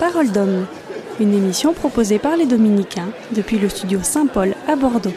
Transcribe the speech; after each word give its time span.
Parole 0.00 0.32
d'homme, 0.32 0.66
une 1.20 1.34
émission 1.34 1.74
proposée 1.74 2.18
par 2.18 2.34
les 2.34 2.46
Dominicains 2.46 3.10
depuis 3.36 3.58
le 3.58 3.68
studio 3.68 4.00
Saint-Paul 4.02 4.54
à 4.66 4.74
Bordeaux. 4.74 5.12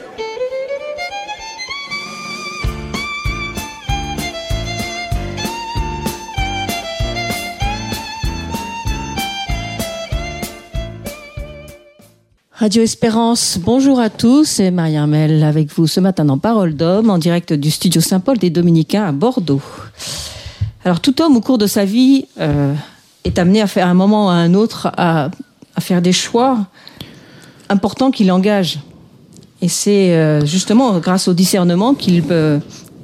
Radio 12.52 12.84
Espérance, 12.84 13.58
bonjour 13.64 14.02
à 14.02 14.10
tous, 14.10 14.44
c'est 14.44 14.70
Marie-Armelle 14.70 15.46
avec 15.46 15.72
vous 15.72 15.88
ce 15.88 16.02
matin 16.02 16.26
dans 16.26 16.38
Parole 16.38 16.76
d'homme 16.76 17.10
en 17.10 17.20
direct 17.20 17.54
du 17.54 17.72
studio 17.72 18.02
Saint-Paul 18.02 18.38
des 18.38 18.50
Dominicains 18.50 19.06
à 19.06 19.14
Bordeaux. 19.14 19.62
Alors 20.84 21.00
tout 21.00 21.22
homme 21.22 21.38
au 21.38 21.42
cours 21.42 21.58
de 21.58 21.68
sa 21.68 21.86
vie 21.86 22.26
euh, 22.42 22.74
est 23.24 23.40
amené 23.40 23.62
à 23.62 23.68
faire 23.68 23.88
un 23.88 23.94
moment 23.94 24.28
ou 24.28 24.30
à 24.30 24.34
un 24.34 24.54
autre 24.54 24.92
à, 24.98 25.30
à 25.76 25.82
faire 25.82 26.02
des 26.02 26.14
choix 26.14 26.66
importants 27.70 28.12
qui 28.12 28.24
l'engagent. 28.24 28.80
Et 29.62 29.70
c'est 29.70 30.14
euh, 30.14 30.46
justement 30.46 31.00
grâce 31.00 31.28
au 31.28 31.34
discernement 31.34 31.94
qu'il 31.94 32.24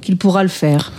qu'il 0.02 0.16
pourra 0.16 0.42
le 0.42 0.48
faire. 0.48 0.92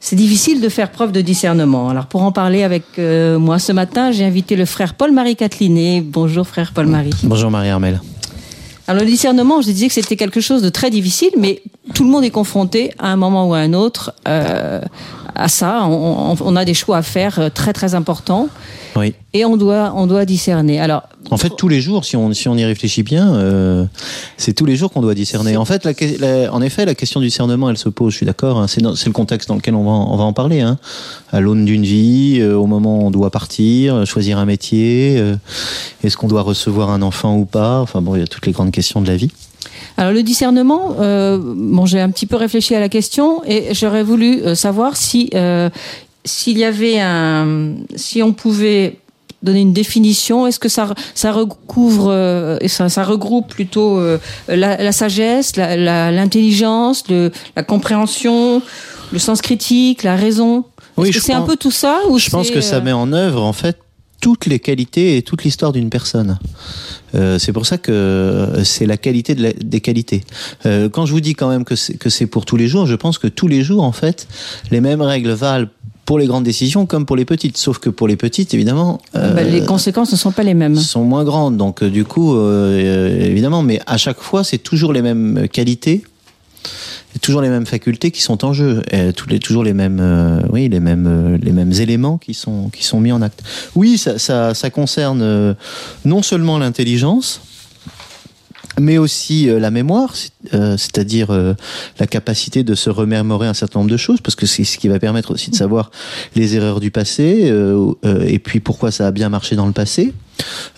C'est 0.00 0.16
difficile 0.16 0.60
de 0.60 0.68
faire 0.68 0.90
preuve 0.90 1.12
de 1.12 1.20
discernement. 1.20 1.88
Alors 1.88 2.06
pour 2.06 2.22
en 2.22 2.30
parler 2.30 2.62
avec 2.62 2.84
euh, 2.98 3.38
moi 3.38 3.58
ce 3.58 3.72
matin, 3.72 4.12
j'ai 4.12 4.24
invité 4.24 4.54
le 4.54 4.64
frère 4.64 4.94
Paul-Marie 4.94 5.36
Catelinet. 5.36 6.02
Bonjour 6.02 6.46
frère 6.46 6.72
Paul-Marie. 6.72 7.14
Bonjour 7.24 7.50
Marie-Armelle. 7.50 8.00
Alors 8.86 9.02
le 9.02 9.10
discernement, 9.10 9.60
je 9.60 9.66
disais 9.66 9.88
que 9.88 9.92
c'était 9.92 10.16
quelque 10.16 10.40
chose 10.40 10.62
de 10.62 10.70
très 10.70 10.90
difficile, 10.90 11.30
mais 11.36 11.62
tout 11.94 12.04
le 12.04 12.10
monde 12.10 12.24
est 12.24 12.30
confronté 12.30 12.90
à 12.98 13.08
un 13.08 13.16
moment 13.16 13.48
ou 13.48 13.54
à 13.54 13.58
un 13.58 13.74
autre 13.74 14.14
euh, 14.26 14.80
à 15.34 15.48
ça. 15.48 15.86
On, 15.86 16.36
on, 16.40 16.56
a 16.56 16.64
des 16.64 16.74
choix 16.74 16.98
à 16.98 17.02
faire 17.02 17.38
euh, 17.38 17.48
très 17.48 17.72
très 17.72 17.94
importants. 17.94 18.48
Oui. 18.96 19.14
Et 19.34 19.44
on 19.44 19.56
doit, 19.56 19.92
on 19.94 20.06
doit 20.06 20.24
discerner. 20.24 20.80
Alors, 20.80 21.02
en 21.30 21.36
fait, 21.36 21.50
tous 21.56 21.68
les 21.68 21.80
jours, 21.80 22.04
si 22.04 22.16
on, 22.16 22.32
si 22.32 22.48
on 22.48 22.56
y 22.56 22.64
réfléchit 22.64 23.02
bien, 23.02 23.34
euh, 23.34 23.84
c'est 24.36 24.54
tous 24.54 24.64
les 24.64 24.76
jours 24.76 24.90
qu'on 24.90 25.02
doit 25.02 25.14
discerner. 25.14 25.56
En 25.56 25.64
fait, 25.64 25.84
la, 25.84 25.92
la, 26.18 26.52
en 26.52 26.62
effet, 26.62 26.86
la 26.86 26.94
question 26.94 27.20
du 27.20 27.26
discernement, 27.26 27.68
elle 27.70 27.76
se 27.76 27.88
pose. 27.88 28.12
Je 28.12 28.16
suis 28.18 28.26
d'accord. 28.26 28.58
Hein, 28.58 28.66
c'est 28.68 28.80
le 28.80 29.12
contexte 29.12 29.48
dans 29.48 29.56
lequel 29.56 29.74
on 29.74 29.84
va, 29.84 29.90
on 29.90 30.16
va 30.16 30.24
en 30.24 30.32
parler. 30.32 30.60
Hein, 30.60 30.78
à 31.30 31.40
l'aune 31.40 31.64
d'une 31.64 31.84
vie, 31.84 32.38
euh, 32.40 32.56
au 32.56 32.66
moment 32.66 33.00
où 33.00 33.06
on 33.06 33.10
doit 33.10 33.30
partir, 33.30 34.06
choisir 34.06 34.38
un 34.38 34.46
métier, 34.46 35.16
euh, 35.18 35.36
est-ce 36.02 36.16
qu'on 36.16 36.28
doit 36.28 36.42
recevoir 36.42 36.90
un 36.90 37.02
enfant 37.02 37.36
ou 37.36 37.44
pas? 37.44 37.80
Enfin 37.80 38.00
bon, 38.00 38.14
il 38.14 38.20
y 38.20 38.24
a 38.24 38.26
toutes 38.26 38.46
les 38.46 38.52
grandes 38.52 38.70
questions 38.70 39.00
de 39.00 39.06
la 39.06 39.16
vie. 39.16 39.30
Alors 39.98 40.12
le 40.12 40.22
discernement, 40.22 40.94
euh, 41.00 41.38
bon, 41.42 41.84
j'ai 41.84 42.00
un 42.00 42.10
petit 42.10 42.26
peu 42.26 42.36
réfléchi 42.36 42.74
à 42.74 42.80
la 42.80 42.88
question 42.88 43.42
et 43.44 43.74
j'aurais 43.74 44.04
voulu 44.04 44.40
euh, 44.42 44.54
savoir 44.54 44.96
si 44.96 45.28
euh, 45.34 45.68
s'il 46.24 46.56
y 46.56 46.64
avait 46.64 47.00
un, 47.00 47.74
si 47.96 48.22
on 48.22 48.32
pouvait 48.32 48.98
donner 49.42 49.60
une 49.60 49.72
définition 49.72 50.46
Est-ce 50.46 50.58
que 50.58 50.68
ça, 50.68 50.94
ça 51.14 51.32
recouvre, 51.32 52.10
euh, 52.10 52.58
ça, 52.66 52.88
ça, 52.88 53.04
regroupe 53.04 53.48
plutôt 53.48 53.98
euh, 53.98 54.18
la, 54.48 54.76
la, 54.76 54.92
sagesse, 54.92 55.56
l'intelligence, 55.56 57.04
la, 57.08 57.30
la, 57.56 57.62
compréhension, 57.62 58.62
le 59.12 59.18
sens 59.18 59.40
critique, 59.40 60.02
la 60.02 60.16
raison? 60.16 60.64
Oui, 60.96 61.12
c'est 61.12 61.32
un 61.32 61.42
peu 61.42 61.56
tout 61.56 61.70
ça 61.70 62.00
ou 62.08 62.18
Je 62.18 62.30
pense 62.30 62.50
que 62.50 62.60
ça 62.60 62.80
met 62.80 62.92
en 62.92 63.12
œuvre 63.12 63.42
en 63.42 63.52
fait 63.52 63.78
toutes 64.20 64.46
les 64.46 64.58
qualités 64.58 65.16
et 65.16 65.22
toute 65.22 65.44
l'histoire 65.44 65.72
d'une 65.72 65.90
personne. 65.90 66.38
Euh, 67.14 67.38
c'est 67.38 67.52
pour 67.52 67.66
ça 67.66 67.78
que 67.78 68.60
c'est 68.64 68.86
la 68.86 68.96
qualité 68.96 69.34
de 69.34 69.42
la, 69.42 69.52
des 69.52 69.80
qualités. 69.80 70.24
Euh, 70.66 70.88
quand 70.88 71.06
je 71.06 71.12
vous 71.12 71.20
dis 71.20 71.34
quand 71.34 71.48
même 71.48 71.64
que 71.64 71.76
c'est 71.76 72.26
pour 72.26 72.44
tous 72.44 72.56
les 72.56 72.68
jours, 72.68 72.86
je 72.86 72.94
pense 72.94 73.18
que 73.18 73.28
tous 73.28 73.48
les 73.48 73.62
jours, 73.62 73.82
en 73.82 73.92
fait, 73.92 74.28
les 74.70 74.80
mêmes 74.80 75.02
règles 75.02 75.30
valent 75.30 75.68
pour 76.08 76.18
les 76.18 76.26
grandes 76.26 76.44
décisions 76.44 76.86
comme 76.86 77.04
pour 77.04 77.16
les 77.16 77.26
petites. 77.26 77.58
Sauf 77.58 77.78
que 77.78 77.90
pour 77.90 78.08
les 78.08 78.16
petites, 78.16 78.54
évidemment, 78.54 78.98
euh, 79.14 79.34
bah, 79.34 79.42
les 79.42 79.62
conséquences 79.62 80.10
ne 80.10 80.16
sont 80.16 80.32
pas 80.32 80.42
les 80.42 80.54
mêmes. 80.54 80.74
Sont 80.74 81.04
moins 81.04 81.22
grandes. 81.22 81.58
Donc 81.58 81.84
du 81.84 82.04
coup, 82.04 82.34
euh, 82.34 83.26
évidemment, 83.26 83.62
mais 83.62 83.80
à 83.86 83.98
chaque 83.98 84.20
fois, 84.20 84.42
c'est 84.42 84.56
toujours 84.56 84.94
les 84.94 85.02
mêmes 85.02 85.48
qualités 85.52 86.04
toujours 87.20 87.42
les 87.42 87.48
mêmes 87.48 87.66
facultés 87.66 88.10
qui 88.10 88.22
sont 88.22 88.44
en 88.44 88.52
jeu, 88.52 88.82
et 88.90 89.10
les, 89.28 89.38
toujours 89.38 89.64
les 89.64 89.72
mêmes, 89.72 89.98
euh, 90.00 90.40
oui, 90.50 90.68
les 90.68 90.80
mêmes, 90.80 91.06
euh, 91.06 91.38
les 91.42 91.52
mêmes 91.52 91.72
éléments 91.72 92.18
qui 92.18 92.34
sont, 92.34 92.68
qui 92.70 92.84
sont 92.84 93.00
mis 93.00 93.12
en 93.12 93.22
acte. 93.22 93.42
Oui, 93.74 93.98
ça, 93.98 94.18
ça, 94.18 94.54
ça 94.54 94.70
concerne 94.70 95.20
euh, 95.22 95.54
non 96.04 96.22
seulement 96.22 96.58
l'intelligence, 96.58 97.40
mais 98.80 98.98
aussi 98.98 99.48
euh, 99.48 99.58
la 99.58 99.70
mémoire, 99.70 100.14
euh, 100.54 100.76
c'est-à-dire 100.76 101.30
euh, 101.30 101.54
la 101.98 102.06
capacité 102.06 102.62
de 102.62 102.74
se 102.74 102.90
remémorer 102.90 103.46
un 103.46 103.54
certain 103.54 103.80
nombre 103.80 103.90
de 103.90 103.96
choses, 103.96 104.20
parce 104.20 104.34
que 104.34 104.46
c'est 104.46 104.64
ce 104.64 104.78
qui 104.78 104.88
va 104.88 104.98
permettre 104.98 105.32
aussi 105.32 105.50
de 105.50 105.56
savoir 105.56 105.90
les 106.34 106.56
erreurs 106.56 106.80
du 106.80 106.90
passé 106.90 107.52
et 108.26 108.38
puis 108.38 108.60
pourquoi 108.60 108.90
ça 108.90 109.06
a 109.06 109.10
bien 109.10 109.28
marché 109.28 109.56
dans 109.56 109.66
le 109.66 109.72
passé. 109.72 110.12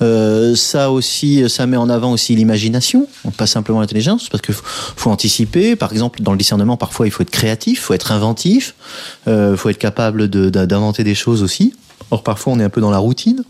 ça 0.00 0.90
aussi, 0.90 1.48
ça 1.48 1.66
met 1.66 1.76
en 1.76 1.88
avant 1.88 2.12
aussi 2.12 2.34
l'imagination, 2.34 3.06
pas 3.36 3.46
simplement 3.46 3.80
l'intelligence, 3.80 4.28
parce 4.28 4.42
qu'il 4.42 4.54
faut, 4.54 5.10
anticiper. 5.10 5.76
Par 5.76 5.92
exemple, 5.92 6.22
dans 6.22 6.32
le 6.32 6.38
discernement, 6.38 6.76
parfois 6.76 7.06
il 7.06 7.10
faut 7.10 7.22
être 7.22 7.30
créatif, 7.30 7.82
faut 7.82 7.94
être 7.94 8.12
inventif, 8.12 8.74
il 9.26 9.54
faut 9.56 9.68
être 9.68 9.78
capable 9.78 10.28
d'inventer 10.28 11.02
de, 11.02 11.08
des 11.08 11.14
choses 11.14 11.42
aussi. 11.42 11.74
Or, 12.10 12.22
parfois, 12.22 12.52
on 12.54 12.60
est 12.60 12.64
un 12.64 12.70
peu 12.70 12.80
dans 12.80 12.90
la 12.90 12.98
routine. 12.98 13.44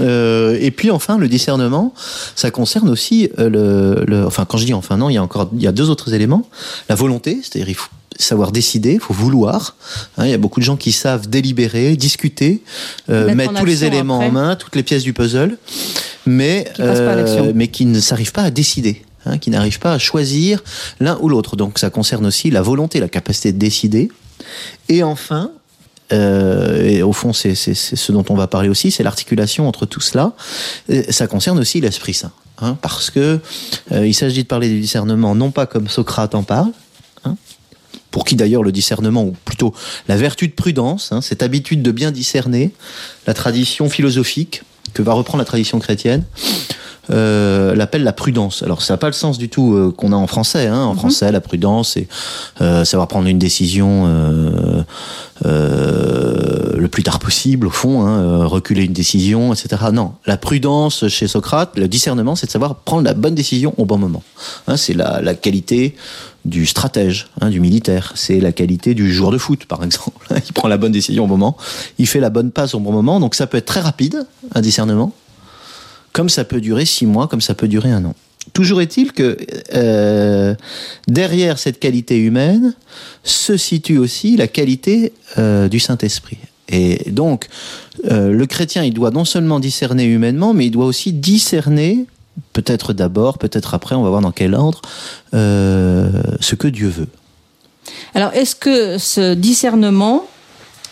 Euh, 0.00 0.56
et 0.60 0.70
puis 0.70 0.90
enfin, 0.90 1.18
le 1.18 1.28
discernement, 1.28 1.94
ça 2.34 2.50
concerne 2.50 2.88
aussi 2.88 3.30
euh, 3.38 3.48
le, 3.48 4.04
le, 4.06 4.26
Enfin, 4.26 4.44
quand 4.44 4.58
je 4.58 4.66
dis 4.66 4.74
enfin 4.74 4.96
non, 4.96 5.10
il 5.10 5.14
y 5.14 5.18
a 5.18 5.22
encore 5.22 5.50
il 5.54 5.62
y 5.62 5.66
a 5.66 5.72
deux 5.72 5.90
autres 5.90 6.14
éléments. 6.14 6.48
La 6.88 6.94
volonté, 6.94 7.40
c'est-à-dire 7.42 7.68
il 7.68 7.74
faut 7.74 7.90
savoir 8.18 8.52
décider, 8.52 8.94
il 8.94 9.00
faut 9.00 9.14
vouloir. 9.14 9.76
Hein, 10.16 10.26
il 10.26 10.30
y 10.30 10.34
a 10.34 10.38
beaucoup 10.38 10.60
de 10.60 10.64
gens 10.64 10.76
qui 10.76 10.92
savent 10.92 11.28
délibérer, 11.28 11.96
discuter, 11.96 12.62
euh, 13.10 13.34
mettre 13.34 13.54
tous 13.54 13.64
les 13.64 13.84
éléments 13.84 14.16
après. 14.16 14.28
en 14.28 14.32
main, 14.32 14.56
toutes 14.56 14.76
les 14.76 14.82
pièces 14.82 15.02
du 15.02 15.12
puzzle, 15.12 15.56
mais 16.26 16.70
qui 16.74 16.82
euh, 16.82 17.52
mais 17.54 17.68
qui 17.68 17.86
ne 17.86 18.00
s'arrivent 18.00 18.32
pas 18.32 18.42
à 18.42 18.50
décider. 18.50 19.02
Hein, 19.24 19.38
qui 19.38 19.50
n'arrivent 19.50 19.80
pas 19.80 19.92
à 19.92 19.98
choisir 19.98 20.62
l'un 21.00 21.18
ou 21.20 21.28
l'autre. 21.28 21.56
Donc 21.56 21.78
ça 21.78 21.90
concerne 21.90 22.24
aussi 22.26 22.50
la 22.50 22.62
volonté, 22.62 23.00
la 23.00 23.08
capacité 23.08 23.52
de 23.52 23.58
décider. 23.58 24.10
Et 24.88 25.02
enfin, 25.02 25.50
euh, 26.12 26.82
et 26.84 27.02
au 27.02 27.12
fond, 27.12 27.32
c'est 27.32 27.54
ce 27.54 28.12
dont 28.12 28.24
on 28.28 28.34
va 28.34 28.46
parler 28.46 28.68
aussi, 28.68 28.90
c'est 28.90 29.02
l'articulation 29.02 29.68
entre 29.68 29.86
tout 29.86 30.00
cela. 30.00 30.32
Et 30.88 31.12
ça 31.12 31.26
concerne 31.26 31.58
aussi 31.58 31.80
l'Esprit 31.80 32.14
Saint, 32.14 32.32
hein, 32.60 32.76
parce 32.80 33.10
que 33.10 33.40
euh, 33.92 34.06
il 34.06 34.14
s'agit 34.14 34.42
de 34.42 34.48
parler 34.48 34.68
du 34.68 34.80
discernement 34.80 35.34
non 35.34 35.50
pas 35.50 35.66
comme 35.66 35.88
Socrate 35.88 36.34
en 36.34 36.42
parle, 36.42 36.72
hein, 37.24 37.36
pour 38.10 38.24
qui 38.24 38.36
d'ailleurs 38.36 38.62
le 38.62 38.72
discernement, 38.72 39.24
ou 39.24 39.36
plutôt 39.44 39.74
la 40.08 40.16
vertu 40.16 40.48
de 40.48 40.54
prudence, 40.54 41.12
hein, 41.12 41.20
cette 41.20 41.42
habitude 41.42 41.82
de 41.82 41.92
bien 41.92 42.10
discerner, 42.10 42.72
la 43.26 43.34
tradition 43.34 43.88
philosophique 43.90 44.62
que 44.94 45.02
va 45.02 45.12
reprendre 45.12 45.38
la 45.38 45.44
tradition 45.44 45.78
chrétienne, 45.78 46.24
euh, 47.10 47.74
l'appelle 47.74 48.04
la 48.04 48.12
prudence. 48.12 48.62
Alors 48.62 48.82
ça 48.82 48.94
n'a 48.94 48.98
pas 48.98 49.06
le 49.06 49.12
sens 49.12 49.38
du 49.38 49.48
tout 49.48 49.74
euh, 49.74 49.92
qu'on 49.96 50.12
a 50.12 50.16
en 50.16 50.26
français. 50.26 50.66
Hein. 50.66 50.82
En 50.82 50.92
mm 50.92 50.96
-hmm. 50.96 50.98
français, 50.98 51.32
la 51.32 51.40
prudence, 51.40 51.90
c'est 51.94 52.08
euh, 52.60 52.84
savoir 52.84 53.08
prendre 53.08 53.28
une 53.28 53.38
décision 53.38 54.04
euh, 54.06 54.82
euh, 55.46 56.76
le 56.76 56.88
plus 56.88 57.02
tard 57.02 57.18
possible, 57.18 57.66
au 57.66 57.70
fond, 57.70 58.06
hein, 58.06 58.46
reculer 58.46 58.84
une 58.84 58.92
décision, 58.92 59.52
etc. 59.54 59.68
Non, 59.92 60.12
la 60.26 60.36
prudence 60.36 61.08
chez 61.08 61.28
Socrate, 61.28 61.70
le 61.76 61.88
discernement, 61.88 62.34
c'est 62.36 62.46
de 62.46 62.52
savoir 62.52 62.76
prendre 62.76 63.04
la 63.04 63.14
bonne 63.14 63.34
décision 63.34 63.74
au 63.76 63.84
bon 63.84 63.98
moment. 63.98 64.22
Hein, 64.66 64.76
c'est 64.76 64.94
la, 64.94 65.20
la 65.22 65.34
qualité 65.34 65.94
du 66.44 66.66
stratège, 66.66 67.28
hein, 67.40 67.50
du 67.50 67.60
militaire. 67.60 68.12
C'est 68.14 68.40
la 68.40 68.52
qualité 68.52 68.94
du 68.94 69.12
joueur 69.12 69.30
de 69.30 69.38
foot, 69.38 69.66
par 69.66 69.82
exemple. 69.84 70.26
il 70.48 70.52
prend 70.52 70.68
la 70.68 70.78
bonne 70.78 70.92
décision 70.92 71.24
au 71.24 71.26
bon 71.26 71.36
moment, 71.36 71.56
il 71.98 72.06
fait 72.06 72.20
la 72.20 72.30
bonne 72.30 72.50
passe 72.50 72.74
au 72.74 72.80
bon 72.80 72.92
moment. 72.92 73.20
Donc 73.20 73.34
ça 73.34 73.46
peut 73.46 73.58
être 73.58 73.66
très 73.66 73.80
rapide, 73.80 74.26
un 74.54 74.60
discernement 74.60 75.12
comme 76.18 76.28
ça 76.28 76.42
peut 76.42 76.60
durer 76.60 76.84
six 76.84 77.06
mois, 77.06 77.28
comme 77.28 77.40
ça 77.40 77.54
peut 77.54 77.68
durer 77.68 77.92
un 77.92 78.04
an. 78.04 78.14
Toujours 78.52 78.80
est-il 78.80 79.12
que 79.12 79.36
euh, 79.72 80.52
derrière 81.06 81.60
cette 81.60 81.78
qualité 81.78 82.18
humaine 82.18 82.74
se 83.22 83.56
situe 83.56 83.98
aussi 83.98 84.36
la 84.36 84.48
qualité 84.48 85.12
euh, 85.38 85.68
du 85.68 85.78
Saint-Esprit. 85.78 86.38
Et 86.68 87.12
donc, 87.12 87.46
euh, 88.10 88.32
le 88.32 88.46
chrétien, 88.46 88.82
il 88.82 88.94
doit 88.94 89.12
non 89.12 89.24
seulement 89.24 89.60
discerner 89.60 90.06
humainement, 90.06 90.54
mais 90.54 90.66
il 90.66 90.72
doit 90.72 90.86
aussi 90.86 91.12
discerner, 91.12 92.06
peut-être 92.52 92.92
d'abord, 92.92 93.38
peut-être 93.38 93.74
après, 93.74 93.94
on 93.94 94.02
va 94.02 94.10
voir 94.10 94.22
dans 94.22 94.32
quel 94.32 94.56
ordre, 94.56 94.82
ce 95.32 96.54
que 96.56 96.66
Dieu 96.66 96.88
veut. 96.88 97.06
Alors, 98.16 98.32
est-ce 98.32 98.56
que 98.56 98.98
ce 98.98 99.34
discernement, 99.34 100.26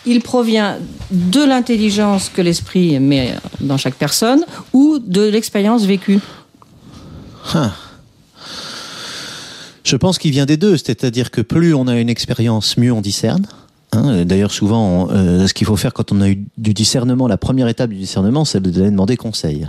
il 0.07 0.21
provient 0.21 0.77
de 1.11 1.43
l'intelligence 1.43 2.29
que 2.29 2.41
l'esprit 2.41 2.99
met 2.99 3.35
dans 3.59 3.77
chaque 3.77 3.95
personne 3.95 4.43
ou 4.73 4.99
de 4.99 5.21
l'expérience 5.21 5.85
vécue 5.85 6.19
ah. 7.53 7.71
Je 9.83 9.95
pense 9.95 10.17
qu'il 10.17 10.31
vient 10.31 10.45
des 10.45 10.57
deux, 10.57 10.75
c'est-à-dire 10.75 11.31
que 11.31 11.39
plus 11.39 11.73
on 11.73 11.87
a 11.87 11.95
une 11.95 12.09
expérience, 12.09 12.77
mieux 12.77 12.91
on 12.91 12.99
discerne. 12.99 13.45
Hein, 13.93 14.25
D'ailleurs, 14.25 14.51
souvent, 14.51 15.07
euh, 15.11 15.47
ce 15.47 15.53
qu'il 15.53 15.65
faut 15.65 15.77
faire 15.77 15.93
quand 15.93 16.11
on 16.11 16.19
a 16.19 16.29
eu 16.29 16.43
du 16.57 16.73
discernement, 16.73 17.27
la 17.27 17.37
première 17.37 17.69
étape 17.69 17.91
du 17.91 17.95
discernement, 17.95 18.43
c'est 18.43 18.59
de 18.59 18.69
demander 18.69 19.15
conseil. 19.15 19.65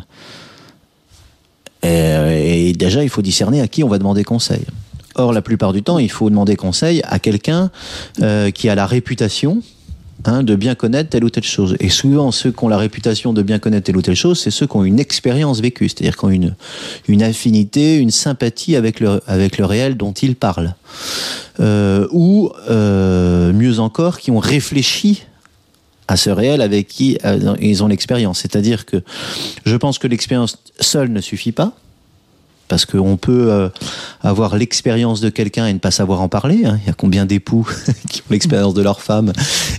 Et, 1.85 2.71
et 2.71 2.73
déjà, 2.73 3.05
il 3.05 3.11
faut 3.11 3.23
discerner 3.23 3.61
à 3.61 3.69
qui 3.69 3.85
on 3.85 3.89
va 3.89 3.99
demander 3.99 4.25
conseil. 4.25 4.63
Or, 5.15 5.33
la 5.33 5.43
plupart 5.43 5.73
du 5.73 5.83
temps, 5.83 5.99
il 5.99 6.11
faut 6.11 6.31
demander 6.31 6.57
conseil 6.57 7.01
à 7.05 7.19
quelqu'un 7.19 7.71
euh, 8.21 8.51
qui 8.51 8.69
a 8.69 8.75
la 8.75 8.87
réputation 8.87 9.63
hein, 10.25 10.43
de 10.43 10.55
bien 10.55 10.75
connaître 10.75 11.11
telle 11.11 11.25
ou 11.25 11.31
telle 11.31 11.45
chose. 11.45 11.77
Et 11.81 11.89
souvent, 11.89 12.31
ceux 12.33 12.53
qui 12.53 12.65
ont 12.65 12.69
la 12.69 12.79
réputation 12.79 13.33
de 13.33 13.43
bien 13.43 13.59
connaître 13.59 13.87
telle 13.87 13.97
ou 13.97 14.03
telle 14.03 14.17
chose, 14.17 14.41
c'est 14.41 14.51
ceux 14.51 14.67
qui 14.67 14.77
ont 14.77 14.85
une 14.85 14.99
expérience 14.99 15.61
vécue, 15.61 15.89
c'est-à-dire 15.89 16.17
qui 16.17 16.25
ont 16.25 16.55
une, 17.09 17.23
affinité, 17.23 17.97
une 17.97 18.11
sympathie 18.11 18.77
avec 18.77 19.01
le, 19.01 19.21
avec 19.27 19.59
le 19.59 19.65
réel 19.65 19.97
dont 19.97 20.13
ils 20.13 20.37
parlent. 20.37 20.75
Euh, 21.61 22.07
ou, 22.13 22.51
euh, 22.71 23.53
mieux 23.53 23.81
encore, 23.81 24.19
qui 24.19 24.31
ont 24.31 24.39
réfléchi 24.39 25.25
à 26.07 26.17
ce 26.17 26.31
réel 26.31 26.63
avec 26.63 26.89
qui 26.89 27.19
euh, 27.25 27.55
ils 27.61 27.85
ont 27.85 27.89
l'expérience. 27.89 28.41
C'est-à-dire 28.41 28.87
que 28.87 29.03
je 29.65 29.77
pense 29.77 29.99
que 29.99 30.07
l'expérience 30.07 30.57
seule 30.81 31.13
ne 31.13 31.21
suffit 31.21 31.53
pas 31.53 31.75
parce 32.69 32.85
qu'on 32.85 33.17
peut 33.17 33.51
euh, 33.51 33.69
avoir 34.21 34.57
l'expérience 34.57 35.21
de 35.21 35.31
quelqu'un 35.31 35.67
et 35.67 35.73
ne 35.73 35.79
pas 35.79 35.91
savoir 35.91 36.21
en 36.21 36.29
parler. 36.29 36.65
hein. 36.65 36.79
Il 36.83 36.87
y 36.87 36.91
a 36.91 36.95
combien 36.95 37.27
d'époux 37.27 37.69
qui 38.09 38.21
ont 38.21 38.31
l'expérience 38.31 38.75
de 38.75 38.83
leur 38.83 39.01
femme 39.01 39.33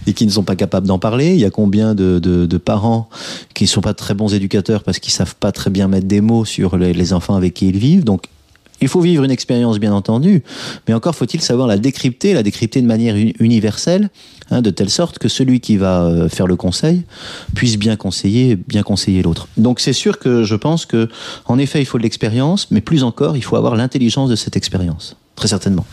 et 0.07 0.13
qui 0.13 0.25
ne 0.25 0.31
sont 0.31 0.43
pas 0.43 0.55
capables 0.55 0.87
d'en 0.87 0.99
parler? 0.99 1.33
Il 1.33 1.39
y 1.39 1.45
a 1.45 1.51
combien 1.51 1.95
de, 1.95 2.57
parents 2.57 3.09
qui 3.53 3.63
ne 3.63 3.69
sont 3.69 3.81
pas 3.81 3.93
très 3.93 4.13
bons 4.13 4.33
éducateurs 4.33 4.83
parce 4.83 4.99
qu'ils 4.99 5.13
savent 5.13 5.35
pas 5.35 5.51
très 5.51 5.69
bien 5.69 5.87
mettre 5.87 6.07
des 6.07 6.21
mots 6.21 6.45
sur 6.45 6.77
les, 6.77 6.93
les 6.93 7.13
enfants 7.13 7.35
avec 7.35 7.53
qui 7.53 7.69
ils 7.69 7.77
vivent? 7.77 8.03
Donc, 8.03 8.23
il 8.81 8.87
faut 8.87 9.01
vivre 9.01 9.23
une 9.23 9.31
expérience, 9.31 9.79
bien 9.79 9.93
entendu, 9.93 10.43
mais 10.87 10.93
encore 10.93 11.15
faut-il 11.15 11.41
savoir 11.41 11.67
la 11.67 11.77
décrypter, 11.77 12.33
la 12.33 12.43
décrypter 12.43 12.81
de 12.81 12.87
manière 12.87 13.15
uni- 13.15 13.35
universelle, 13.39 14.09
hein, 14.51 14.61
de 14.61 14.69
telle 14.69 14.89
sorte 14.89 15.19
que 15.19 15.27
celui 15.27 15.59
qui 15.59 15.77
va 15.77 16.03
euh, 16.03 16.29
faire 16.29 16.47
le 16.47 16.55
conseil 16.55 17.03
puisse 17.55 17.77
bien 17.77 17.95
conseiller, 17.95 18.55
bien 18.55 18.83
conseiller 18.83 19.21
l'autre. 19.21 19.47
Donc 19.57 19.79
c'est 19.79 19.93
sûr 19.93 20.19
que 20.19 20.43
je 20.43 20.55
pense 20.55 20.85
que, 20.85 21.09
en 21.45 21.57
effet, 21.57 21.81
il 21.81 21.85
faut 21.85 21.97
de 21.97 22.03
l'expérience, 22.03 22.67
mais 22.71 22.81
plus 22.81 23.03
encore, 23.03 23.35
il 23.37 23.43
faut 23.43 23.55
avoir 23.55 23.75
l'intelligence 23.75 24.29
de 24.29 24.35
cette 24.35 24.55
expérience, 24.55 25.15
très 25.35 25.47
certainement. 25.47 25.85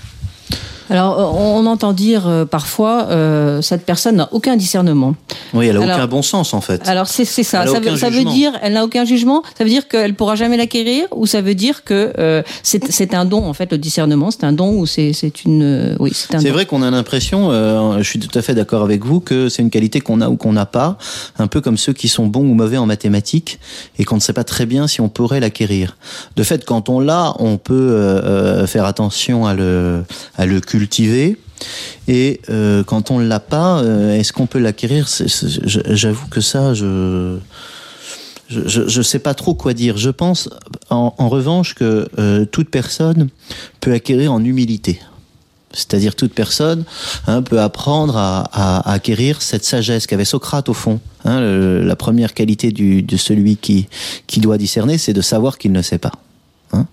Alors, 0.88 1.18
euh, 1.18 1.24
on 1.24 1.66
entend 1.66 1.92
dire 1.92 2.28
euh, 2.28 2.44
parfois, 2.44 3.06
euh, 3.10 3.60
cette 3.62 3.84
personne 3.84 4.16
n'a 4.16 4.28
aucun 4.32 4.56
discernement. 4.56 5.14
Oui, 5.52 5.66
elle 5.66 5.76
a 5.76 5.82
Alors- 5.82 5.96
aucun 5.96 6.06
bon 6.06 6.22
sens 6.22 6.54
en 6.54 6.60
fait. 6.60 6.86
Alors, 6.88 7.06
c'est 7.08 7.24
ça. 7.24 7.62
Elle 7.62 7.68
Ça 7.70 7.80
veut, 7.80 7.96
ça 7.96 8.10
veut 8.10 8.24
dire, 8.24 8.52
elle 8.62 8.74
n'a 8.74 8.84
aucun 8.84 9.04
jugement. 9.04 9.42
Ça 9.58 9.64
veut 9.64 9.70
dire 9.70 9.88
qu'elle 9.88 10.14
pourra 10.14 10.36
jamais 10.36 10.56
l'acquérir, 10.56 11.06
ou 11.14 11.26
ça 11.26 11.40
veut 11.40 11.54
dire 11.54 11.84
que 11.84 12.12
euh, 12.18 12.42
c'est 12.62 13.14
un 13.14 13.24
don 13.24 13.44
en 13.44 13.52
fait, 13.52 13.72
le 13.72 13.78
discernement, 13.78 14.30
c'est 14.30 14.44
un 14.44 14.52
don 14.52 14.72
ou 14.78 14.86
c'est 14.86 15.12
une, 15.44 15.96
oui, 15.98 16.12
c'est 16.14 16.34
un. 16.34 16.40
C'est 16.40 16.50
vrai 16.50 16.66
qu'on 16.66 16.82
a 16.82 16.90
l'impression, 16.90 17.50
je 17.98 18.02
suis 18.04 18.18
tout 18.18 18.36
à 18.38 18.42
fait 18.42 18.54
d'accord 18.54 18.82
avec 18.82 19.04
vous, 19.04 19.20
que 19.20 19.48
c'est 19.48 19.62
une 19.62 19.70
qualité 19.70 20.00
qu'on 20.00 20.20
a 20.20 20.28
ou 20.28 20.36
qu'on 20.36 20.52
n'a 20.52 20.66
pas, 20.66 20.98
un 21.38 21.46
peu 21.46 21.60
comme 21.60 21.76
ceux 21.76 21.92
qui 21.92 22.08
sont 22.08 22.26
bons 22.26 22.40
ou 22.48 22.54
mauvais 22.54 22.76
en 22.76 22.86
mathématiques 22.86 23.58
et 23.98 24.04
qu'on 24.04 24.16
ne 24.16 24.20
sait 24.20 24.32
pas 24.32 24.44
très 24.44 24.66
bien 24.66 24.86
si 24.86 25.00
on 25.00 25.08
pourrait 25.08 25.40
l'acquérir. 25.40 25.96
De 26.36 26.42
fait, 26.42 26.64
quand 26.64 26.88
on 26.88 27.00
l'a, 27.00 27.34
on 27.38 27.56
peut 27.58 28.66
faire 28.66 28.84
attention 28.84 29.46
à 29.46 29.54
le, 29.54 30.04
à 30.36 30.46
le 30.46 30.60
cultiver. 30.76 31.38
Et 32.06 32.40
euh, 32.50 32.84
quand 32.84 33.10
on 33.10 33.18
ne 33.18 33.26
l'a 33.26 33.40
pas, 33.40 33.80
euh, 33.80 34.18
est-ce 34.18 34.32
qu'on 34.32 34.46
peut 34.46 34.58
l'acquérir? 34.58 35.08
J'avoue 35.08 36.28
que 36.28 36.40
ça, 36.40 36.74
je 36.74 37.38
je, 38.48 38.86
je 38.86 39.02
sais 39.02 39.18
pas 39.18 39.34
trop 39.34 39.54
quoi 39.54 39.72
dire. 39.72 39.96
Je 39.96 40.10
pense, 40.10 40.50
en, 40.90 41.28
revanche, 41.28 41.74
que 41.74 42.08
euh, 42.18 42.44
toute 42.44 42.68
personne 42.68 43.28
peut 43.80 43.92
acquérir 43.92 44.32
en 44.32 44.44
humilité. 44.44 45.00
C'est-à-dire 45.72 46.14
toute 46.14 46.32
personne 46.32 46.84
hein, 47.26 47.42
peut 47.42 47.60
apprendre 47.60 48.16
à, 48.16 48.90
acquérir 48.90 49.42
cette 49.42 49.64
sagesse 49.64 50.06
qu'avait 50.06 50.24
Socrate 50.24 50.68
au 50.68 50.74
fond. 50.74 51.00
Hein, 51.24 51.40
la 51.40 51.96
première 51.96 52.34
qualité 52.34 52.70
de 52.70 53.16
celui 53.16 53.56
qui, 53.56 53.88
qui 54.26 54.40
doit 54.40 54.58
discerner, 54.58 54.96
c'est 54.96 55.12
de 55.12 55.22
savoir 55.22 55.58
qu'il 55.58 55.72
ne 55.72 55.82
sait 55.82 55.98
pas. 55.98 56.12
Hein. 56.72 56.86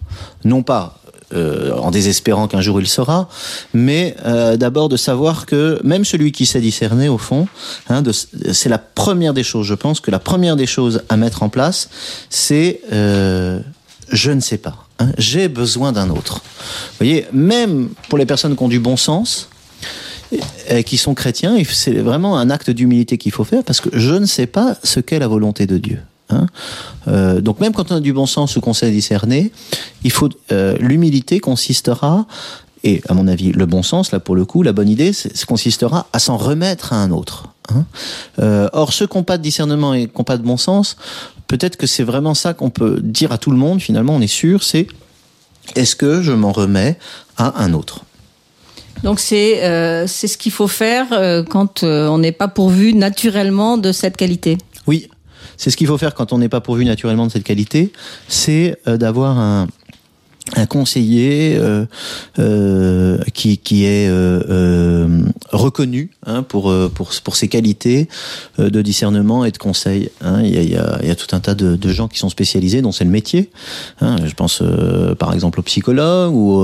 Non 0.44 0.63
pas 0.63 1.02
euh, 1.33 1.74
en 1.77 1.91
désespérant 1.91 2.47
qu'un 2.47 2.62
jour 2.62 2.80
il 2.80 2.88
saura, 2.88 3.27
mais 3.74 4.15
euh, 4.25 4.56
d'abord 4.57 4.89
de 4.89 4.97
savoir 4.97 5.45
que 5.45 5.80
même 5.83 6.06
celui 6.06 6.31
qui 6.31 6.45
sait 6.45 6.62
discerner 6.62 7.09
au 7.09 7.18
fond, 7.18 7.47
hein, 7.89 8.03
c'est 8.51 8.69
la 8.69 8.77
première 8.77 9.33
des 9.33 9.44
choses. 9.44 9.65
Je 9.68 9.74
pense 9.75 10.00
que 10.00 10.12
la 10.12 10.19
première 10.19 10.56
des 10.56 10.68
choses 10.68 11.03
à 11.09 11.18
mettre 11.18 11.44
en 11.44 11.50
place, 11.50 11.89
c'est 12.30 12.81
euh, 12.91 13.59
je 14.09 14.31
ne 14.31 14.41
sais 14.41 14.57
pas. 14.57 14.75
hein, 15.00 15.12
J'ai 15.18 15.47
besoin 15.47 15.91
d'un 15.91 16.09
autre. 16.09 16.35
Vous 16.35 16.97
voyez, 17.00 17.25
même 17.31 17.89
pour 18.09 18.18
les 18.18 18.25
personnes 18.25 18.56
qui 18.56 18.63
ont 18.63 18.68
du 18.69 18.79
bon 18.79 18.97
sens, 18.97 19.50
qui 20.86 20.97
sont 20.97 21.13
chrétiens, 21.13 21.56
c'est 21.69 21.91
vraiment 21.94 22.38
un 22.38 22.50
acte 22.50 22.71
d'humilité 22.71 23.18
qu'il 23.19 23.31
faut 23.31 23.44
faire 23.44 23.63
parce 23.63 23.81
que 23.81 23.89
je 23.94 24.15
ne 24.15 24.25
sais 24.25 24.47
pas 24.47 24.75
ce 24.83 25.00
qu'est 25.00 25.19
la 25.19 25.27
volonté 25.27 25.68
de 25.68 25.77
Dieu. 25.77 26.00
hein. 26.29 26.47
Donc 27.41 27.59
même 27.59 27.71
quand 27.74 27.91
on 27.91 27.97
a 27.97 28.00
du 28.00 28.13
bon 28.13 28.25
sens 28.25 28.56
ou 28.56 28.62
qu'on 28.62 28.74
sait 28.74 28.89
discerner, 28.89 29.51
il 30.03 30.11
faut 30.11 30.29
euh, 30.51 30.75
l'humilité 30.79 31.39
consistera 31.39 32.25
et 32.83 33.01
à 33.07 33.13
mon 33.13 33.27
avis 33.27 33.51
le 33.51 33.65
bon 33.65 33.83
sens 33.83 34.11
là 34.11 34.19
pour 34.19 34.35
le 34.35 34.45
coup 34.45 34.63
la 34.63 34.73
bonne 34.73 34.89
idée 34.89 35.11
consistera 35.47 36.07
à 36.13 36.19
s'en 36.19 36.38
remettre 36.38 36.94
à 36.94 36.97
un 36.97 37.11
autre. 37.11 37.50
hein. 37.69 37.85
Euh, 38.39 38.69
or 38.73 38.94
ceux 38.94 39.07
qui 39.07 39.17
n'ont 39.17 39.23
pas 39.23 39.38
de 39.38 39.44
discernement 39.44 39.94
et 39.94 40.07
qui 40.07 40.13
n'ont 40.17 40.23
pas 40.23 40.38
de 40.38 40.44
bon 40.44 40.57
sens, 40.57 40.97
peut-être 41.47 41.77
que 41.77 41.88
c'est 41.88 42.03
vraiment 42.03 42.33
ça 42.33 42.53
qu'on 42.53 42.69
peut 42.69 43.00
dire 43.01 43.31
à 43.31 43.38
tout 43.38 43.51
le 43.51 43.57
monde 43.57 43.81
finalement 43.81 44.15
on 44.15 44.21
est 44.21 44.27
sûr 44.27 44.63
c'est 44.63 44.88
est-ce 45.75 45.95
que 45.95 46.21
je 46.21 46.31
m'en 46.31 46.51
remets 46.51 46.97
à 47.38 47.63
un 47.63 47.73
autre? 47.73 48.03
Donc 49.03 49.19
c'est 49.19 49.63
euh, 49.63 50.07
c'est 50.07 50.27
ce 50.27 50.38
qu'il 50.38 50.51
faut 50.51 50.67
faire 50.67 51.07
euh, 51.11 51.44
quand 51.44 51.83
euh, 51.83 52.07
on 52.07 52.19
n'est 52.19 52.31
pas 52.31 52.47
pourvu 52.47 52.94
naturellement 52.94 53.77
de 53.77 53.91
cette 53.91 54.15
qualité. 54.17 54.57
Oui, 54.88 55.09
c'est 55.57 55.69
ce 55.69 55.77
qu'il 55.77 55.88
faut 55.88 55.97
faire 55.97 56.13
quand 56.13 56.31
on 56.31 56.38
n'est 56.38 56.50
pas 56.50 56.61
pourvu 56.61 56.85
naturellement 56.85 57.27
de 57.27 57.31
cette 57.31 57.44
qualité, 57.44 57.91
c'est 58.27 58.77
d'avoir 58.85 59.38
un, 59.38 59.67
un 60.57 60.65
conseiller 60.65 61.55
euh, 61.57 61.85
euh, 62.37 63.17
qui, 63.33 63.57
qui 63.57 63.85
est 63.85 64.09
euh, 64.09 64.41
euh, 64.49 65.21
reconnu 65.51 66.11
hein, 66.25 66.43
pour, 66.43 66.69
euh, 66.69 66.91
pour, 66.93 67.11
pour 67.23 67.35
ses 67.37 67.47
qualités 67.47 68.09
euh, 68.59 68.69
de 68.69 68.81
discernement 68.81 69.45
et 69.45 69.51
de 69.51 69.57
conseil. 69.57 70.09
hein. 70.21 70.41
Il, 70.43 70.53
y 70.53 70.57
a, 70.57 70.61
il, 70.61 70.69
y 70.71 70.75
a, 70.75 70.99
il 71.01 71.07
y 71.07 71.11
a 71.11 71.15
tout 71.15 71.33
un 71.33 71.39
tas 71.39 71.55
de, 71.55 71.77
de 71.77 71.89
gens 71.89 72.09
qui 72.09 72.19
sont 72.19 72.29
spécialisés, 72.29 72.81
dont 72.81 72.91
c'est 72.91 73.05
le 73.05 73.09
métier. 73.09 73.51
hein. 74.01 74.17
Je 74.25 74.33
pense 74.33 74.61
par 75.17 75.33
exemple 75.33 75.59
aux 75.61 75.63
psychologues 75.63 76.33
ou 76.35 76.63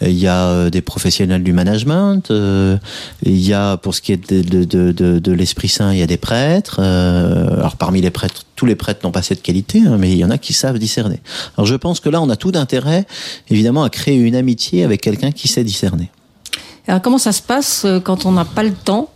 il 0.00 0.18
y 0.18 0.28
a 0.28 0.70
des 0.70 0.80
professionnels 0.80 1.42
du 1.42 1.52
management. 1.52 2.30
il 2.30 3.38
y 3.38 3.52
a 3.52 3.76
pour 3.78 3.94
ce 3.94 4.00
qui 4.00 4.12
est 4.12 4.32
de, 4.32 4.64
de, 4.64 4.92
de, 4.92 5.18
de, 5.18 5.32
l'Esprit 5.32 5.68
Saint, 5.68 5.92
il 5.92 5.98
y 5.98 6.02
a 6.02 6.06
des 6.06 6.16
prêtres. 6.18 6.80
alors 6.80 7.76
parmi 7.76 8.00
les 8.00 8.10
prêtres, 8.10 8.44
tous 8.56 8.66
les 8.66 8.74
prêtres 8.76 9.00
n'ont 9.04 9.12
pas 9.12 9.22
cette 9.22 9.42
qualité, 9.42 9.82
hein, 9.86 9.96
mais 9.98 10.10
il 10.12 10.18
y 10.18 10.24
en 10.24 10.30
a 10.30 10.38
qui 10.38 10.52
savent 10.52 10.78
discerner. 10.78 11.20
Alors 11.56 11.66
je 11.66 11.74
pense 11.76 12.00
que 12.00 12.08
là, 12.08 12.20
on 12.20 12.28
a 12.30 12.36
tout 12.36 12.50
d'intérêt, 12.52 13.06
évidemment, 13.50 13.84
à 13.84 13.90
créer 13.90 14.16
une 14.16 14.36
amitié 14.36 14.84
avec 14.84 15.00
quelqu'un 15.00 15.32
qui 15.32 15.48
sait 15.48 15.64
discerner. 15.64 16.10
Alors 16.86 17.02
comment 17.02 17.18
ça 17.18 17.32
se 17.32 17.42
passe 17.42 17.84
euh, 17.84 18.00
quand 18.00 18.26
on 18.26 18.32
n'a 18.32 18.44
pas 18.44 18.62
le 18.62 18.72
temps 18.72 19.10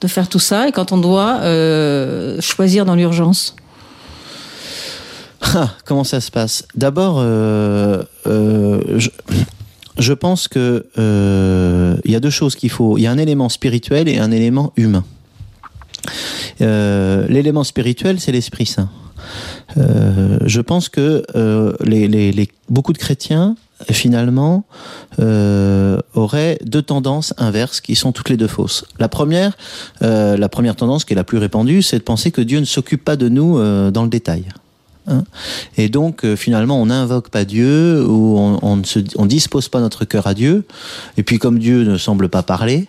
de 0.00 0.08
faire 0.08 0.28
tout 0.28 0.38
ça 0.38 0.68
et 0.68 0.72
quand 0.72 0.92
on 0.92 0.98
doit 0.98 1.38
euh, 1.40 2.40
choisir 2.40 2.84
dans 2.84 2.94
l'urgence? 2.94 3.56
Ah, 5.40 5.70
comment 5.84 6.04
ça 6.04 6.20
se 6.20 6.30
passe? 6.30 6.66
D'abord, 6.74 7.16
euh, 7.18 8.02
euh, 8.26 8.80
je, 8.98 9.10
je 9.98 10.12
pense 10.12 10.48
que 10.48 10.86
il 12.04 12.10
y 12.10 12.16
a 12.16 12.20
deux 12.20 12.30
choses 12.30 12.56
qu'il 12.56 12.70
faut. 12.70 12.98
Il 12.98 13.02
y 13.02 13.06
a 13.06 13.10
un 13.10 13.18
élément 13.18 13.48
spirituel 13.48 14.08
et 14.08 14.18
un 14.18 14.30
élément 14.30 14.72
humain. 14.76 15.04
Euh, 16.60 17.26
L'élément 17.28 17.64
spirituel, 17.64 18.20
c'est 18.20 18.32
l'Esprit 18.32 18.66
Saint. 18.66 18.90
Euh, 19.76 20.38
je 20.44 20.60
pense 20.60 20.88
que 20.88 21.24
euh, 21.34 21.72
beaucoup 22.68 22.92
de 22.92 22.98
chrétiens, 22.98 23.56
finalement, 23.90 24.64
auraient 25.18 26.58
deux 26.64 26.82
tendances 26.82 27.34
inverses 27.38 27.80
qui 27.80 27.96
sont 27.96 28.12
toutes 28.12 28.28
les 28.28 28.36
deux 28.36 28.48
fausses. 28.48 28.84
La 28.98 29.08
première, 29.08 29.56
la 30.00 30.48
première 30.48 30.76
tendance 30.76 31.04
qui 31.04 31.12
est 31.12 31.16
la 31.16 31.24
plus 31.24 31.38
répandue, 31.38 31.82
c'est 31.82 31.98
de 31.98 32.04
penser 32.04 32.30
que 32.30 32.40
Dieu 32.40 32.60
ne 32.60 32.64
s'occupe 32.64 33.04
pas 33.04 33.16
de 33.16 33.28
nous 33.28 33.58
dans 33.90 34.02
le 34.02 34.08
détail. 34.08 34.44
Hein 35.06 35.24
et 35.76 35.90
donc 35.90 36.24
finalement 36.34 36.80
on 36.80 36.86
n'invoque 36.86 37.28
pas 37.28 37.44
Dieu 37.44 38.02
ou 38.06 38.38
on, 38.38 38.76
ne 38.76 39.26
dispose 39.26 39.68
pas 39.68 39.80
notre 39.80 40.06
cœur 40.06 40.26
à 40.26 40.34
Dieu. 40.34 40.64
Et 41.18 41.22
puis 41.22 41.38
comme 41.38 41.58
Dieu 41.58 41.84
ne 41.84 41.98
semble 41.98 42.28
pas 42.28 42.42
parler 42.42 42.88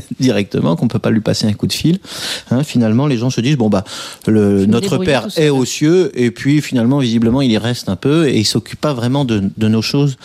directement, 0.20 0.76
qu'on 0.76 0.88
peut 0.88 0.98
pas 0.98 1.10
lui 1.10 1.20
passer 1.20 1.46
un 1.46 1.52
coup 1.52 1.66
de 1.66 1.72
fil, 1.72 1.98
hein, 2.50 2.62
finalement 2.64 3.06
les 3.06 3.16
gens 3.16 3.30
se 3.30 3.40
disent 3.40 3.56
bon 3.56 3.68
bah 3.68 3.84
le, 4.26 4.66
notre 4.66 4.98
Père 4.98 5.26
est 5.36 5.48
aux 5.48 5.64
cieux 5.64 6.10
et 6.14 6.30
puis 6.30 6.60
finalement 6.60 6.98
visiblement 6.98 7.42
il 7.42 7.50
y 7.50 7.58
reste 7.58 7.88
un 7.88 7.96
peu 7.96 8.28
et 8.28 8.38
il 8.38 8.44
s'occupe 8.44 8.80
pas 8.80 8.94
vraiment 8.94 9.24
de, 9.24 9.42
de, 9.56 9.68
nos 9.68 9.82
choses 9.82 10.16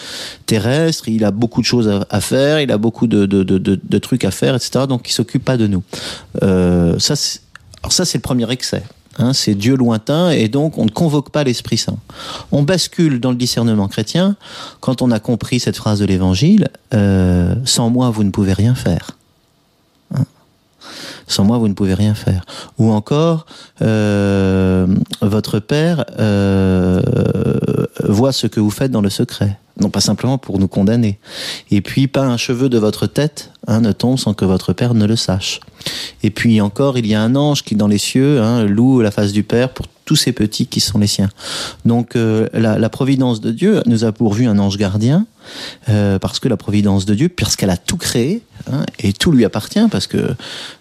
terrestres. 0.45 1.07
Il 1.07 1.23
a 1.23 1.31
beaucoup 1.31 1.61
de 1.61 1.65
choses 1.65 1.87
à, 1.87 2.05
à 2.09 2.21
faire, 2.21 2.59
il 2.61 2.71
a 2.71 2.77
beaucoup 2.77 3.07
de, 3.07 3.25
de, 3.25 3.43
de, 3.43 3.57
de 3.57 3.97
trucs 3.97 4.25
à 4.25 4.31
faire, 4.31 4.55
etc. 4.55 4.85
Donc 4.87 5.09
il 5.09 5.13
s'occupe 5.13 5.43
pas 5.43 5.57
de 5.57 5.67
nous. 5.67 5.83
Euh, 6.43 6.97
ça, 6.99 7.15
alors 7.81 7.93
ça 7.93 8.05
c'est 8.05 8.17
le 8.17 8.23
premier 8.23 8.49
excès. 8.51 8.83
Hein, 9.19 9.33
c'est 9.33 9.55
Dieu 9.55 9.75
lointain 9.75 10.29
et 10.29 10.47
donc 10.47 10.77
on 10.77 10.85
ne 10.85 10.91
convoque 10.91 11.31
pas 11.31 11.43
l'Esprit 11.43 11.77
Saint. 11.77 11.97
On 12.51 12.61
bascule 12.61 13.19
dans 13.19 13.31
le 13.31 13.37
discernement 13.37 13.87
chrétien 13.87 14.35
quand 14.79 15.01
on 15.01 15.09
a 15.09 15.19
compris 15.19 15.59
cette 15.59 15.75
phrase 15.75 15.99
de 15.99 16.05
l'Évangile 16.05 16.69
euh, 16.93 17.55
sans 17.65 17.89
moi 17.89 18.11
vous 18.11 18.23
ne 18.23 18.29
pouvez 18.29 18.53
rien 18.53 18.75
faire. 18.75 19.16
Sans 21.27 21.43
moi, 21.43 21.57
vous 21.57 21.67
ne 21.67 21.73
pouvez 21.73 21.93
rien 21.93 22.15
faire. 22.15 22.43
Ou 22.77 22.91
encore, 22.91 23.45
euh, 23.81 24.87
votre 25.21 25.59
père 25.59 26.05
euh, 26.19 27.01
voit 28.03 28.31
ce 28.31 28.47
que 28.47 28.59
vous 28.59 28.69
faites 28.69 28.91
dans 28.91 29.01
le 29.01 29.09
secret. 29.09 29.59
Non 29.79 29.89
pas 29.89 29.99
simplement 29.99 30.37
pour 30.37 30.57
nous 30.57 30.67
condamner. 30.67 31.19
Et 31.69 31.81
puis, 31.81 32.07
pas 32.07 32.23
un 32.23 32.37
cheveu 32.37 32.69
de 32.69 32.79
votre 32.79 33.05
tête 33.05 33.51
hein, 33.67 33.81
ne 33.81 33.91
tombe 33.91 34.17
sans 34.17 34.33
que 34.33 34.45
votre 34.45 34.73
père 34.73 34.93
ne 34.93 35.05
le 35.05 35.15
sache. 35.15 35.59
Et 36.23 36.31
puis 36.31 36.61
encore, 36.61 36.97
il 36.97 37.05
y 37.05 37.13
a 37.13 37.21
un 37.21 37.35
ange 37.35 37.63
qui, 37.63 37.75
dans 37.75 37.87
les 37.87 37.99
cieux, 37.99 38.41
hein, 38.41 38.63
loue 38.63 39.01
la 39.01 39.11
face 39.11 39.33
du 39.33 39.43
Père 39.43 39.69
pour 39.69 39.85
tous 40.07 40.15
ces 40.15 40.31
petits 40.31 40.65
qui 40.65 40.79
sont 40.79 40.97
les 40.97 41.05
siens. 41.05 41.29
Donc 41.85 42.15
euh, 42.15 42.47
la, 42.53 42.79
la, 42.79 42.89
providence 42.89 43.41
de 43.41 43.51
Dieu 43.51 43.83
nous 43.85 44.05
a 44.05 44.11
pourvu 44.11 44.47
un 44.47 44.57
ange 44.57 44.77
gardien, 44.77 45.27
euh, 45.89 46.17
parce 46.17 46.39
que 46.39 46.47
la 46.47 46.57
providence 46.57 47.05
de 47.05 47.13
Dieu, 47.13 47.29
puisqu'elle 47.29 47.69
a 47.69 47.77
tout 47.77 47.97
créé, 47.97 48.41
hein, 48.71 48.85
et 48.99 49.11
tout 49.13 49.31
lui 49.31 49.43
appartient, 49.45 49.85
parce 49.91 50.07
que 50.07 50.33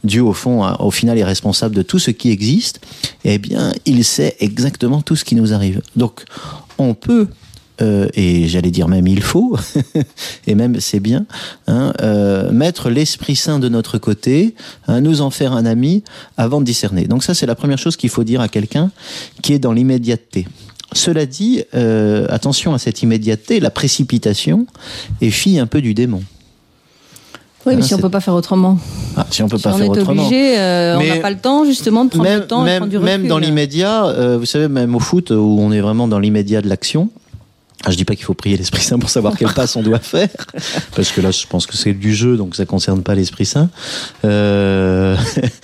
Dieu, 0.05 0.23
au 0.23 0.33
fond, 0.33 0.65
au 0.79 0.91
final, 0.93 1.19
est 1.19 1.25
responsable 1.25 1.75
de 1.75 1.83
tout 1.83 1.99
ce 1.99 2.13
qui 2.13 2.31
existe, 2.31 2.81
eh 3.25 3.39
bien, 3.39 3.73
il 3.85 4.05
sait 4.05 4.37
exactement 4.39 5.03
tout 5.03 5.17
ce 5.17 5.25
qui 5.25 5.35
nous 5.35 5.53
arrive. 5.53 5.83
Donc, 5.97 6.25
on 6.79 6.95
peut 6.95 7.27
euh, 7.81 8.09
et 8.15 8.49
j'allais 8.49 8.71
dire 8.71 8.89
même 8.89 9.07
il 9.07 9.23
faut, 9.23 9.57
et 10.47 10.55
même 10.55 10.81
c'est 10.81 11.01
bien, 11.01 11.27
hein, 11.67 11.93
euh, 12.01 12.51
mettre 12.51 12.91
l'Esprit 12.91 13.37
Saint 13.37 13.59
de 13.59 13.69
notre 13.69 13.99
côté, 13.99 14.55
hein, 14.89 15.01
nous 15.01 15.21
en 15.21 15.31
faire 15.31 15.53
un 15.53 15.67
ami 15.67 16.03
avant 16.37 16.61
de 16.61 16.67
discerner. 16.67 17.05
Donc 17.07 17.23
ça 17.23 17.35
c'est 17.35 17.47
la 17.47 17.55
première 17.55 17.79
chose 17.79 17.97
qu'il 17.97 18.11
faut 18.11 18.25
dire 18.25 18.41
à 18.41 18.49
quelqu'un 18.49 18.91
qui 19.43 19.53
est 19.53 19.59
dans 19.59 19.73
l'immédiateté. 19.73 20.47
Cela 20.93 21.27
dit, 21.27 21.65
euh, 21.75 22.27
attention 22.31 22.73
à 22.73 22.79
cette 22.79 23.03
immédiateté, 23.03 23.61
la 23.61 23.71
précipitation 23.71 24.67
est 25.21 25.31
fille 25.31 25.59
un 25.59 25.67
peu 25.67 25.81
du 25.81 25.95
démon. 25.95 26.23
Oui, 27.67 27.75
mais 27.75 27.83
si 27.83 27.95
on 27.95 27.99
peut 27.99 28.09
pas 28.09 28.21
faire 28.21 28.35
autrement. 28.35 28.79
Ah, 29.17 29.27
si 29.29 29.43
on 29.43 29.49
peut 29.49 29.57
Si 29.57 29.65
pas 29.65 29.75
on 29.75 29.79
faire 29.79 29.87
est 29.87 29.89
autrement. 29.89 30.23
obligé, 30.27 30.57
euh, 30.57 30.95
on 30.95 31.01
Mais 31.01 31.09
n'a 31.09 31.17
pas 31.17 31.31
le 31.31 31.39
temps 31.39 31.65
justement 31.65 32.05
de 32.05 32.11
prendre 32.11 32.25
même, 32.25 32.41
le 32.41 32.47
temps 32.47 32.63
et 32.63 32.65
même, 32.65 32.79
prendre 32.79 32.91
du 32.91 32.97
recul. 32.99 33.07
même 33.11 33.27
dans 33.27 33.39
l'immédiat, 33.39 34.07
euh, 34.07 34.39
vous 34.39 34.47
savez, 34.47 34.69
même 34.69 34.95
au 34.95 35.01
foot 35.01 35.33
où 35.33 35.57
on 35.59 35.73
est 35.73 35.81
vraiment 35.81 36.07
dans 36.07 36.21
l'immédiat 36.21 36.63
de 36.63 36.69
l'action. 36.69 37.11
Ah, 37.89 37.93
je 37.93 37.97
dis 37.97 38.05
pas 38.05 38.17
qu'il 38.17 38.25
faut 38.25 38.35
prier 38.35 38.57
l'Esprit 38.57 38.83
Saint 38.83 38.99
pour 38.99 39.11
savoir 39.11 39.37
quelle 39.37 39.53
passe 39.53 39.77
on 39.77 39.83
doit 39.83 40.01
faire, 40.01 40.29
parce 40.97 41.13
que 41.13 41.21
là, 41.21 41.31
je 41.31 41.47
pense 41.47 41.67
que 41.67 41.77
c'est 41.77 41.93
du 41.93 42.13
jeu, 42.13 42.37
donc 42.37 42.57
ça 42.57 42.67
concerne 42.67 43.05
pas 43.05 43.15
l'Esprit 43.15 43.47
Saint. 43.47 43.71
Euh, 44.25 45.17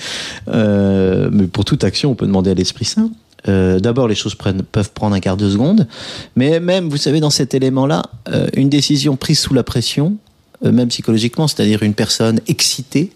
euh, 0.48 1.28
mais 1.32 1.48
pour 1.48 1.64
toute 1.64 1.82
action, 1.82 2.12
on 2.12 2.14
peut 2.14 2.26
demander 2.26 2.52
à 2.52 2.54
l'Esprit 2.54 2.84
Saint. 2.84 3.10
Euh, 3.48 3.80
D'abord, 3.80 4.06
les 4.06 4.14
choses 4.14 4.36
peuvent 4.36 4.92
prendre 4.92 5.16
un 5.16 5.20
quart 5.20 5.36
de 5.36 5.50
seconde, 5.50 5.88
mais 6.36 6.60
même, 6.60 6.88
vous 6.88 6.96
savez, 6.96 7.18
dans 7.18 7.30
cet 7.30 7.54
élément-là, 7.54 8.04
euh, 8.28 8.46
une 8.54 8.68
décision 8.68 9.16
prise 9.16 9.40
sous 9.40 9.54
la 9.54 9.64
pression, 9.64 10.16
euh, 10.64 10.70
même 10.70 10.90
psychologiquement, 10.90 11.48
c'est-à-dire 11.48 11.82
une 11.82 11.94
personne 11.94 12.40
excitée, 12.46 13.10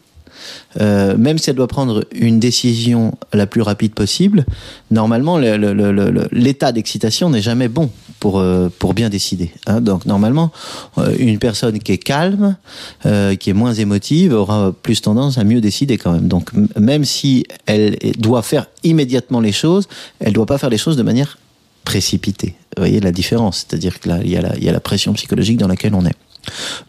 euh, 0.81 1.17
même 1.17 1.39
si 1.39 1.51
elle 1.51 1.57
doit 1.57 1.67
prendre 1.69 2.05
une 2.13 2.39
décision 2.41 3.15
la 3.33 3.47
plus 3.47 3.63
rapide 3.63 3.93
possible, 3.95 4.45
normalement, 4.91 5.39
le- 5.39 5.57
le- 5.57 5.73
le- 5.73 5.93
le- 5.93 6.29
l'état 6.33 6.73
d'excitation 6.73 7.31
n'est 7.31 7.43
jamais 7.43 7.69
bon 7.69 7.91
pour, 8.21 8.39
euh, 8.39 8.69
pour 8.79 8.95
bien 8.95 9.09
décider. 9.11 9.53
hein. 9.67 9.81
Donc, 9.81 10.07
normalement, 10.07 10.51
euh, 10.99 11.15
une 11.19 11.39
personne 11.39 11.79
qui 11.79 11.93
est 11.93 11.99
calme, 11.99 12.57
euh, 13.05 13.35
qui 13.37 13.51
est 13.51 13.55
moins 13.55 13.75
émotive, 13.75 14.33
aura 14.33 14.73
plus 14.83 15.01
tendance 15.03 15.39
à 15.39 15.45
mieux 15.45 15.61
décider 15.61 15.97
quand 15.99 16.13
même. 16.13 16.29
Donc, 16.29 16.51
même 16.79 17.05
si 17.05 17.45
elle 17.67 17.97
doit 18.19 18.43
faire 18.43 18.67
immédiatement 18.85 19.41
les 19.41 19.53
choses, 19.53 19.89
elle 20.21 20.33
doit 20.33 20.47
pas 20.47 20.59
faire 20.59 20.71
les 20.71 20.79
choses 20.79 20.97
de 20.97 21.03
manière 21.03 21.39
précipitée. 21.85 22.55
Vous 22.77 22.83
voyez 22.83 23.01
la 23.01 23.13
différence? 23.13 23.65
C'est-à-dire 23.69 24.01
que 24.01 24.09
là, 24.09 24.19
il 24.25 24.31
y 24.31 24.37
a 24.69 24.73
la 24.73 24.81
pression 24.81 25.13
psychologique 25.13 25.57
dans 25.59 25.69
laquelle 25.69 25.95
on 25.95 26.05
est. 26.05 26.17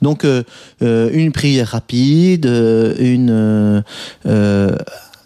Donc 0.02 0.26
euh, 0.26 0.44
euh, 0.82 1.10
une 1.14 1.32
prière 1.32 1.70
rapide, 1.70 2.46
euh, 2.46 2.96
une 3.00 3.84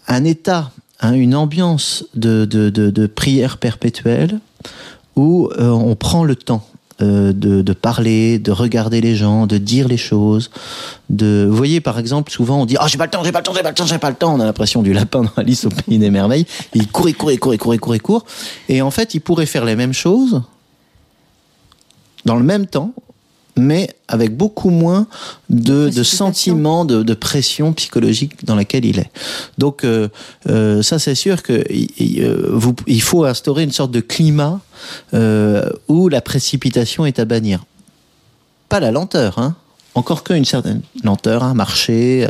un 0.07 0.23
état, 0.25 0.71
hein, 0.99 1.13
une 1.13 1.35
ambiance 1.35 2.05
de, 2.15 2.45
de, 2.45 3.07
prière 3.07 3.57
perpétuelle 3.57 4.39
où 5.15 5.49
on 5.57 5.95
prend 5.95 6.23
le 6.23 6.35
temps. 6.35 6.65
de, 6.99 7.31
de 7.31 7.73
parler, 7.73 8.37
de 8.37 8.51
regarder 8.51 9.01
les 9.01 9.15
gens, 9.15 9.47
de 9.47 9.57
dire 9.57 9.87
les 9.87 9.97
choses. 9.97 10.51
De, 11.09 11.47
vous 11.49 11.55
voyez, 11.55 11.81
par 11.81 11.97
exemple, 11.97 12.31
souvent 12.31 12.61
on 12.61 12.65
dit, 12.67 12.75
ah, 12.79 12.87
j'ai 12.87 12.99
pas 12.99 13.05
le 13.05 13.11
temps, 13.11 13.23
j'ai 13.23 13.31
pas 13.31 13.39
le 13.39 13.43
temps, 13.43 13.55
j'ai 13.55 13.63
pas 13.63 13.69
le 13.69 13.75
temps, 13.75 13.85
j'ai 13.87 13.97
pas 13.97 14.09
le 14.09 14.15
temps. 14.15 14.35
On 14.35 14.39
a 14.39 14.45
l'impression 14.45 14.83
du 14.83 14.93
lapin 14.93 15.23
dans 15.23 15.31
Alice 15.37 15.65
au 15.65 15.69
pays 15.69 15.97
des 15.97 16.11
merveilles. 16.11 16.45
Il 16.75 16.87
court, 16.89 17.09
il 17.09 17.15
court, 17.15 17.31
il 17.31 17.39
court, 17.39 17.53
il 17.55 17.57
court, 17.57 17.73
il 17.73 17.79
court, 17.79 17.95
il 17.95 18.01
court. 18.01 18.25
Et 18.69 18.81
en 18.83 18.91
fait, 18.91 19.15
il 19.15 19.21
pourrait 19.21 19.47
faire 19.47 19.65
les 19.65 19.75
mêmes 19.75 19.93
choses 19.93 20.41
dans 22.25 22.35
le 22.35 22.43
même 22.43 22.67
temps, 22.67 22.93
mais 23.61 23.89
avec 24.07 24.35
beaucoup 24.35 24.69
moins 24.69 25.07
de, 25.49 25.89
de 25.89 26.03
sentiments 26.03 26.83
de, 26.85 27.03
de 27.03 27.13
pression 27.13 27.71
psychologique 27.73 28.45
dans 28.45 28.55
laquelle 28.55 28.85
il 28.85 28.99
est. 28.99 29.09
Donc 29.57 29.83
euh, 29.83 30.09
euh, 30.49 30.81
ça 30.81 30.99
c'est 30.99 31.15
sûr 31.15 31.43
que 31.43 31.53
euh, 31.53 32.49
vous- 32.51 32.75
il 32.87 33.01
faut 33.01 33.23
instaurer 33.25 33.63
une 33.63 33.71
sorte 33.71 33.91
de 33.91 34.01
climat 34.01 34.59
où 35.87 36.09
la 36.09 36.21
précipitation 36.21 37.05
est 37.05 37.19
à 37.19 37.25
bannir. 37.25 37.63
Pas 38.69 38.79
la 38.79 38.91
lenteur, 38.91 39.37
hein. 39.39 39.55
Encore 39.93 40.23
qu'une 40.23 40.45
certaine 40.45 40.81
lenteur 41.03 41.43
à 41.43 41.53
marcher, 41.53 42.25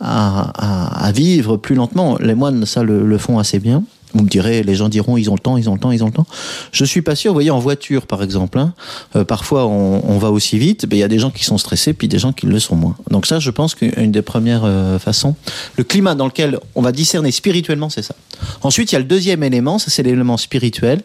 à, 0.00 0.50
à- 0.58 1.06
à 1.06 1.12
vivre 1.12 1.56
plus 1.56 1.76
lentement. 1.76 2.18
Les 2.18 2.34
moines, 2.34 2.66
ça, 2.66 2.82
le, 2.82 3.06
le 3.06 3.18
font 3.18 3.38
assez 3.38 3.60
bien. 3.60 3.84
Vous 4.14 4.22
me 4.22 4.28
direz, 4.28 4.62
les 4.62 4.74
gens 4.74 4.88
diront, 4.88 5.16
ils 5.16 5.28
ont 5.30 5.34
le 5.34 5.40
temps, 5.40 5.56
ils 5.56 5.68
ont 5.68 5.74
le 5.74 5.80
temps, 5.80 5.90
ils 5.90 6.02
ont 6.02 6.06
le 6.06 6.12
temps. 6.12 6.26
Je 6.72 6.84
suis 6.84 7.02
pas 7.02 7.14
sûr. 7.14 7.32
Vous 7.32 7.36
voyez, 7.36 7.50
en 7.50 7.58
voiture, 7.58 8.06
par 8.06 8.22
exemple, 8.22 8.58
hein, 8.58 8.72
euh, 9.14 9.24
parfois 9.24 9.66
on, 9.66 10.02
on 10.08 10.18
va 10.18 10.30
aussi 10.30 10.58
vite. 10.58 10.86
mais 10.88 10.96
Il 10.96 11.00
y 11.00 11.02
a 11.02 11.08
des 11.08 11.18
gens 11.18 11.30
qui 11.30 11.44
sont 11.44 11.58
stressés, 11.58 11.92
puis 11.92 12.08
des 12.08 12.18
gens 12.18 12.32
qui 12.32 12.46
le 12.46 12.58
sont 12.58 12.76
moins. 12.76 12.96
Donc 13.10 13.26
ça, 13.26 13.38
je 13.38 13.50
pense 13.50 13.74
qu'une 13.74 14.12
des 14.12 14.22
premières 14.22 14.64
euh, 14.64 14.98
façons, 14.98 15.34
le 15.76 15.84
climat 15.84 16.14
dans 16.14 16.26
lequel 16.26 16.58
on 16.74 16.82
va 16.82 16.92
discerner 16.92 17.30
spirituellement, 17.30 17.90
c'est 17.90 18.02
ça. 18.02 18.14
Ensuite, 18.62 18.92
il 18.92 18.94
y 18.94 18.96
a 18.96 19.00
le 19.00 19.04
deuxième 19.04 19.42
élément, 19.42 19.78
ça 19.78 19.90
c'est 19.90 20.02
l'élément 20.02 20.36
spirituel. 20.36 21.02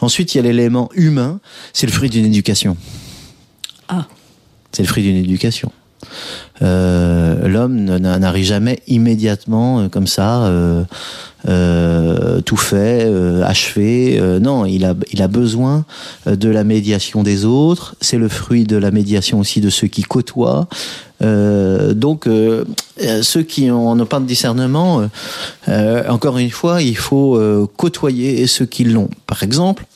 Ensuite, 0.00 0.34
il 0.34 0.38
y 0.38 0.40
a 0.40 0.42
l'élément 0.42 0.90
humain, 0.94 1.40
c'est 1.72 1.86
le 1.86 1.92
fruit 1.92 2.10
d'une 2.10 2.24
éducation. 2.24 2.76
Ah. 3.88 4.06
C'est 4.72 4.82
le 4.82 4.88
fruit 4.88 5.02
d'une 5.02 5.16
éducation. 5.16 5.70
Euh, 6.62 7.48
L'homme 7.48 7.76
n'arrive 7.76 8.44
jamais 8.44 8.80
immédiatement 8.86 9.80
euh, 9.80 9.88
comme 9.88 10.06
ça, 10.06 10.44
euh, 11.46 12.40
tout 12.42 12.56
fait, 12.56 13.10
achevé. 13.44 14.18
Euh, 14.18 14.38
non, 14.38 14.64
il 14.64 14.84
a, 14.84 15.28
besoin 15.28 15.84
de 16.26 16.48
la 16.48 16.64
médiation 16.64 17.22
des 17.22 17.44
autres. 17.44 17.96
C'est 18.00 18.18
le 18.18 18.28
fruit 18.28 18.64
de 18.64 18.76
la 18.76 18.90
médiation 18.90 19.40
aussi 19.40 19.60
de 19.60 19.70
ceux 19.70 19.88
qui 19.88 20.02
côtoient. 20.02 20.68
Donc, 21.20 22.28
ceux 23.22 23.42
qui 23.42 23.70
ont- 23.70 23.94
n'ont 23.94 24.06
pas 24.06 24.20
de 24.20 24.26
discernement, 24.26 25.08
encore 26.08 26.38
une 26.38 26.50
fois, 26.50 26.82
il 26.82 26.96
faut 26.96 27.40
côtoyer 27.76 28.46
ceux 28.46 28.66
qui 28.66 28.84
l'ont. 28.84 29.08
Par 29.26 29.42
exemple, 29.42 29.86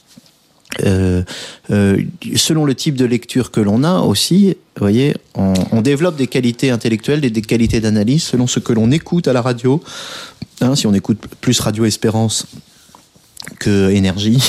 euh, 0.85 1.23
euh, 1.71 2.03
selon 2.37 2.65
le 2.65 2.75
type 2.75 2.95
de 2.95 3.05
lecture 3.05 3.51
que 3.51 3.61
l'on 3.61 3.85
a 3.85 4.01
aussi, 4.01 4.49
vous 4.77 4.81
voyez, 4.81 5.15
on, 5.35 5.81
développe 5.81 6.17
des 6.17 6.27
qualités 6.27 6.71
intellectuelles 6.71 7.25
et 7.25 7.31
des 7.31 7.43
qualités 7.43 7.81
d'analyse 7.81 8.23
selon 8.23 8.47
ce 8.47 8.61
que 8.61 8.73
l'on 8.73 8.91
écoute 8.91 9.29
à 9.29 9.33
la 9.33 9.41
radio. 9.41 9.83
Hein, 10.61 10.77
si 10.77 10.87
on 10.87 10.95
écoute 10.95 11.19
plus 11.41 11.59
Radio 11.61 11.85
Espérance 11.85 12.47
que 13.59 13.91
énergie 13.91 14.43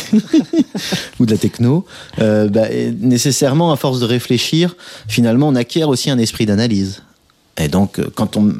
ou 1.19 1.25
de 1.25 1.31
la 1.31 1.37
techno, 1.37 1.85
euh, 2.19 2.49
bah, 2.49 2.67
nécessairement, 2.99 3.71
à 3.71 3.77
force 3.77 3.99
de 3.99 4.05
réfléchir, 4.05 4.75
finalement, 5.07 5.47
on 5.47 5.55
acquiert 5.55 5.87
aussi 5.87 6.09
un 6.09 6.17
esprit 6.17 6.45
d'analyse. 6.45 7.03
Et 7.57 7.69
donc, 7.69 8.01
quand 8.15 8.35
on 8.35 8.53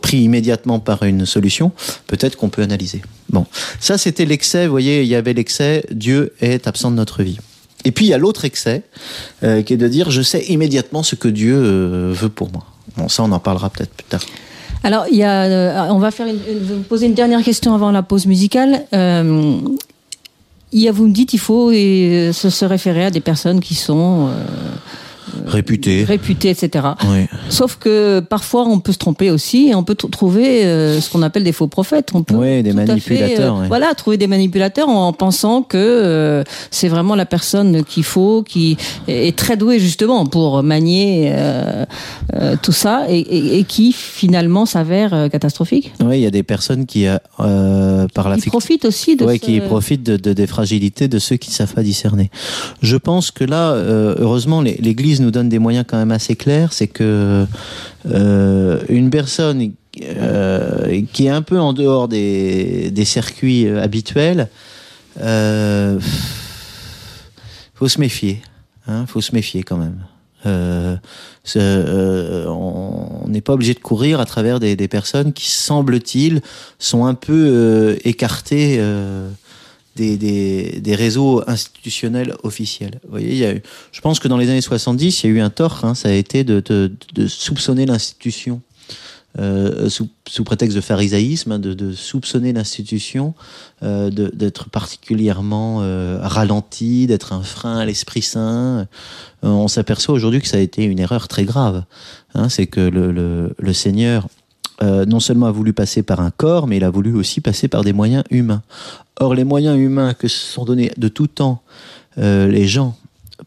pris 0.00 0.18
immédiatement 0.18 0.78
par 0.80 1.02
une 1.02 1.26
solution, 1.26 1.72
peut-être 2.06 2.36
qu'on 2.36 2.48
peut 2.48 2.62
analyser. 2.62 3.02
Bon, 3.30 3.46
ça 3.80 3.98
c'était 3.98 4.24
l'excès, 4.24 4.66
vous 4.66 4.70
voyez, 4.70 5.02
il 5.02 5.08
y 5.08 5.14
avait 5.14 5.32
l'excès, 5.32 5.84
Dieu 5.90 6.34
est 6.40 6.66
absent 6.66 6.90
de 6.90 6.96
notre 6.96 7.22
vie. 7.22 7.38
Et 7.84 7.90
puis 7.90 8.06
il 8.06 8.08
y 8.08 8.14
a 8.14 8.18
l'autre 8.18 8.44
excès, 8.44 8.82
euh, 9.42 9.62
qui 9.62 9.74
est 9.74 9.76
de 9.76 9.88
dire, 9.88 10.10
je 10.10 10.22
sais 10.22 10.44
immédiatement 10.44 11.02
ce 11.02 11.14
que 11.14 11.28
Dieu 11.28 11.56
euh, 11.56 12.12
veut 12.14 12.28
pour 12.28 12.50
moi. 12.52 12.64
Bon, 12.96 13.08
ça 13.08 13.22
on 13.22 13.32
en 13.32 13.40
parlera 13.40 13.70
peut-être 13.70 13.90
plus 13.90 14.04
tard. 14.04 14.20
Alors, 14.84 15.06
il 15.10 15.16
y 15.16 15.22
a, 15.22 15.44
euh, 15.44 15.88
on 15.90 15.98
va 15.98 16.10
faire 16.10 16.26
une, 16.26 16.82
poser 16.84 17.06
une 17.06 17.14
dernière 17.14 17.42
question 17.42 17.74
avant 17.74 17.92
la 17.92 18.02
pause 18.02 18.26
musicale. 18.26 18.84
Il 20.74 20.80
y 20.80 20.88
a, 20.88 20.92
vous 20.92 21.06
me 21.06 21.12
dites, 21.12 21.34
il 21.34 21.38
faut 21.38 21.70
se 21.70 22.64
référer 22.64 23.04
à 23.04 23.10
des 23.10 23.20
personnes 23.20 23.60
qui 23.60 23.74
sont 23.74 24.30
Réputé. 25.46 26.04
réputées, 26.04 26.50
etc. 26.50 26.86
Oui. 27.08 27.26
Sauf 27.48 27.76
que 27.76 28.20
parfois, 28.20 28.66
on 28.66 28.78
peut 28.80 28.92
se 28.92 28.98
tromper 28.98 29.30
aussi 29.30 29.68
et 29.68 29.74
on 29.74 29.82
peut 29.84 29.94
tr- 29.94 30.10
trouver 30.10 30.64
euh, 30.64 31.00
ce 31.00 31.10
qu'on 31.10 31.22
appelle 31.22 31.44
des 31.44 31.52
faux 31.52 31.66
prophètes. 31.68 32.10
On 32.14 32.22
peut 32.22 32.34
Oui, 32.34 32.62
des 32.62 32.70
fait, 32.70 32.76
manipulateurs, 32.76 33.56
euh. 33.60 33.64
Voilà, 33.68 33.94
trouver 33.94 34.16
des 34.16 34.26
manipulateurs 34.26 34.88
en 34.88 35.12
pensant 35.12 35.62
que 35.62 35.76
euh, 35.78 36.44
c'est 36.70 36.88
vraiment 36.88 37.14
la 37.14 37.26
personne 37.26 37.84
qu'il 37.84 38.04
faut, 38.04 38.42
qui 38.42 38.76
est 39.08 39.36
très 39.36 39.56
douée 39.56 39.78
justement 39.80 40.26
pour 40.26 40.62
manier 40.62 41.32
tout 42.62 42.72
ça 42.72 43.06
et, 43.08 43.18
et- 43.18 43.58
et 43.58 43.64
qui 43.64 43.92
finalement 43.92 44.66
s'avère 44.66 45.28
catastrophique. 45.30 45.92
Oui, 46.04 46.18
il 46.18 46.22
y 46.22 46.26
a 46.26 46.30
des 46.30 46.42
personnes 46.42 46.86
qui, 46.86 47.06
par 47.36 48.28
la 48.28 48.36
Qui 48.36 48.50
profitent 48.50 48.84
aussi 48.84 49.16
de 49.16 49.24
ouais, 49.24 49.36
ce- 49.38 49.40
qui 49.46 49.60
profitent 49.60 50.02
de, 50.02 50.16
de- 50.16 50.32
des 50.32 50.46
fragilités 50.46 51.08
de 51.08 51.18
ceux 51.18 51.36
qui 51.36 51.50
ne 51.50 51.54
savent 51.54 51.72
pas 51.74 51.82
discerner. 51.82 52.30
Je 52.82 52.96
pense 52.96 53.30
que 53.30 53.44
là, 53.44 53.72
heureusement, 53.74 54.60
l'Église 54.62 55.20
nous 55.22 55.30
donne 55.30 55.48
des 55.48 55.58
moyens 55.58 55.86
quand 55.88 55.96
même 55.96 56.10
assez 56.10 56.36
clairs. 56.36 56.72
C'est 56.72 56.88
que 56.88 57.46
euh, 58.06 58.80
une 58.88 59.10
personne 59.10 59.72
euh, 60.02 61.02
qui 61.12 61.26
est 61.26 61.30
un 61.30 61.42
peu 61.42 61.58
en 61.58 61.72
dehors 61.72 62.08
des, 62.08 62.92
circuits 63.04 63.66
euh, 63.66 63.82
habituels, 63.82 64.48
faut 67.74 67.88
se 67.88 68.00
méfier. 68.00 68.42
Hein, 68.86 69.06
faut 69.06 69.20
se 69.20 69.34
méfier 69.34 69.62
quand 69.62 69.76
même. 69.78 69.98
On 70.44 70.98
n'est 73.28 73.40
pas 73.40 73.52
obligé 73.52 73.74
de 73.74 73.78
courir 73.78 74.18
à 74.20 74.26
travers 74.26 74.58
des, 74.58 74.88
personnes 74.88 75.32
qui, 75.32 75.50
semble-t-il, 75.50 76.40
sont 76.78 77.04
un 77.06 77.14
peu 77.14 77.96
écartées 78.04 78.80
des, 79.96 80.16
des, 80.16 80.80
des, 80.80 80.94
réseaux 80.94 81.42
institutionnels 81.46 82.34
officiels. 82.42 83.00
Vous 83.04 83.10
voyez, 83.10 83.32
il 83.32 83.38
y 83.38 83.44
a 83.44 83.54
eu, 83.54 83.62
je 83.92 84.00
pense 84.00 84.20
que 84.20 84.28
dans 84.28 84.38
les 84.38 84.48
années 84.48 84.60
70, 84.60 85.22
il 85.22 85.26
y 85.26 85.32
a 85.32 85.36
eu 85.36 85.40
un 85.40 85.50
tort, 85.50 85.84
hein, 85.84 85.94
ça 85.94 86.08
a 86.08 86.12
été 86.12 86.44
de, 86.44 86.60
de, 86.60 86.92
de 87.14 87.26
soupçonner 87.26 87.86
l'institution 87.86 88.62
euh, 89.38 89.88
sous, 89.88 90.08
sous, 90.28 90.44
prétexte 90.44 90.76
de 90.76 90.82
pharisaïsme, 90.82 91.52
hein, 91.52 91.58
de, 91.58 91.72
de, 91.72 91.92
soupçonner 91.92 92.52
l'institution 92.52 93.34
euh, 93.82 94.10
d'être 94.10 94.68
particulièrement 94.68 95.78
euh, 95.80 96.18
ralenti, 96.20 97.06
d'être 97.06 97.32
un 97.32 97.42
frein 97.42 97.78
à 97.78 97.84
l'Esprit 97.86 98.22
Saint. 98.22 98.80
Euh, 98.80 98.84
on 99.42 99.68
s'aperçoit 99.68 100.14
aujourd'hui 100.14 100.40
que 100.40 100.48
ça 100.48 100.58
a 100.58 100.60
été 100.60 100.84
une 100.84 100.98
erreur 100.98 101.28
très 101.28 101.44
grave. 101.44 101.84
Hein, 102.34 102.48
C'est 102.48 102.66
que 102.66 102.80
le, 102.80 103.10
le, 103.10 103.54
le 103.58 103.72
Seigneur 103.72 104.28
euh, 104.82 105.04
non 105.04 105.20
seulement 105.20 105.46
a 105.46 105.52
voulu 105.52 105.72
passer 105.72 106.02
par 106.02 106.20
un 106.20 106.30
corps, 106.30 106.66
mais 106.66 106.76
il 106.78 106.84
a 106.84 106.90
voulu 106.90 107.14
aussi 107.14 107.40
passer 107.40 107.68
par 107.68 107.84
des 107.84 107.92
moyens 107.92 108.24
humains. 108.30 108.62
Or, 109.20 109.34
les 109.34 109.44
moyens 109.44 109.78
humains 109.78 110.14
que 110.14 110.28
se 110.28 110.52
sont 110.52 110.64
donnés 110.64 110.92
de 110.96 111.08
tout 111.08 111.26
temps 111.26 111.62
euh, 112.18 112.48
les 112.48 112.66
gens 112.66 112.96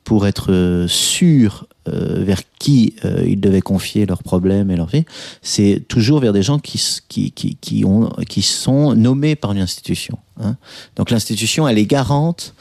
pour 0.03 0.27
être 0.27 0.85
sûrs 0.87 1.67
euh, 1.87 2.23
vers 2.23 2.41
qui 2.59 2.95
euh, 3.05 3.23
ils 3.27 3.39
devaient 3.39 3.61
confier 3.61 4.05
leurs 4.05 4.23
problèmes 4.23 4.71
et 4.71 4.75
leur 4.75 4.87
vie, 4.87 5.05
c'est 5.41 5.83
toujours 5.87 6.19
vers 6.19 6.33
des 6.33 6.43
gens 6.43 6.59
qui, 6.59 6.81
qui, 7.07 7.31
qui, 7.31 7.57
qui, 7.61 7.85
ont, 7.85 8.09
qui 8.27 8.41
sont 8.41 8.95
nommés 8.95 9.35
par 9.35 9.51
une 9.51 9.59
institution. 9.59 10.17
Hein. 10.41 10.57
Donc 10.95 11.11
l'institution, 11.11 11.67
elle 11.67 11.77
est 11.77 11.85
garante 11.85 12.53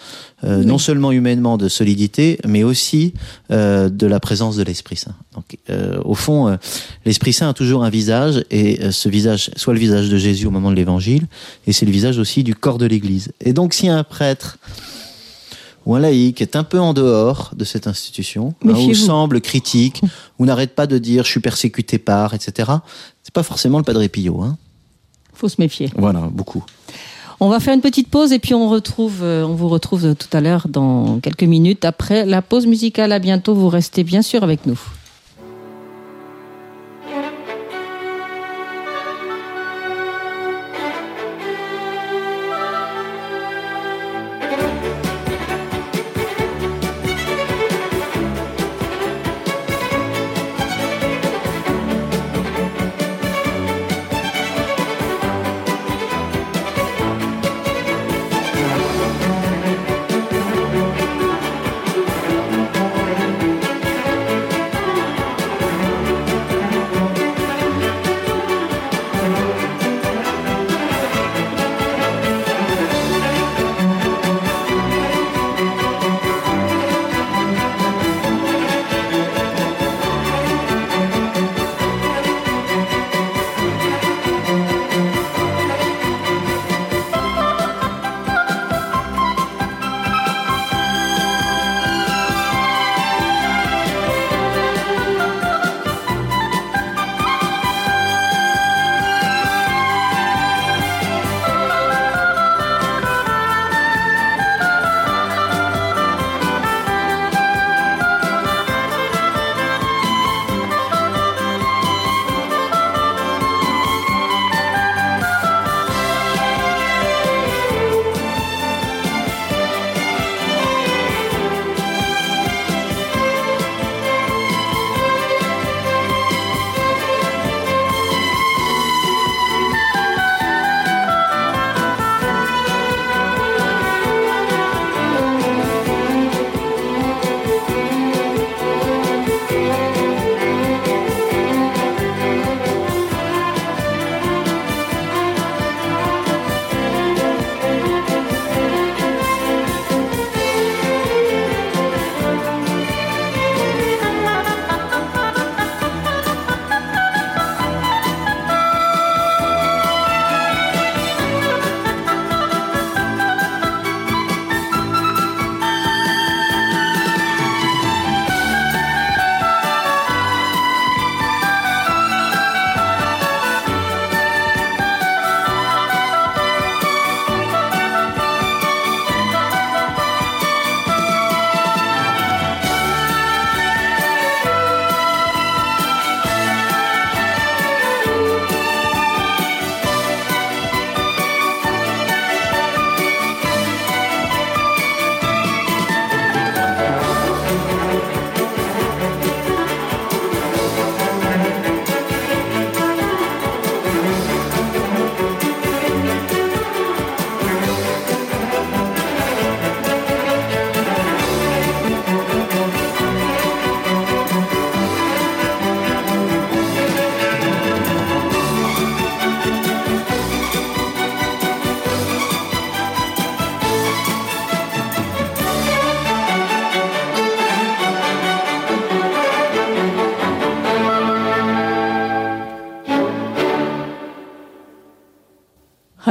euh, 0.45 0.61
oui. 0.61 0.67
non 0.67 0.79
seulement 0.79 1.11
humainement 1.11 1.57
de 1.57 1.69
solidité, 1.69 2.39
mais 2.47 2.63
aussi 2.63 3.15
euh, 3.51 3.89
de 3.89 4.07
la 4.07 4.21
présence 4.21 4.57
de 4.57 4.63
l'Esprit 4.63 4.97
Saint. 4.97 5.15
Donc 5.35 5.59
euh, 5.71 6.01
au 6.05 6.15
fond, 6.15 6.57
l'Esprit 7.05 7.33
Saint 7.33 7.49
a 7.49 7.55
toujours 7.55 7.85
un 7.85 7.91
visage, 7.91 8.45
et 8.51 8.91
ce 8.91 9.09
visage, 9.09 9.51
soit 9.57 9.73
le 9.73 9.81
visage 9.81 10.11
de 10.11 10.19
Jésus 10.19 10.47
au 10.47 10.51
moment 10.51 10.71
de 10.71 10.77
l'Évangile, 10.77 11.27
et 11.67 11.73
c'est 11.73 11.87
le 11.87 11.93
visage 11.93 12.19
aussi 12.19 12.45
du 12.45 12.55
corps 12.55 12.79
de 12.79 12.87
l'Église. 12.87 13.33
Et 13.41 13.53
donc 13.53 13.75
si 13.75 13.89
un 13.89 14.05
prêtre 14.05 14.59
ou 15.87 15.95
un 15.95 16.01
laïc 16.01 16.41
est 16.41 16.57
un 16.57 16.65
peu 16.65 16.81
en 16.81 16.95
dehors 16.95 17.53
de 17.57 17.65
cette 17.65 17.87
institution, 17.87 18.55
hein, 18.65 18.75
ou 18.75 18.95
semble 18.95 19.41
critique, 19.41 20.03
ou 20.39 20.47
n'arrête 20.47 20.75
pas 20.75 20.87
de 20.87 20.99
dire 20.99 21.25
je 21.25 21.31
suis 21.31 21.41
persécuté 21.41 21.99
par, 21.99 22.35
etc., 22.35 22.73
c'est 23.23 23.35
pas 23.35 23.43
forcément 23.43 23.79
le 23.79 23.85
Padre 23.85 24.07
Pio. 24.07 24.43
Hein. 24.43 24.57
faut 25.33 25.49
se 25.49 25.57
méfier. 25.59 25.91
Voilà, 25.97 26.21
beaucoup. 26.31 26.65
On 27.41 27.49
va 27.49 27.61
faire 27.61 27.75
une 27.75 27.81
petite 27.81 28.09
pause 28.09 28.33
et 28.33 28.39
puis 28.39 28.55
on, 28.55 28.69
retrouve, 28.69 29.23
on 29.23 29.55
vous 29.55 29.69
retrouve 29.69 30.15
tout 30.15 30.29
à 30.33 30.41
l'heure 30.41 30.69
dans 30.69 31.19
quelques 31.21 31.43
minutes 31.43 31.85
après 31.85 32.25
la 32.25 32.43
pause 32.43 32.67
musicale. 32.67 33.13
À 33.13 33.19
bientôt, 33.19 33.55
vous 33.55 33.69
restez 33.69 34.05
bien 34.05 34.23
sûr 34.23 34.45
avec 34.45 34.67
nous. 34.67 34.79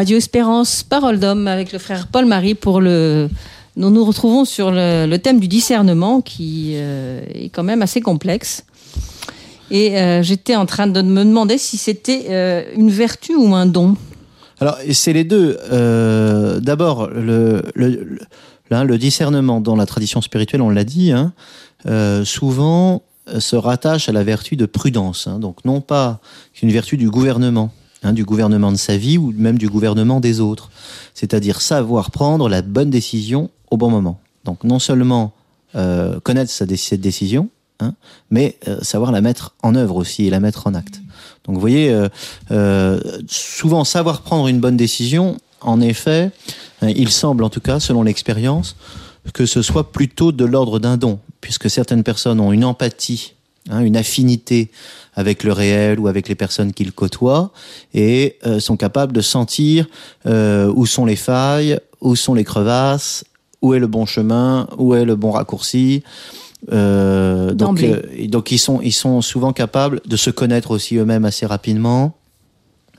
Radio 0.04 0.18
Espérance, 0.18 0.84
Parole 0.84 1.18
d'homme 1.18 1.48
avec 1.48 1.72
le 1.72 1.80
frère 1.80 2.08
Paul-Marie 2.08 2.56
pour 2.56 2.82
le. 2.82 3.30
Nous 3.78 3.90
nous 3.90 4.04
retrouvons 4.04 4.44
sur 4.44 4.70
le, 4.70 5.16
thème 5.16 5.40
du 5.40 5.48
discernement 5.48 6.20
qui 6.20 6.74
euh, 6.74 7.24
est 7.34 7.48
quand 7.48 7.64
même 7.64 7.82
assez 7.82 8.02
complexe. 8.02 8.66
Et 9.72 9.98
euh, 9.98 10.22
j'étais 10.22 10.58
en 10.58 10.66
train 10.66 10.88
de 10.88 11.02
me 11.02 11.24
demander 11.24 11.58
si 11.58 11.78
c'était 11.78 12.26
euh, 12.32 12.64
une 12.76 12.90
vertu 12.90 13.34
ou 13.38 13.56
un 13.56 13.66
don. 13.66 13.96
Alors, 14.60 14.76
c'est 14.92 15.14
les 15.14 15.24
deux. 15.24 15.58
D'abord, 16.60 17.08
le, 17.08 17.64
le, 17.74 18.20
le, 18.70 18.98
discernement 18.98 19.62
dans 19.62 19.78
la 19.78 19.86
tradition 19.86 20.20
spirituelle, 20.20 20.62
on 20.62 20.70
l'a 20.70 20.84
dit, 20.84 21.14
hein, 21.14 21.32
souvent 22.26 23.04
se 23.40 23.56
rattache 23.56 24.10
à 24.10 24.12
la 24.12 24.26
vertu 24.26 24.58
de 24.58 24.66
prudence. 24.66 25.28
Hein. 25.28 25.40
donc, 25.40 25.64
non 25.64 25.80
pas 25.80 26.20
une 26.62 26.72
vertu 26.72 26.98
du 26.98 27.10
gouvernement 27.10 27.72
Hein, 28.06 28.12
du 28.12 28.26
gouvernement 28.26 28.74
de 28.74 28.78
sa 28.78 28.98
vie 28.98 29.18
ou 29.18 29.34
même 29.38 29.58
du 29.58 29.70
gouvernement 29.70 30.20
des 30.20 30.42
autres. 30.42 30.70
C'est-à-dire 31.14 31.62
savoir 31.62 32.12
prendre 32.12 32.50
la 32.50 32.62
bonne 32.62 32.90
décision 32.90 33.50
au 33.72 33.78
bon 33.78 33.90
moment. 33.90 34.20
Donc 34.44 34.66
non 34.66 34.78
seulement 34.78 35.32
euh, 35.76 36.20
connaître 36.20 36.52
sa, 36.52 36.66
cette 36.76 37.00
décision, 37.00 37.48
hein, 37.80 37.94
mais 38.30 38.58
euh, 38.68 38.78
savoir 38.82 39.14
la 39.14 39.22
mettre 39.22 39.56
en 39.64 39.74
œuvre 39.76 39.96
aussi 39.96 40.26
et 40.26 40.30
la 40.30 40.42
mettre 40.42 40.68
en 40.68 40.74
acte. 40.74 41.02
Donc 41.46 41.56
vous 41.56 41.62
voyez, 41.62 41.98
euh, 42.52 43.00
souvent 43.28 43.86
savoir 43.86 44.22
prendre 44.22 44.50
une 44.50 44.60
bonne 44.60 44.78
décision, 44.78 45.38
en 45.62 45.80
effet, 45.80 46.32
il 46.82 47.10
semble 47.10 47.46
en 47.46 47.50
tout 47.50 47.62
cas, 47.62 47.80
selon 47.80 48.04
l'expérience, 48.04 48.76
que 49.34 49.46
ce 49.46 49.62
soit 49.62 49.94
plutôt 49.94 50.34
de 50.34 50.44
l'ordre 50.44 50.80
d'un 50.80 50.98
don, 50.98 51.20
puisque 51.40 51.70
certaines 51.70 52.04
personnes 52.04 52.42
ont 52.42 52.52
une 52.52 52.66
empathie, 52.66 53.34
hein, 53.70 53.80
une 53.80 53.96
affinité 53.96 54.72
avec 55.16 55.44
le 55.44 55.52
réel 55.52 56.00
ou 56.00 56.08
avec 56.08 56.28
les 56.28 56.36
personnes 56.36 56.74
qu'ils 56.74 56.92
côtoient 56.92 57.52
et 57.94 58.38
euh, 58.46 58.60
sont 58.60 58.78
capables 58.78 59.14
de 59.14 59.22
sentir 59.22 59.88
euh, 60.26 60.72
où 60.76 60.86
sont 60.86 61.06
les 61.06 61.16
failles, 61.16 61.80
où 62.02 62.16
sont 62.16 62.34
les 62.34 62.44
crevasses, 62.44 63.24
où 63.62 63.74
est 63.74 63.80
le 63.80 63.88
bon 63.88 64.06
chemin, 64.06 64.68
où 64.78 64.94
est 64.94 65.06
le 65.06 65.16
bon 65.16 65.32
raccourci. 65.32 66.04
Euh, 66.72 67.54
donc, 67.54 67.82
euh, 67.84 68.02
donc 68.28 68.52
ils 68.52 68.58
sont 68.58 68.80
ils 68.82 68.94
sont 68.94 69.22
souvent 69.22 69.52
capables 69.52 70.02
de 70.06 70.16
se 70.16 70.30
connaître 70.30 70.72
aussi 70.72 70.98
eux-mêmes 70.98 71.26
assez 71.26 71.46
rapidement. 71.46 72.16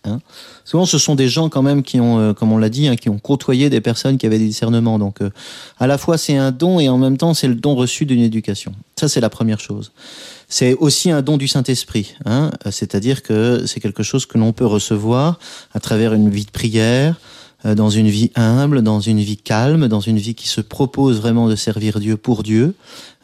Hein. 0.05 0.21
Souvent, 0.65 0.87
ce 0.87 0.99
sont 0.99 1.15
des 1.15 1.29
gens 1.29 1.49
quand 1.49 1.63
même 1.63 1.83
qui 1.83 2.01
ont, 2.01 2.19
euh, 2.19 2.33
comme 2.33 2.53
on 2.53 2.59
l'a 2.59 2.69
dit, 2.69 2.89
hein, 2.89 2.97
qui 2.97 3.09
ont 3.09 3.19
côtoyé 3.19 3.71
des 3.71 3.81
personnes 3.81 4.19
qui 4.19 4.27
avaient 4.27 4.39
des 4.39 4.47
discernements. 4.47 4.99
Donc, 4.99 5.19
à 5.79 5.87
la 5.87 5.99
fois, 5.99 6.19
c'est 6.19 6.37
un 6.37 6.51
don 6.51 6.81
et 6.81 6.89
en 6.89 6.99
même 6.99 7.17
temps, 7.17 7.35
c'est 7.35 7.49
le 7.49 7.55
don 7.55 7.75
reçu 7.75 8.07
d'une 8.07 8.21
éducation. 8.21 8.73
Ça, 8.97 9.09
c'est 9.09 9.21
la 9.21 9.31
première 9.31 9.61
chose. 9.61 9.93
C'est 10.49 10.75
aussi 10.75 11.11
un 11.11 11.23
don 11.23 11.37
du 11.37 11.49
Saint-Esprit, 11.49 12.15
hein, 12.27 12.51
c'est-à-dire 12.71 13.23
que 13.23 13.65
c'est 13.67 13.81
quelque 13.81 14.03
chose 14.03 14.27
que 14.27 14.39
l'on 14.39 14.53
peut 14.53 14.67
recevoir 14.67 15.39
à 15.73 15.81
travers 15.81 16.13
une 16.13 16.31
vie 16.31 16.45
de 16.45 16.51
prière, 16.51 17.17
euh, 17.17 17.21
dans 17.65 17.89
une 17.89 18.09
vie 18.09 18.31
humble, 18.35 18.83
dans 18.83 19.01
une 19.01 19.21
vie 19.21 19.39
calme, 19.39 19.89
dans 19.89 20.01
une 20.01 20.19
vie 20.19 20.35
qui 20.35 20.49
se 20.49 20.61
propose 20.61 21.21
vraiment 21.21 21.49
de 21.49 21.57
servir 21.57 21.99
Dieu 21.99 22.17
pour 22.17 22.43
Dieu. 22.43 22.75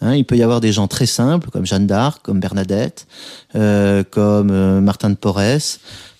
Hein, 0.00 0.14
il 0.14 0.24
peut 0.24 0.36
y 0.36 0.42
avoir 0.42 0.60
des 0.60 0.72
gens 0.72 0.88
très 0.88 1.06
simples, 1.06 1.50
comme 1.50 1.66
Jeanne 1.66 1.86
d'Arc, 1.86 2.22
comme 2.22 2.40
Bernadette, 2.40 3.06
euh, 3.54 4.02
comme 4.08 4.50
euh, 4.50 4.80
Martin 4.80 5.10
de 5.10 5.14
Porres, 5.14 5.40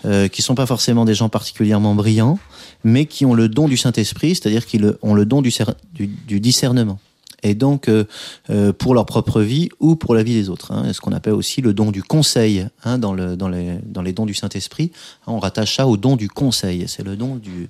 euh, 0.05 0.29
qui 0.29 0.43
sont 0.43 0.55
pas 0.55 0.67
forcément 0.67 1.05
des 1.05 1.15
gens 1.15 1.29
particulièrement 1.29 1.95
brillants, 1.95 2.39
mais 2.85 3.07
qui 3.07 3.25
ont 3.25 3.35
le 3.35 3.49
don 3.49 3.69
du 3.69 3.77
Saint-Esprit, 3.77 4.35
c'est-à-dire 4.35 4.67
qu'ils 4.67 4.95
ont 5.03 5.15
le 5.15 5.25
don 5.25 5.41
du 5.43 6.41
discernement 6.41 6.99
et 7.43 7.55
donc 7.55 7.89
euh, 7.89 8.05
euh, 8.51 8.73
pour 8.73 8.95
leur 8.95 9.07
propre 9.07 9.41
vie 9.41 9.69
ou 9.81 9.97
pour 9.97 10.15
la 10.15 10.23
vie 10.23 10.35
des 10.35 10.49
autres. 10.49 10.73
Hein, 10.73 10.93
ce 10.93 11.01
qu'on 11.01 11.13
appelle 11.13 11.33
aussi 11.33 11.61
le 11.61 11.73
don 11.75 11.91
du 11.91 12.03
conseil 12.03 12.67
hein, 12.85 12.99
dans, 12.99 13.13
le, 13.13 13.37
dans, 13.37 13.49
les, 13.49 13.79
dans 13.85 14.03
les 14.03 14.13
dons 14.13 14.27
du 14.27 14.35
Saint-Esprit. 14.35 14.93
On 15.27 15.39
rattache 15.39 15.77
ça 15.77 15.87
au 15.87 15.97
don 15.97 16.17
du 16.17 16.29
conseil. 16.29 16.85
C'est 16.89 17.03
le 17.03 17.17
don 17.17 17.37
du, 17.37 17.69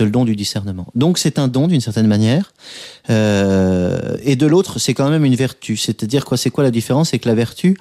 le 0.00 0.10
don 0.10 0.24
du 0.24 0.36
discernement. 0.36 0.86
Donc 0.94 1.18
c'est 1.18 1.38
un 1.38 1.48
don 1.48 1.68
d'une 1.68 1.80
certaine 1.80 2.06
manière. 2.06 2.52
Euh, 3.10 4.16
et 4.22 4.36
de 4.36 4.46
l'autre, 4.46 4.78
c'est 4.78 4.94
quand 4.94 5.10
même 5.10 5.24
une 5.24 5.36
vertu. 5.36 5.76
C'est-à-dire 5.76 6.24
quoi 6.24 6.36
C'est 6.36 6.50
quoi 6.50 6.64
la 6.64 6.70
différence? 6.70 7.10
C'est 7.10 7.18
que 7.18 7.28
la 7.28 7.34
vertu, 7.34 7.76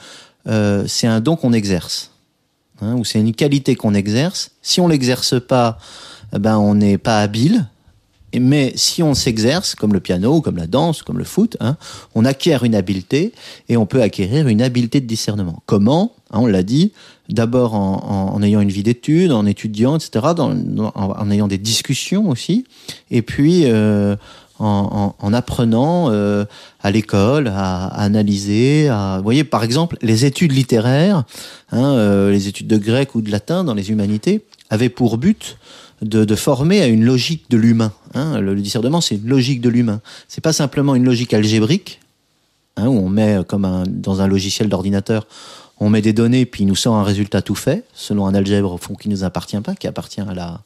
euh, 0.48 0.84
c'est 0.88 1.08
un 1.08 1.22
don 1.22 1.36
qu'on 1.36 1.54
exerce, 1.54 2.12
hein, 2.82 2.96
ou 2.96 3.06
c'est 3.06 3.19
une 3.19 3.34
qualité 3.34 3.76
qu'on 3.76 3.93
exerce. 3.93 4.52
Si 4.62 4.82
on 4.82 4.88
l'exerce 4.88 5.36
pas, 5.39 5.78
eh 6.36 6.39
ben 6.39 6.58
on 6.58 6.76
n'est 6.76 6.98
pas 6.98 7.22
habile 7.22 7.67
mais 8.39 8.74
si 8.76 9.04
on 9.04 9.13
s'exerce, 9.13 9.76
comme 9.76 9.93
le 9.93 10.00
piano, 10.00 10.41
comme 10.41 10.58
la 10.58 10.67
danse, 10.67 11.04
comme 11.04 11.17
le 11.17 11.24
foot, 11.24 11.58
hein, 11.60 11.78
on 12.15 12.26
acquiert 12.26 12.63
une 12.63 12.76
habileté 12.76 13.34
et 13.69 13.78
on 13.78 13.86
peut 13.86 14.02
acquérir 14.02 14.48
une 14.48 14.62
habileté 14.62 15.02
de 15.02 15.06
discernement. 15.06 15.62
Comment? 15.65 16.13
Hein, 16.32 16.39
On 16.41 16.48
l'a 16.48 16.63
dit, 16.63 16.91
d'abord 17.30 17.74
en, 17.76 18.41
ayant 18.41 18.62
une 18.62 18.69
vie 18.69 18.84
d'études, 18.84 19.32
en 19.32 19.46
étudiant, 19.46 19.98
etc., 19.98 20.26
en, 20.96 21.32
ayant 21.32 21.48
des 21.48 21.58
discussions 21.58 22.30
aussi, 22.30 22.65
et 23.12 23.22
puis 23.22 23.63
euh, 23.65 24.15
en, 24.60 25.34
apprenant 25.34 26.10
euh, 26.12 26.46
à 26.82 26.91
l'école 26.91 27.48
à, 27.48 27.86
analyser. 27.86 28.89
Vous 29.17 29.24
voyez, 29.24 29.43
par 29.43 29.63
exemple, 29.63 29.98
les 30.02 30.26
études 30.26 30.54
littéraires, 30.54 31.24
hein, 31.72 31.93
euh, 31.93 32.32
les 32.32 32.48
études 32.48 32.67
de 32.67 32.78
grec 32.78 33.15
ou 33.15 33.22
de 33.22 33.32
latin 33.32 33.63
dans 33.63 33.74
les 33.74 33.91
humanités, 33.91 34.41
avaient 34.69 34.89
pour 34.89 35.17
but 35.17 35.58
de, 36.04 36.36
former 36.36 36.82
à 36.82 36.88
une 36.88 37.04
logique 37.04 37.50
de 37.50 37.58
l'humain. 37.58 37.92
Hein. 38.13 38.39
Le, 38.39 38.56
discernement, 38.56 39.02
c'est 39.02 39.16
une 39.16 39.28
logique 39.28 39.62
de 39.62 39.70
l'humain. 39.70 40.02
C'est 40.28 40.42
pas 40.42 40.54
simplement 40.54 40.96
une 40.96 41.06
logique 41.06 41.34
algébrique, 41.34 42.00
hein, 42.78 42.88
où 42.88 42.98
on 42.98 43.10
met 43.10 43.39
comme 43.48 43.84
dans 43.88 44.22
un 44.22 44.28
logiciel 44.28 44.70
d'ordinateur, 44.70 45.28
on 45.80 45.89
met 45.89 46.02
des 46.02 46.13
données 46.13 46.46
puis 46.46 46.63
il 46.63 46.68
nous 46.68 46.76
sort 46.76 46.96
un 46.96 47.04
résultat 47.04 47.42
tout 47.42 47.56
fait, 47.56 47.84
selon 47.94 48.26
un 48.28 48.34
algèbre 48.34 48.72
au 48.72 48.78
fond 48.78 48.96
qui 48.96 49.10
nous 49.10 49.24
appartient 49.24 49.60
pas, 49.60 49.76
qui 49.76 49.88
appartient 49.88 50.22
à 50.22 50.34
la, 50.34 50.62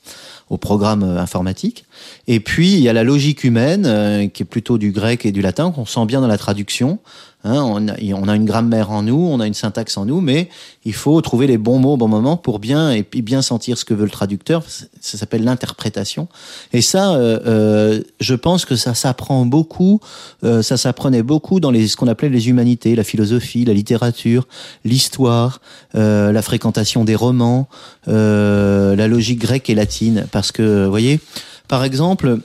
au 0.50 0.58
programme 0.58 1.04
euh, 1.04 1.20
informatique. 1.20 1.86
Et 2.28 2.40
puis 2.40 2.74
il 2.74 2.80
y 2.80 2.90
a 2.90 2.94
la 2.94 3.04
logique 3.04 3.44
humaine, 3.44 3.86
euh, 3.86 4.28
qui 4.28 4.44
est 4.44 4.46
plutôt 4.46 4.78
du 4.78 4.92
grec 4.92 5.26
et 5.26 5.32
du 5.32 5.42
latin, 5.42 5.72
qu'on 5.72 5.86
sent 5.86 6.06
bien 6.06 6.22
dans 6.22 6.28
la 6.28 6.38
traduction, 6.38 7.00
Hein, 7.44 7.62
on, 7.62 7.88
a, 7.88 8.36
une 8.36 8.46
grammaire 8.46 8.90
en 8.90 9.04
nous, 9.04 9.16
on 9.16 9.40
a 9.40 9.46
une 9.46 9.54
syntaxe 9.54 9.96
en 9.96 10.06
nous, 10.06 10.22
mais 10.22 10.50
il 10.86 10.94
faut 10.94 11.22
trouver 11.22 11.46
les 11.46 11.60
bons 11.60 11.78
mots 11.78 11.94
au 11.94 11.98
bon 11.98 12.08
moment 12.08 12.36
pour 12.36 12.58
bien 12.58 12.92
et 12.92 13.04
bien 13.04 13.44
sentir 13.44 13.78
ce 13.78 13.86
que 13.86 13.94
veut 13.94 14.06
le 14.06 14.10
traducteur. 14.10 14.64
Ça 15.00 15.18
s'appelle 15.20 15.44
l'interprétation. 15.44 16.28
Et 16.74 16.82
ça, 16.82 17.14
euh, 17.14 17.40
euh, 17.46 18.04
je 18.20 18.34
pense 18.34 18.66
que 18.66 18.76
ça 18.76 18.96
s'apprend 18.96 19.46
beaucoup. 19.46 20.02
Euh, 20.44 20.64
ça 20.64 20.78
s'apprenait 20.78 21.22
beaucoup 21.22 21.60
dans 21.60 21.70
les, 21.70 21.88
ce 21.88 21.96
qu'on 21.96 22.08
appelait 22.08 22.30
les 22.30 22.50
humanités, 22.50 22.96
la 22.96 23.04
philosophie, 23.04 23.66
la 23.66 23.74
littérature, 23.74 24.48
l'histoire, 24.84 25.62
la 25.94 26.42
fréquentation 26.42 27.06
des 27.06 27.16
romans, 27.16 27.70
la 28.08 29.08
logique 29.08 29.40
grecque 29.40 29.70
et 29.70 29.76
latine. 29.76 30.26
Parce 30.32 30.52
que, 30.52 30.86
vous 30.86 30.90
voyez, 30.90 31.20
par 31.68 31.84
exemple, 31.84 32.40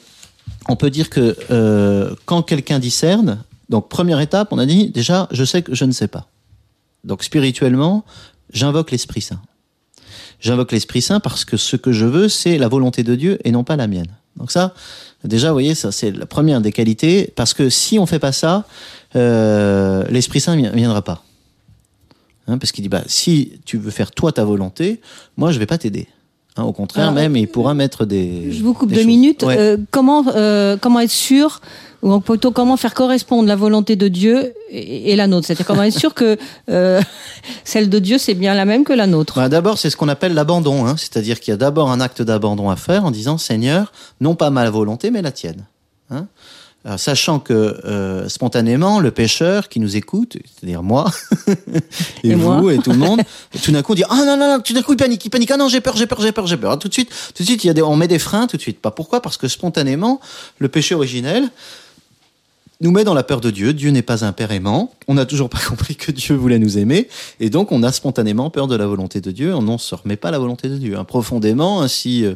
on 0.68 0.76
peut 0.76 0.90
dire 0.90 1.09
que 1.09 1.35
quand 2.26 2.42
quelqu'un 2.42 2.78
discerne, 2.78 3.38
donc 3.68 3.88
première 3.88 4.20
étape, 4.20 4.48
on 4.53 4.59
a 4.59 4.66
dit 4.66 4.88
déjà, 4.88 5.29
je 5.31 5.44
sais 5.44 5.62
que 5.62 5.75
je 5.75 5.85
ne 5.85 5.92
sais 5.92 6.09
pas. 6.09 6.29
Donc 7.05 7.22
spirituellement, 7.22 8.05
j'invoque 8.53 8.90
l'Esprit 8.90 9.20
Saint. 9.20 9.40
J'invoque 10.40 10.72
l'Esprit 10.72 11.03
Saint 11.03 11.20
parce 11.20 11.44
que 11.44 11.57
ce 11.57 11.77
que 11.77 11.92
je 11.92 12.07
veux, 12.07 12.29
c'est 12.29 12.59
la 12.59 12.68
volonté 12.68 13.03
de 13.03 13.14
Dieu 13.14 13.38
et 13.44 13.51
non 13.51 13.64
pas 13.64 13.77
la 13.77 13.87
mienne. 13.87 14.09
Donc 14.37 14.51
ça, 14.51 14.75
déjà, 15.25 15.48
vous 15.48 15.55
voyez, 15.55 15.75
ça 15.75 15.92
c'est 15.92 16.11
la 16.11 16.27
première 16.27 16.61
des 16.61 16.72
qualités, 16.72 17.33
parce 17.37 17.55
que 17.55 17.68
si 17.68 17.98
on 17.98 18.07
fait 18.07 18.18
pas 18.18 18.33
ça, 18.33 18.64
euh, 19.14 20.05
l'Esprit 20.09 20.40
Saint 20.40 20.57
ne 20.57 20.70
viendra 20.70 21.03
pas. 21.03 21.22
Hein, 22.48 22.59
parce 22.59 22.72
qu'il 22.72 22.83
dit, 22.83 22.88
bah, 22.88 23.03
si 23.07 23.53
tu 23.64 23.77
veux 23.79 23.90
faire 23.90 24.11
toi 24.11 24.33
ta 24.33 24.44
volonté, 24.44 25.01
moi 25.37 25.53
je 25.53 25.59
vais 25.59 25.66
pas 25.66 25.79
t'aider. 25.79 26.09
Hein, 26.57 26.64
au 26.64 26.72
contraire, 26.72 27.12
même, 27.12 27.37
il 27.37 27.48
pourra 27.48 27.72
mettre 27.72 28.05
des. 28.05 28.53
Je 28.53 28.62
vous 28.62 28.75
coupe 28.75 28.92
deux 28.92 29.05
minutes. 29.05 29.42
Euh, 29.44 29.79
comment, 29.90 30.25
euh, 30.35 30.77
comment 30.77 31.01
être 31.01 31.11
sûr 31.11 31.61
ou 32.02 32.18
plutôt 32.20 32.50
comment 32.50 32.76
faire 32.76 32.94
correspondre 32.94 33.48
la 33.48 33.56
volonté 33.56 33.94
de 33.94 34.08
Dieu 34.08 34.54
et, 34.70 35.14
la 35.14 35.28
nôtre? 35.28 35.46
C'est-à-dire 35.46 35.66
comment 35.66 35.84
être 35.84 35.98
sûr 35.98 36.14
que 36.14 36.36
euh, 36.68 37.00
celle 37.64 37.88
de 37.88 37.98
Dieu 37.98 38.18
c'est 38.18 38.34
bien 38.34 38.54
la 38.54 38.64
même 38.64 38.84
que 38.84 38.92
la 38.92 39.06
nôtre? 39.06 39.36
Bah, 39.36 39.48
d'abord, 39.48 39.78
c'est 39.78 39.88
ce 39.88 39.96
qu'on 39.96 40.08
appelle 40.08 40.34
l'abandon. 40.34 40.86
Hein. 40.86 40.96
C'est-à-dire 40.98 41.40
qu'il 41.40 41.52
y 41.52 41.54
a 41.54 41.56
d'abord 41.56 41.90
un 41.90 42.00
acte 42.00 42.20
d'abandon 42.20 42.70
à 42.70 42.76
faire 42.76 43.04
en 43.04 43.12
disant 43.12 43.38
Seigneur, 43.38 43.92
non 44.20 44.34
pas 44.34 44.50
ma 44.50 44.68
volonté, 44.68 45.10
mais 45.10 45.22
la 45.22 45.30
tienne. 45.30 45.64
Hein. 46.10 46.26
sachant 46.98 47.38
que 47.38 47.54
euh, 47.54 48.28
spontanément, 48.28 48.98
le 49.00 49.12
pécheur 49.12 49.68
qui 49.70 49.80
nous 49.80 49.96
écoute, 49.96 50.36
c'est-à-dire 50.44 50.82
moi, 50.82 51.10
et, 52.24 52.34
vous, 52.34 52.68
et 52.68 52.78
tout 52.78 52.90
le 52.90 52.98
monde, 52.98 53.22
tout 53.62 53.70
d'un 53.70 53.82
coup 53.82 53.94
dit 53.94 54.02
ah 54.10 54.24
non 54.26 54.36
non 54.36 54.48
non, 54.48 54.60
tout 54.60 54.74
d'un 54.74 54.82
coup 54.82 54.92
il 54.92 54.98
panique, 54.98 55.24
il 55.24 55.30
panique 55.30 55.50
ah 55.52 55.56
non 55.56 55.68
j'ai 55.68 55.80
peur, 55.80 55.96
j'ai 55.96 56.06
peur, 56.06 56.20
j'ai 56.20 56.32
peur, 56.32 56.46
j'ai 56.46 56.56
peur. 56.58 56.78
tout 56.78 56.88
de 56.88 56.92
suite, 56.92 57.08
tout 57.34 57.42
de 57.44 57.48
suite 57.48 57.64
il 57.64 57.68
y 57.68 57.70
a 57.70 57.72
des, 57.72 57.80
on 57.80 57.96
met 57.96 58.08
des 58.08 58.18
freins 58.18 58.46
tout 58.46 58.58
de 58.58 58.62
suite. 58.62 58.80
Pas 58.80 58.90
pourquoi? 58.90 59.22
Parce 59.22 59.38
que 59.38 59.48
spontanément, 59.48 60.20
le 60.58 60.68
péché 60.68 60.94
originel, 60.94 61.48
nous 62.80 62.90
met 62.90 63.04
dans 63.04 63.14
la 63.14 63.22
peur 63.22 63.40
de 63.40 63.50
Dieu. 63.50 63.72
Dieu 63.72 63.90
n'est 63.90 64.02
pas 64.02 64.24
un 64.24 64.32
père 64.32 64.50
aimant. 64.50 64.92
On 65.06 65.14
n'a 65.14 65.26
toujours 65.26 65.48
pas 65.48 65.61
compris 65.68 65.96
que 65.96 66.11
Dieu 66.11 66.35
voulait 66.35 66.58
nous 66.58 66.78
aimer. 66.78 67.08
Et 67.40 67.50
donc, 67.50 67.72
on 67.72 67.82
a 67.82 67.92
spontanément 67.92 68.50
peur 68.50 68.66
de 68.66 68.76
la 68.76 68.87
volonté 68.87 69.20
de 69.20 69.30
Dieu. 69.30 69.54
On 69.54 69.62
ne 69.62 69.78
se 69.78 69.94
remet 69.94 70.16
pas 70.16 70.30
la 70.30 70.38
volonté 70.38 70.68
de 70.68 70.76
Dieu. 70.76 70.96
Hein, 70.96 71.04
profondément, 71.04 71.82
hein, 71.82 71.88
si 71.88 72.24
euh, 72.24 72.35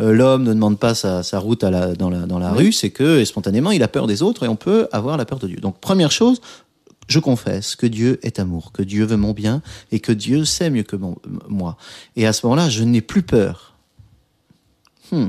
euh, 0.00 0.12
l'homme 0.12 0.44
ne 0.44 0.54
demande 0.54 0.78
pas 0.78 0.94
sa, 0.94 1.22
route 1.38 1.64
à 1.64 1.70
la, 1.70 1.94
dans 1.94 2.10
la, 2.10 2.20
dans 2.20 2.38
la 2.38 2.52
rue, 2.52 2.72
c'est 2.72 2.90
que 2.90 3.24
spontanément, 3.24 3.70
il 3.70 3.82
a 3.82 3.88
peur 3.88 4.06
des 4.06 4.22
autres 4.22 4.44
et 4.44 4.48
on 4.48 4.56
peut 4.56 4.88
avoir 4.92 5.16
la 5.16 5.24
peur 5.24 5.38
de 5.38 5.46
Dieu. 5.46 5.56
Donc, 5.56 5.78
première 5.78 6.10
chose, 6.10 6.40
je 7.08 7.18
confesse 7.18 7.76
que 7.76 7.86
Dieu 7.86 8.18
est 8.22 8.38
amour, 8.38 8.72
que 8.72 8.82
Dieu 8.82 9.04
veut 9.04 9.16
mon 9.16 9.32
bien 9.32 9.62
et 9.90 10.00
que 10.00 10.12
Dieu 10.12 10.44
sait 10.44 10.70
mieux 10.70 10.82
que 10.82 10.96
moi. 11.48 11.76
Et 12.16 12.26
à 12.26 12.32
ce 12.32 12.46
moment-là, 12.46 12.68
je 12.68 12.84
n'ai 12.84 13.00
plus 13.00 13.22
peur 13.22 13.74
hmm, 15.10 15.28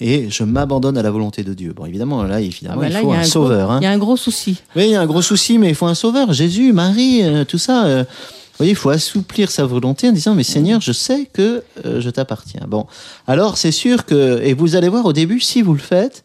et 0.00 0.28
je 0.30 0.44
m'abandonne 0.44 0.96
à 0.98 1.02
la 1.02 1.10
volonté 1.10 1.42
de 1.42 1.54
Dieu. 1.54 1.72
Bon, 1.74 1.86
évidemment, 1.86 2.22
là, 2.22 2.36
Ah 2.36 2.76
bah 2.76 2.86
il 2.88 2.92
faut 2.96 3.12
un, 3.12 3.16
gros- 3.20 3.24
sauveur. 3.24 3.70
hein. 3.70 3.78
Il 3.80 3.84
y 3.84 3.86
a 3.86 3.92
un 3.92 3.98
gros 3.98 4.16
souci. 4.16 4.56
Oui, 4.76 4.84
il 4.86 4.90
y 4.90 4.94
a 4.94 5.00
un 5.00 5.06
gros 5.06 5.22
souci, 5.22 5.58
mais 5.58 5.68
il 5.70 5.74
faut 5.74 5.86
un 5.86 5.94
sauveur. 5.94 6.32
Jésus, 6.32 6.72
Marie, 6.72 7.22
euh, 7.22 7.44
tout 7.44 7.58
ça. 7.58 7.86
euh, 7.86 8.02
vous 8.04 8.58
voyez, 8.58 8.72
il 8.72 8.76
faut 8.76 8.88
assouplir 8.90 9.50
sa 9.50 9.66
volonté 9.66 10.08
en 10.08 10.12
disant, 10.12 10.34
mais 10.34 10.42
Seigneur, 10.42 10.80
je 10.80 10.92
sais 10.92 11.28
que 11.32 11.62
euh, 11.84 12.00
je 12.00 12.08
t'appartiens. 12.10 12.62
Bon, 12.66 12.86
alors 13.26 13.58
c'est 13.58 13.70
sûr 13.72 14.06
que, 14.06 14.40
et 14.42 14.54
vous 14.54 14.76
allez 14.76 14.88
voir 14.88 15.04
au 15.04 15.12
début, 15.12 15.40
si 15.40 15.60
vous 15.60 15.74
le 15.74 15.78
faites, 15.78 16.24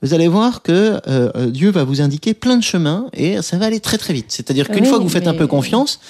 vous 0.00 0.14
allez 0.14 0.28
voir 0.28 0.62
que 0.62 1.00
euh, 1.08 1.50
Dieu 1.50 1.70
va 1.70 1.82
vous 1.84 2.00
indiquer 2.00 2.34
plein 2.34 2.56
de 2.56 2.62
chemins 2.62 3.06
et 3.12 3.40
ça 3.42 3.56
va 3.56 3.66
aller 3.66 3.78
très 3.80 3.98
très 3.98 4.12
vite. 4.12 4.26
C'est-à-dire 4.30 4.68
qu'une 4.68 4.82
Oui, 4.84 4.88
fois 4.88 4.98
que 4.98 5.02
vous 5.04 5.08
faites 5.08 5.28
un 5.28 5.34
peu 5.34 5.46
confiance, 5.46 6.00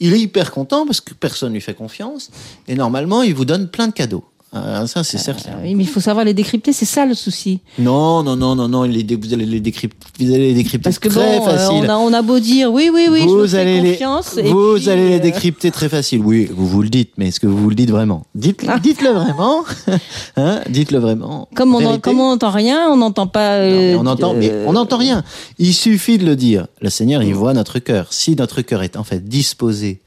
il 0.00 0.12
est 0.14 0.20
hyper 0.20 0.50
content 0.50 0.84
parce 0.86 1.00
que 1.02 1.12
personne 1.14 1.52
lui 1.52 1.60
fait 1.60 1.74
confiance 1.74 2.30
et 2.66 2.74
normalement 2.74 3.22
il 3.22 3.34
vous 3.34 3.44
donne 3.44 3.68
plein 3.68 3.88
de 3.88 3.92
cadeaux. 3.92 4.24
Ah, 4.54 4.86
ça 4.86 5.02
c'est 5.02 5.16
certain. 5.16 5.52
Ah 5.54 5.58
oui, 5.62 5.74
mais 5.74 5.84
il 5.84 5.88
faut 5.88 6.00
savoir 6.00 6.26
les 6.26 6.34
décrypter, 6.34 6.74
c'est 6.74 6.84
ça 6.84 7.06
le 7.06 7.14
souci. 7.14 7.60
Non, 7.78 8.22
non, 8.22 8.36
non, 8.36 8.54
non, 8.54 8.68
non, 8.68 8.82
les 8.82 9.02
dé- 9.02 9.16
vous 9.16 9.32
allez 9.32 9.46
les 9.46 9.60
décrypter, 9.60 9.96
vous 10.20 10.26
allez 10.30 10.48
les 10.48 10.54
décrypter 10.54 10.82
Parce 10.84 10.98
que 10.98 11.08
très 11.08 11.38
bon, 11.38 11.46
euh, 11.46 11.50
facile. 11.56 11.86
on, 11.86 11.88
a, 11.88 11.96
on 11.96 12.12
a 12.12 12.20
beau 12.20 12.38
dire 12.38 12.70
oui, 12.70 12.90
oui, 12.92 13.06
oui, 13.10 13.20
je 13.22 13.28
vous 13.28 13.54
allez 13.54 13.80
les, 13.80 13.92
confiance. 13.92 14.36
et 14.36 14.42
vous 14.42 14.74
puis, 14.74 14.90
allez 14.90 15.08
les 15.08 15.16
euh, 15.16 15.20
décrypter 15.20 15.70
très 15.70 15.88
facile. 15.88 16.20
Oui, 16.22 16.50
vous 16.54 16.66
vous 16.68 16.82
le 16.82 16.90
dites, 16.90 17.12
mais 17.16 17.28
est-ce 17.28 17.40
que 17.40 17.46
vous 17.46 17.56
vous 17.56 17.70
le 17.70 17.74
dites 17.74 17.90
vraiment? 17.90 18.26
Dites, 18.34 18.62
Ah. 18.68 18.78
dites-le 18.78 19.08
vraiment. 19.08 19.64
hein 20.36 20.60
Dites-le 20.68 20.98
vraiment. 20.98 21.48
Comme 21.54 21.74
on 21.74 21.78
Vérité. 21.78 22.00
comme 22.02 22.20
on 22.20 22.28
n'entend 22.30 22.50
rien, 22.50 22.88
on 22.90 22.98
n'entend 22.98 23.26
pas. 23.26 23.58
Non, 23.58 23.70
mais 23.70 23.94
euh, 23.94 23.98
on 24.00 24.06
entend, 24.06 24.34
mais 24.34 24.50
euh, 24.50 24.64
on 24.68 24.74
n'entend 24.74 24.98
rien. 24.98 25.24
Il 25.58 25.72
suffit 25.72 26.18
de 26.18 26.26
le 26.26 26.36
dire. 26.36 26.66
Le 26.82 26.90
Seigneur, 26.90 27.22
il 27.22 27.34
voit 27.34 27.54
notre 27.54 27.78
cœur. 27.78 28.08
Si 28.12 28.36
notre 28.36 28.60
cœur 28.60 28.82
est 28.82 28.96
en 28.98 29.04
fait 29.04 29.26
disposé, 29.26 30.02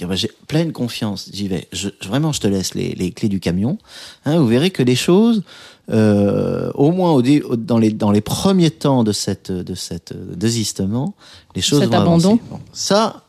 dire 0.00 0.08
bah, 0.08 0.16
j'ai 0.16 0.30
pleine 0.48 0.72
confiance, 0.72 1.28
j'y 1.32 1.48
vais. 1.48 1.68
Je, 1.72 1.88
vraiment, 2.06 2.32
je 2.32 2.40
te 2.40 2.46
laisse 2.48 2.74
les, 2.74 2.92
les 2.94 3.10
clés 3.12 3.28
du 3.28 3.40
camion. 3.40 3.78
Hein, 4.24 4.38
vous 4.38 4.46
verrez 4.46 4.70
que 4.70 4.82
les 4.82 4.96
choses, 4.96 5.42
euh, 5.90 6.70
au 6.74 6.90
moins 6.92 7.12
au 7.12 7.22
dans 7.56 7.78
les 7.78 7.90
dans 7.90 8.10
les 8.10 8.20
premiers 8.20 8.70
temps 8.70 9.02
de 9.04 9.12
cette 9.12 9.50
de 9.52 9.74
cette 9.74 10.12
désistement, 10.38 11.14
les 11.54 11.62
choses 11.62 11.80
Cet 11.80 11.90
vont 11.90 11.96
abandon. 12.00 12.28
avancer. 12.34 12.42
Bon, 12.50 12.60
ça. 12.72 13.22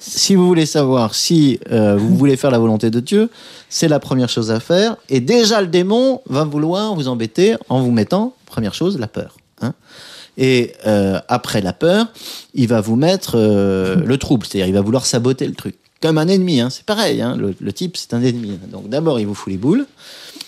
Si 0.00 0.36
vous 0.36 0.46
voulez 0.46 0.64
savoir 0.64 1.16
si 1.16 1.58
euh, 1.72 1.96
vous 1.96 2.16
voulez 2.16 2.36
faire 2.36 2.52
la 2.52 2.60
volonté 2.60 2.88
de 2.88 3.00
Dieu, 3.00 3.30
c'est 3.68 3.88
la 3.88 3.98
première 3.98 4.28
chose 4.28 4.52
à 4.52 4.60
faire. 4.60 4.96
Et 5.08 5.20
déjà, 5.20 5.60
le 5.60 5.66
démon 5.66 6.20
va 6.26 6.44
vouloir 6.44 6.94
vous 6.94 7.08
embêter 7.08 7.56
en 7.68 7.80
vous 7.82 7.90
mettant, 7.90 8.32
première 8.46 8.74
chose, 8.74 8.96
la 9.00 9.08
peur. 9.08 9.36
hein. 9.60 9.74
Et 10.40 10.72
euh, 10.86 11.20
après 11.28 11.60
la 11.60 11.72
peur, 11.72 12.06
il 12.54 12.68
va 12.68 12.80
vous 12.80 12.94
mettre 12.96 13.32
euh, 13.34 13.96
le 13.96 14.16
trouble, 14.18 14.46
c'est-à-dire 14.46 14.68
il 14.68 14.72
va 14.74 14.80
vouloir 14.80 15.04
saboter 15.04 15.46
le 15.48 15.54
truc. 15.54 15.74
Comme 16.00 16.16
un 16.16 16.28
ennemi, 16.28 16.60
hein, 16.60 16.70
c'est 16.70 16.84
pareil. 16.84 17.20
hein, 17.20 17.34
le, 17.36 17.56
le 17.58 17.72
type, 17.72 17.96
c'est 17.96 18.14
un 18.14 18.22
ennemi. 18.22 18.56
Donc 18.70 18.88
d'abord, 18.88 19.18
il 19.18 19.26
vous 19.26 19.34
fout 19.34 19.50
les 19.52 19.58
boules. 19.58 19.84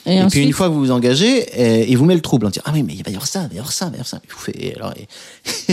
Et, 0.06 0.16
Et, 0.18 0.26
puis 0.28 0.42
une 0.44 0.52
fois 0.52 0.68
que 0.68 0.72
vous 0.72 0.78
vous 0.78 0.90
engagez, 0.92 1.44
euh, 1.58 1.84
il 1.88 1.98
vous 1.98 2.04
met 2.04 2.14
le 2.14 2.20
trouble. 2.22 2.46
On 2.46 2.50
dit 2.50 2.60
ah 2.64 2.70
oui 2.72 2.82
mais 2.84 2.94
il 2.94 3.02
va 3.02 3.10
y 3.10 3.14
avoir 3.14 3.26
ça, 3.26 3.42
il 3.42 3.48
va 3.48 3.54
y 3.56 3.58
avoir 3.58 3.72
ça, 3.72 3.86
il 3.86 3.90
va 3.90 3.96
y 3.96 4.00
avoir 4.00 4.06
ça. 4.06 4.20
Il 4.24 4.32
vous 4.32 4.38
fait 4.38 4.64
et 4.64 4.76
alors 4.76 4.94
et- 4.96 5.08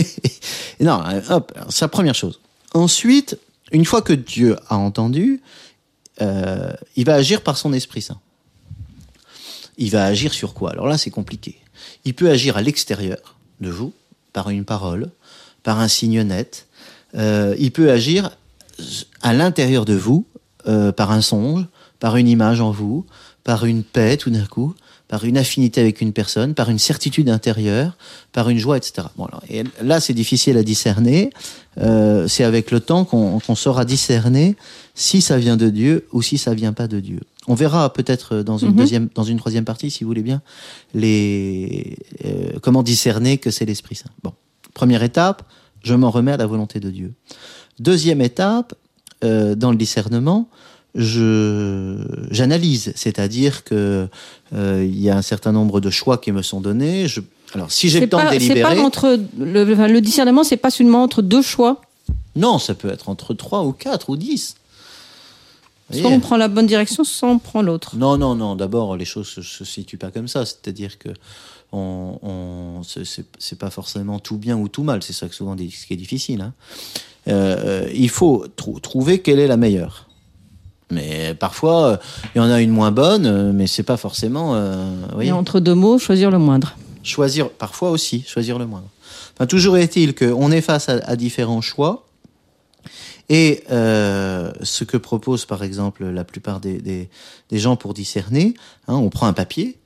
et 0.80 0.84
non 0.84 1.00
euh, 1.06 1.20
hop 1.30 1.52
c'est 1.70 1.84
la 1.84 1.88
première 1.88 2.14
chose. 2.16 2.40
Ensuite, 2.74 3.38
une 3.72 3.84
fois 3.86 4.02
que 4.02 4.12
Dieu 4.12 4.56
a 4.68 4.76
entendu, 4.76 5.40
il 6.20 7.04
va 7.04 7.14
agir 7.14 7.42
par 7.42 7.56
son 7.56 7.72
Esprit 7.72 8.02
Saint. 8.02 8.18
Il 9.78 9.90
va 9.90 10.04
agir 10.04 10.34
sur 10.34 10.52
quoi? 10.54 10.72
Alors 10.72 10.88
là 10.88 10.98
c'est 10.98 11.10
compliqué. 11.10 11.56
Il 12.04 12.14
peut 12.14 12.28
agir 12.28 12.56
à 12.56 12.62
l'extérieur 12.62 13.36
de 13.60 13.70
vous 13.70 13.92
par 14.32 14.50
une 14.50 14.64
parole, 14.64 15.10
par 15.62 15.80
un 15.80 15.88
signe 15.88 16.22
net. 16.22 16.66
Euh, 17.14 17.54
il 17.58 17.72
peut 17.72 17.90
agir 17.90 18.30
à 19.22 19.32
l'intérieur 19.32 19.84
de 19.84 19.94
vous 19.94 20.26
euh, 20.66 20.92
par 20.92 21.10
un 21.10 21.20
songe, 21.20 21.66
par 21.98 22.16
une 22.16 22.28
image 22.28 22.60
en 22.60 22.70
vous, 22.70 23.06
par 23.44 23.64
une 23.64 23.82
paix 23.82 24.16
tout 24.16 24.30
d'un 24.30 24.44
coup, 24.44 24.74
par 25.08 25.24
une 25.24 25.38
affinité 25.38 25.80
avec 25.80 26.00
une 26.00 26.12
personne, 26.12 26.54
par 26.54 26.68
une 26.68 26.78
certitude 26.78 27.30
intérieure, 27.30 27.96
par 28.32 28.50
une 28.50 28.58
joie, 28.58 28.76
etc. 28.76 29.08
Bon, 29.16 29.26
et 29.48 29.64
là, 29.82 30.00
c'est 30.00 30.12
difficile 30.12 30.58
à 30.58 30.62
discerner. 30.62 31.30
Euh, 31.78 32.28
c'est 32.28 32.44
avec 32.44 32.70
le 32.70 32.80
temps 32.80 33.04
qu'on 33.04 33.40
qu'on 33.40 33.54
saura 33.54 33.84
discerner 33.84 34.56
si 34.94 35.22
ça 35.22 35.38
vient 35.38 35.56
de 35.56 35.70
Dieu 35.70 36.06
ou 36.12 36.20
si 36.20 36.36
ça 36.36 36.52
vient 36.52 36.74
pas 36.74 36.88
de 36.88 37.00
Dieu. 37.00 37.20
On 37.48 37.54
verra 37.54 37.92
peut-être 37.92 38.42
dans 38.42 38.58
une 38.58 38.68
Mhm. 38.70 38.76
deuxième, 38.76 39.08
dans 39.14 39.24
une 39.24 39.38
troisième 39.38 39.64
partie, 39.64 39.90
si 39.90 40.04
vous 40.04 40.08
voulez 40.08 40.22
bien, 40.22 40.42
les 40.94 41.96
euh, 42.24 42.58
comment 42.62 42.82
discerner 42.82 43.38
que 43.38 43.50
c'est 43.50 43.64
l'Esprit 43.64 43.94
Saint. 43.96 44.10
Bon, 44.22 44.32
première 44.74 45.02
étape, 45.02 45.42
je 45.82 45.94
m'en 45.94 46.10
remets 46.10 46.32
à 46.32 46.36
la 46.36 46.46
volonté 46.46 46.78
de 46.80 46.90
Dieu. 46.90 47.14
Deuxième 47.80 48.20
étape, 48.20 48.74
euh, 49.24 49.54
dans 49.54 49.70
le 49.70 49.76
discernement, 49.76 50.48
je 50.94 51.98
j'analyse, 52.30 52.92
c'est-à-dire 52.96 53.64
que 53.64 54.08
euh, 54.54 54.84
il 54.86 55.00
y 55.00 55.10
a 55.10 55.16
un 55.16 55.22
certain 55.22 55.52
nombre 55.52 55.80
de 55.80 55.90
choix 55.90 56.18
qui 56.18 56.32
me 56.32 56.42
sont 56.42 56.60
donnés. 56.60 57.08
Je, 57.08 57.20
alors, 57.54 57.70
si 57.70 57.88
j'ai 57.88 58.00
le 58.00 58.08
temps 58.08 58.18
pas, 58.18 58.26
de 58.34 58.38
délibérer, 58.38 58.76
pas 58.76 58.80
entre 58.82 59.18
le, 59.38 59.64
le 59.64 60.00
discernement, 60.00 60.44
c'est 60.44 60.56
pas 60.56 60.70
seulement 60.70 61.02
entre 61.02 61.22
deux 61.22 61.42
choix. 61.42 61.80
non, 62.36 62.58
ça 62.58 62.74
peut 62.74 62.88
être 62.90 63.08
entre 63.08 63.32
3 63.34 63.64
ou 63.64 63.72
4 63.72 64.10
ou 64.10 64.16
10. 64.16 64.56
Soit 65.92 66.10
on 66.10 66.20
prend 66.20 66.36
la 66.36 66.48
bonne 66.48 66.66
direction, 66.66 67.02
soit 67.04 67.28
on 67.30 67.38
prend 67.38 67.62
l'autre. 67.62 67.96
Non, 67.96 68.18
non, 68.18 68.34
non. 68.34 68.56
D'abord, 68.56 68.96
les 68.96 69.04
choses 69.06 69.28
se, 69.28 69.42
se 69.42 69.64
situent 69.64 69.96
pas 69.98 70.10
comme 70.10 70.28
ça. 70.28 70.44
C'est-à-dire 70.44 70.98
que 70.98 71.08
on, 71.72 72.18
on, 72.22 72.82
c'est- 72.82 73.58
pas 73.58 73.70
forcément 73.70 74.18
tout 74.18 74.36
bien 74.36 74.56
ou 74.56 74.68
tout 74.68 74.82
mal. 74.82 75.02
C'est 75.02 75.12
ça 75.12 75.28
que 75.28 75.34
souvent 75.34 75.54
dit- 75.54 75.70
ce 75.70 75.86
qui 75.86 75.94
est 75.94 75.96
difficile. 75.96 76.40
hein. 76.42 76.52
Euh, 77.28 77.84
euh, 77.86 77.90
il 77.94 78.08
faut 78.08 78.46
trou- 78.56 78.80
trouver 78.80 79.20
quelle 79.20 79.38
est 79.38 79.46
la 79.46 79.56
meilleure. 79.56 80.06
Mais 80.90 81.34
parfois, 81.34 81.86
euh, 81.86 81.96
il 82.34 82.38
y 82.38 82.40
en 82.40 82.50
a 82.50 82.60
une 82.62 82.70
moins 82.70 82.90
bonne, 82.90 83.52
mais 83.52 83.66
c'est 83.66 83.82
pas 83.82 83.98
forcément. 83.98 84.54
euh, 84.54 84.90
voyez 85.12 85.28
Et 85.30 85.32
entre 85.32 85.60
deux 85.60 85.74
mots, 85.74 85.98
choisir 85.98 86.30
le 86.30 86.38
moindre. 86.38 86.76
choisir, 87.02 87.50
parfois 87.50 87.90
aussi, 87.90 88.24
choisir 88.26 88.58
le 88.58 88.66
moindre. 88.66 88.88
Enfin, 89.34 89.46
toujours 89.46 89.76
est-il 89.76 90.14
qu'on 90.14 90.50
est 90.50 90.62
face 90.62 90.88
à, 90.88 90.94
à 91.04 91.16
différents 91.16 91.60
choix. 91.60 92.06
Et 93.28 93.62
euh, 93.70 94.52
ce 94.62 94.84
que 94.84 94.96
propose, 94.96 95.44
par 95.44 95.62
exemple, 95.62 96.04
la 96.06 96.24
plupart 96.24 96.60
des, 96.60 96.78
des, 96.78 97.08
des 97.50 97.58
gens 97.58 97.76
pour 97.76 97.92
discerner, 97.94 98.54
hein, 98.86 98.94
on 98.94 99.10
prend 99.10 99.26
un 99.26 99.32
papier, 99.34 99.76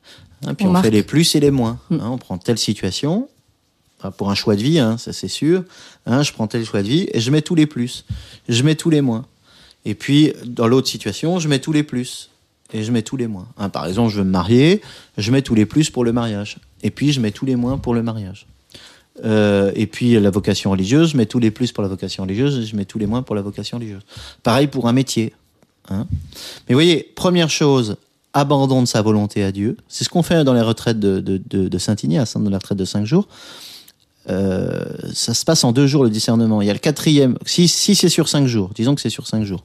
hein, 0.46 0.54
puis 0.54 0.66
On 0.66 0.80
fait 0.80 0.90
les 0.90 1.02
plus 1.02 1.34
et 1.34 1.40
les 1.40 1.50
moins. 1.50 1.78
Mm. 1.90 2.00
hein, 2.00 2.08
on 2.10 2.18
prend 2.18 2.38
telle 2.38 2.58
situation, 2.58 3.28
hein, 4.04 4.12
pour 4.12 4.30
un 4.30 4.34
choix 4.36 4.54
de 4.54 4.62
vie, 4.62 4.78
hein, 4.78 4.96
ça 4.96 5.12
c'est 5.12 5.28
sûr. 5.28 5.64
hein, 6.06 6.22
je 6.22 6.32
prends 6.32 6.46
tel 6.46 6.64
choix 6.64 6.82
de 6.82 6.88
vie 6.88 7.08
et 7.12 7.20
je 7.20 7.30
mets 7.32 7.42
tous 7.42 7.56
les 7.56 7.66
plus. 7.66 8.04
Je 8.48 8.62
mets 8.62 8.76
tous 8.76 8.90
les 8.90 9.00
moins. 9.00 9.26
Et 9.84 9.94
puis, 9.94 10.32
dans 10.46 10.68
l'autre 10.68 10.86
situation, 10.88 11.40
je 11.40 11.48
mets 11.48 11.58
tous 11.58 11.72
les 11.72 11.82
plus. 11.82 12.30
Et 12.74 12.84
je 12.84 12.92
mets 12.92 13.02
tous 13.02 13.16
les 13.16 13.26
moins. 13.26 13.48
Hein, 13.58 13.68
par 13.68 13.86
exemple, 13.86 14.10
je 14.12 14.18
veux 14.18 14.24
me 14.24 14.30
marier, 14.30 14.80
je 15.18 15.30
mets 15.32 15.42
tous 15.42 15.54
les 15.54 15.66
plus 15.66 15.90
pour 15.90 16.04
le 16.04 16.12
mariage. 16.12 16.58
Et 16.82 16.90
puis, 16.90 17.12
je 17.12 17.20
mets 17.20 17.32
tous 17.32 17.44
les 17.44 17.56
moins 17.56 17.76
pour 17.76 17.92
le 17.92 18.02
mariage. 18.02 18.46
Euh, 19.24 19.72
et 19.74 19.86
puis, 19.86 20.18
la 20.18 20.30
vocation 20.30 20.70
religieuse, 20.70 21.10
je 21.10 21.16
mets 21.16 21.26
tous 21.26 21.38
les 21.38 21.50
plus 21.50 21.70
pour 21.72 21.82
la 21.82 21.88
vocation 21.88 22.22
religieuse, 22.22 22.58
et 22.58 22.66
je 22.66 22.74
mets 22.76 22.84
tous 22.86 22.98
les 22.98 23.06
moins 23.06 23.22
pour 23.22 23.34
la 23.34 23.42
vocation 23.42 23.76
religieuse. 23.78 24.02
Pareil 24.42 24.66
pour 24.68 24.88
un 24.88 24.92
métier. 24.92 25.32
hein. 25.90 26.06
Mais 26.68 26.74
vous 26.74 26.76
voyez, 26.78 27.02
première 27.14 27.50
chose, 27.50 27.96
abandon 28.32 28.80
de 28.80 28.86
sa 28.86 29.02
volonté 29.02 29.44
à 29.44 29.52
Dieu. 29.52 29.76
C'est 29.88 30.04
ce 30.04 30.08
qu'on 30.08 30.22
fait 30.22 30.42
dans 30.44 30.54
les 30.54 30.62
retraites 30.62 30.98
de, 30.98 31.20
de, 31.20 31.40
de, 31.50 31.68
de 31.68 31.78
Saint-Ignace, 31.78 32.36
hein, 32.36 32.40
dans 32.40 32.50
la 32.50 32.56
retraite 32.58 32.78
de 32.78 32.84
cinq 32.86 33.04
jours. 33.04 33.28
Euh, 34.30 34.84
ça 35.12 35.34
se 35.34 35.44
passe 35.44 35.64
en 35.64 35.72
deux 35.72 35.86
jours 35.86 36.04
le 36.04 36.10
discernement. 36.10 36.62
Il 36.62 36.66
y 36.66 36.70
a 36.70 36.72
le 36.72 36.78
quatrième, 36.78 37.36
si, 37.44 37.68
si 37.68 37.94
c'est 37.94 38.08
sur 38.08 38.28
cinq 38.28 38.46
jours, 38.46 38.70
disons 38.74 38.94
que 38.94 39.00
c'est 39.00 39.10
sur 39.10 39.26
cinq 39.26 39.44
jours. 39.44 39.64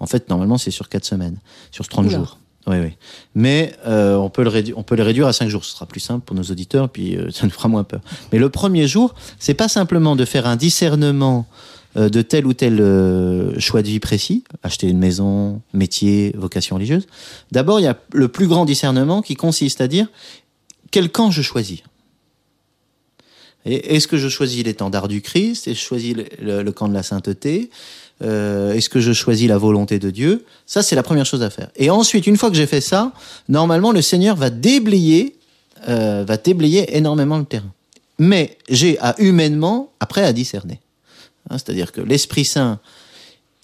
En 0.00 0.06
fait, 0.06 0.28
normalement, 0.30 0.56
c'est 0.58 0.70
sur 0.70 0.88
quatre 0.88 1.04
semaines, 1.04 1.36
sur 1.70 1.86
30 1.86 2.06
Oula. 2.06 2.16
jours. 2.16 2.38
Oui, 2.70 2.76
oui. 2.78 2.92
Mais 3.34 3.72
euh, 3.84 4.14
on, 4.14 4.30
peut 4.30 4.44
le 4.44 5.02
réduire 5.02 5.26
à 5.26 5.32
cinq 5.32 5.48
jours. 5.48 5.64
Ce 5.64 5.72
sera 5.72 5.86
plus 5.86 5.98
simple 5.98 6.24
pour 6.24 6.36
nos 6.36 6.44
auditeurs, 6.44 6.88
puis 6.88 7.16
euh, 7.16 7.30
ça 7.32 7.44
nous 7.44 7.50
fera 7.50 7.68
moins 7.68 7.82
peur. 7.82 8.00
Mais 8.32 8.38
le 8.38 8.48
premier 8.48 8.86
jour, 8.86 9.14
c'est 9.40 9.54
pas 9.54 9.68
simplement 9.68 10.14
de 10.14 10.24
faire 10.24 10.46
un 10.46 10.54
discernement 10.54 11.48
euh, 11.96 12.08
de 12.08 12.22
tel 12.22 12.46
ou 12.46 12.52
tel 12.52 12.76
choix 13.58 13.82
de 13.82 13.88
vie 13.88 13.98
précis, 13.98 14.44
acheter 14.62 14.88
une 14.88 14.98
maison, 14.98 15.60
métier, 15.72 16.32
vocation 16.36 16.76
religieuse. 16.76 17.08
D'abord, 17.50 17.80
il 17.80 17.84
y 17.84 17.88
a 17.88 17.98
le 18.12 18.28
plus 18.28 18.46
grand 18.46 18.64
discernement 18.64 19.20
qui 19.20 19.34
consiste 19.34 19.80
à 19.80 19.88
dire 19.88 20.06
quel 20.92 21.10
camp 21.10 21.32
je 21.32 21.42
choisis? 21.42 21.80
Est-ce 23.66 24.08
que 24.08 24.16
je 24.16 24.28
choisis 24.28 24.64
l'étendard 24.64 25.08
du 25.08 25.22
Christ? 25.22 25.68
Est-ce 25.68 25.74
que 25.74 25.80
je 25.80 25.84
choisis 25.84 26.16
le 26.40 26.70
camp 26.70 26.88
de 26.88 26.94
la 26.94 27.02
sainteté? 27.02 27.70
Euh, 28.22 28.72
Est-ce 28.74 28.88
que 28.88 29.00
je 29.00 29.12
choisis 29.12 29.48
la 29.48 29.58
volonté 29.58 29.98
de 29.98 30.10
Dieu? 30.10 30.44
Ça, 30.66 30.82
c'est 30.82 30.96
la 30.96 31.02
première 31.02 31.26
chose 31.26 31.42
à 31.42 31.50
faire. 31.50 31.68
Et 31.76 31.90
ensuite, 31.90 32.26
une 32.26 32.36
fois 32.36 32.50
que 32.50 32.56
j'ai 32.56 32.66
fait 32.66 32.80
ça, 32.80 33.12
normalement, 33.48 33.92
le 33.92 34.02
Seigneur 34.02 34.36
va 34.36 34.50
déblayer, 34.50 35.36
euh, 35.88 36.24
va 36.26 36.36
déblayer 36.36 36.96
énormément 36.96 37.38
le 37.38 37.44
terrain. 37.44 37.72
Mais 38.18 38.58
j'ai 38.68 38.98
à 39.00 39.14
humainement, 39.18 39.90
après, 40.00 40.24
à 40.24 40.32
discerner. 40.32 40.80
Hein, 41.48 41.56
C'est-à-dire 41.58 41.92
que 41.92 42.02
l'Esprit 42.02 42.44
Saint, 42.44 42.78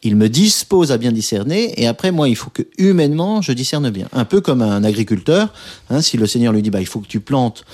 il 0.03 0.15
me 0.15 0.29
dispose 0.29 0.93
à 0.93 0.99
bien 0.99 1.11
discerner, 1.11 1.81
et 1.81 1.87
après, 1.87 2.13
moi, 2.13 2.29
il 2.29 2.37
faut 2.37 2.51
que 2.51 2.63
humainement, 2.79 3.41
je 3.41 3.53
discerne 3.53 3.91
bien. 3.91 4.09
Un 4.13 4.25
peu 4.25 4.41
comme 4.41 4.63
un 4.63 4.85
agriculteur, 4.85 5.53
hein, 5.91 6.01
si 6.01 6.17
le 6.17 6.27
Seigneur 6.27 6.53
lui 6.53 6.63
dit, 6.63 6.71
bah, 6.71 6.81
il 6.81 6.87
faut 6.87 7.01
que 7.01 7.07
tu 7.07 7.21
plantes 7.21 7.65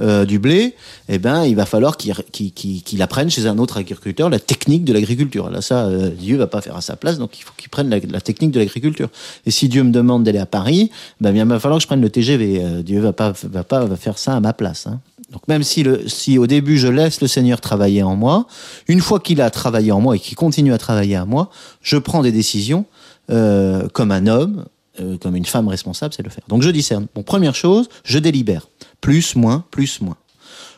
euh, 0.00 0.24
du 0.24 0.38
blé, 0.38 0.74
eh 1.08 1.18
ben, 1.18 1.44
il 1.44 1.54
va 1.54 1.64
falloir 1.64 1.96
qu'il 1.96 2.14
qu'il 2.32 3.02
apprenne 3.02 3.30
chez 3.30 3.46
un 3.46 3.58
autre 3.58 3.78
agriculteur 3.78 4.28
la 4.30 4.38
technique 4.38 4.84
de 4.84 4.92
l'agriculture. 4.92 5.48
Là, 5.48 5.62
ça, 5.62 5.86
euh, 5.86 6.10
Dieu 6.10 6.36
va 6.36 6.46
pas 6.46 6.60
faire 6.60 6.76
à 6.76 6.80
sa 6.80 6.96
place, 6.96 7.18
donc 7.18 7.38
il 7.38 7.42
faut 7.42 7.52
qu'il 7.56 7.68
prenne 7.68 7.88
la, 7.88 7.98
la 8.10 8.20
technique 8.20 8.50
de 8.50 8.58
l'agriculture. 8.58 9.08
Et 9.44 9.50
si 9.50 9.68
Dieu 9.68 9.82
me 9.84 9.92
demande 9.92 10.24
d'aller 10.24 10.38
à 10.38 10.46
Paris, 10.46 10.90
ben, 11.20 11.34
il 11.34 11.44
va 11.44 11.60
falloir 11.60 11.78
que 11.78 11.82
je 11.82 11.86
prenne 11.86 12.00
le 12.00 12.10
TGV. 12.10 12.60
Euh, 12.60 12.82
Dieu 12.82 13.00
va 13.00 13.12
pas, 13.12 13.32
va 13.44 13.64
pas 13.64 13.86
faire 13.96 14.18
ça 14.18 14.34
à 14.34 14.40
ma 14.40 14.52
place. 14.52 14.86
Hein. 14.86 15.00
Donc 15.30 15.48
même 15.48 15.62
si, 15.62 15.82
le, 15.82 16.08
si 16.08 16.38
au 16.38 16.46
début 16.46 16.78
je 16.78 16.88
laisse 16.88 17.20
le 17.20 17.26
Seigneur 17.26 17.60
travailler 17.60 18.02
en 18.02 18.16
moi, 18.16 18.46
une 18.86 19.00
fois 19.00 19.18
qu'il 19.18 19.40
a 19.40 19.50
travaillé 19.50 19.90
en 19.90 20.00
moi 20.00 20.16
et 20.16 20.18
qu'il 20.18 20.36
continue 20.36 20.72
à 20.72 20.78
travailler 20.78 21.18
en 21.18 21.26
moi, 21.26 21.50
je 21.80 21.96
prends 21.96 22.22
des 22.22 22.32
décisions 22.32 22.84
euh, 23.30 23.88
comme 23.88 24.12
un 24.12 24.26
homme, 24.26 24.66
euh, 25.00 25.16
comme 25.16 25.34
une 25.34 25.46
femme 25.46 25.68
responsable, 25.68 26.12
c'est 26.14 26.22
le 26.22 26.30
faire. 26.30 26.44
Donc 26.48 26.62
je 26.62 26.70
discerne. 26.70 27.06
Bon, 27.14 27.22
première 27.22 27.54
chose, 27.54 27.88
je 28.04 28.18
délibère. 28.18 28.68
Plus, 29.00 29.36
moins, 29.36 29.64
plus, 29.70 30.00
moins. 30.00 30.16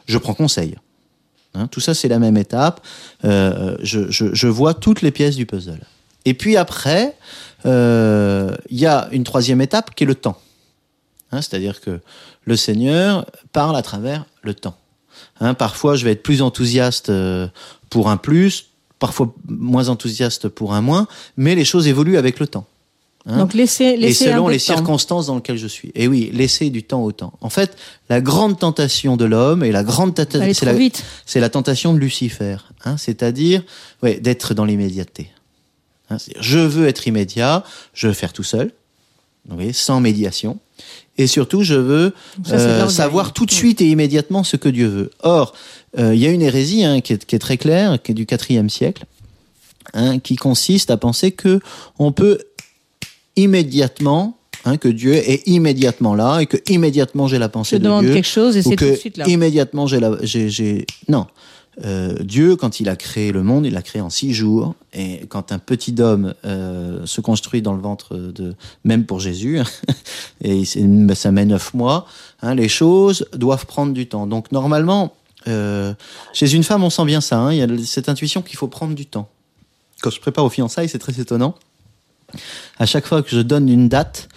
Je 0.06 0.18
prends 0.18 0.34
conseil. 0.34 0.76
Hein, 1.54 1.66
tout 1.66 1.80
ça, 1.80 1.94
c'est 1.94 2.08
la 2.08 2.18
même 2.18 2.36
étape. 2.36 2.80
Euh, 3.24 3.76
je, 3.82 4.10
je, 4.10 4.46
vois 4.46 4.74
toutes 4.74 5.02
les 5.02 5.10
pièces 5.10 5.36
du 5.36 5.46
puzzle. 5.46 5.80
Et 6.24 6.34
puis 6.34 6.56
après, 6.56 7.16
il 7.64 8.56
y 8.70 8.86
a 8.86 9.08
une 9.10 9.24
troisième 9.24 9.60
étape 9.60 9.94
qui 9.94 10.04
est 10.04 10.06
le 10.06 10.14
temps. 10.14 10.38
Hein, 11.32 11.42
C'est-à-dire 11.42 11.80
que 11.80 12.00
le 12.48 12.56
Seigneur 12.56 13.26
parle 13.52 13.76
à 13.76 13.82
travers 13.82 14.24
le 14.42 14.54
temps. 14.54 14.76
Hein, 15.40 15.54
parfois, 15.54 15.94
je 15.94 16.04
vais 16.04 16.12
être 16.12 16.22
plus 16.22 16.42
enthousiaste 16.42 17.10
euh, 17.10 17.46
pour 17.90 18.08
un 18.08 18.16
plus, 18.16 18.70
parfois 18.98 19.34
moins 19.46 19.88
enthousiaste 19.88 20.48
pour 20.48 20.74
un 20.74 20.80
moins, 20.80 21.06
mais 21.36 21.54
les 21.54 21.64
choses 21.64 21.86
évoluent 21.86 22.16
avec 22.16 22.40
le 22.40 22.46
temps. 22.46 22.66
Hein. 23.26 23.38
Donc 23.38 23.52
laissez, 23.52 23.96
et 23.98 24.08
un 24.08 24.14
selon 24.14 24.46
peu 24.46 24.52
les 24.52 24.58
temps. 24.58 24.74
circonstances 24.74 25.26
dans 25.26 25.36
lesquelles 25.36 25.58
je 25.58 25.66
suis. 25.66 25.92
Et 25.94 26.08
oui, 26.08 26.30
laisser 26.32 26.70
du 26.70 26.82
temps 26.82 27.04
au 27.04 27.12
temps. 27.12 27.34
En 27.40 27.50
fait, 27.50 27.76
la 28.08 28.20
grande 28.20 28.58
tentation 28.58 29.16
de 29.16 29.26
l'homme 29.26 29.62
et 29.62 29.70
la 29.70 29.84
grande 29.84 30.14
c'est 30.16 30.62
la, 30.64 30.74
c'est 31.26 31.40
la 31.40 31.50
tentation 31.50 31.92
de 31.92 31.98
Lucifer, 31.98 32.56
hein, 32.84 32.96
c'est-à-dire 32.96 33.62
ouais, 34.02 34.18
d'être 34.20 34.54
dans 34.54 34.64
l'immédiateté. 34.64 35.30
Hein, 36.10 36.16
je 36.40 36.58
veux 36.58 36.88
être 36.88 37.06
immédiat, 37.06 37.64
je 37.92 38.08
veux 38.08 38.14
faire 38.14 38.32
tout 38.32 38.44
seul, 38.44 38.72
vous 39.46 39.56
voyez, 39.56 39.74
sans 39.74 40.00
médiation. 40.00 40.58
Et 41.18 41.26
surtout, 41.26 41.64
je 41.64 41.74
veux 41.74 42.14
euh, 42.52 42.88
savoir 42.88 43.32
tout 43.32 43.44
de 43.44 43.50
suite 43.50 43.80
et 43.80 43.90
immédiatement 43.90 44.44
ce 44.44 44.56
que 44.56 44.68
Dieu 44.68 44.86
veut. 44.86 45.10
Or, 45.20 45.52
euh, 45.98 46.14
il 46.14 46.20
y 46.20 46.26
a 46.26 46.30
une 46.30 46.42
hérésie 46.42 46.84
hein, 46.84 47.00
qui, 47.00 47.12
est, 47.12 47.24
qui 47.24 47.34
est 47.34 47.40
très 47.40 47.56
claire, 47.56 48.00
qui 48.00 48.12
est 48.12 48.14
du 48.14 48.26
IVe 48.48 48.68
siècle, 48.68 49.04
hein, 49.94 50.20
qui 50.20 50.36
consiste 50.36 50.90
à 50.90 50.96
penser 50.96 51.32
que 51.32 51.60
on 51.98 52.12
peut 52.12 52.38
immédiatement, 53.34 54.38
hein, 54.64 54.76
que 54.76 54.88
Dieu 54.88 55.14
est 55.14 55.46
immédiatement 55.46 56.14
là 56.14 56.38
et 56.38 56.46
que 56.46 56.56
immédiatement 56.68 57.26
j'ai 57.26 57.38
la 57.38 57.46
Je 57.46 57.50
pensée 57.50 57.78
de 57.78 57.84
demande 57.84 58.04
Dieu 58.04 58.14
quelque 58.14 58.24
chose 58.24 58.56
et 58.56 58.62
c'est 58.62 58.76
tout 58.76 58.84
de 58.84 58.94
suite 58.94 59.16
là. 59.16 59.26
immédiatement 59.28 59.86
j'ai 59.86 60.00
la 60.00 60.16
j'ai 60.22 60.48
j'ai 60.48 60.86
non 61.08 61.26
Euh, 61.84 62.14
Dieu 62.24 62.56
quand 62.56 62.80
il 62.80 62.88
a 62.88 62.96
créé 62.96 63.30
le 63.30 63.44
monde 63.44 63.64
il 63.64 63.72
l'a 63.72 63.82
créé 63.82 64.02
en 64.02 64.10
six 64.10 64.34
jours. 64.34 64.74
Et 64.92 65.26
quand 65.28 65.52
un 65.52 65.58
petit 65.60 65.94
homme 66.00 66.34
euh, 66.44 67.06
se 67.06 67.20
construit 67.20 67.62
dans 67.62 67.72
le 67.74 67.80
ventre 67.80 68.16
de 68.16 68.54
même 68.84 69.04
pour 69.06 69.20
Jésus 69.20 69.60
et 70.40 70.64
c'est- 70.64 70.86
ça 71.14 71.30
met 71.30 71.44
neuf 71.44 71.74
mois 71.74 72.06
hein, 72.42 72.54
les 72.54 72.68
choses 72.68 73.26
doivent 73.32 73.66
prendre 73.66 73.92
du 73.92 74.08
temps. 74.08 74.26
Donc 74.26 74.50
normalement 74.50 75.14
euh, 75.46 75.94
chez 76.32 76.52
une 76.52 76.64
femme 76.64 76.82
on 76.82 76.90
sent 76.90 77.04
bien 77.04 77.20
ça 77.20 77.38
hein, 77.38 77.52
il 77.52 77.58
y 77.58 77.62
a 77.62 77.68
cette 77.84 78.08
intuition 78.08 78.42
qu'il 78.42 78.56
faut 78.56 78.68
prendre 78.68 78.94
du 78.94 79.06
temps. 79.06 79.28
Quand 80.02 80.10
je 80.10 80.20
prépare 80.20 80.44
aux 80.44 80.50
fiançailles 80.50 80.88
c'est 80.88 80.98
très 80.98 81.20
étonnant 81.20 81.54
à 82.78 82.86
chaque 82.86 83.06
fois 83.06 83.22
que 83.22 83.30
je 83.30 83.40
donne 83.40 83.68
une 83.68 83.88
date, 83.88 84.28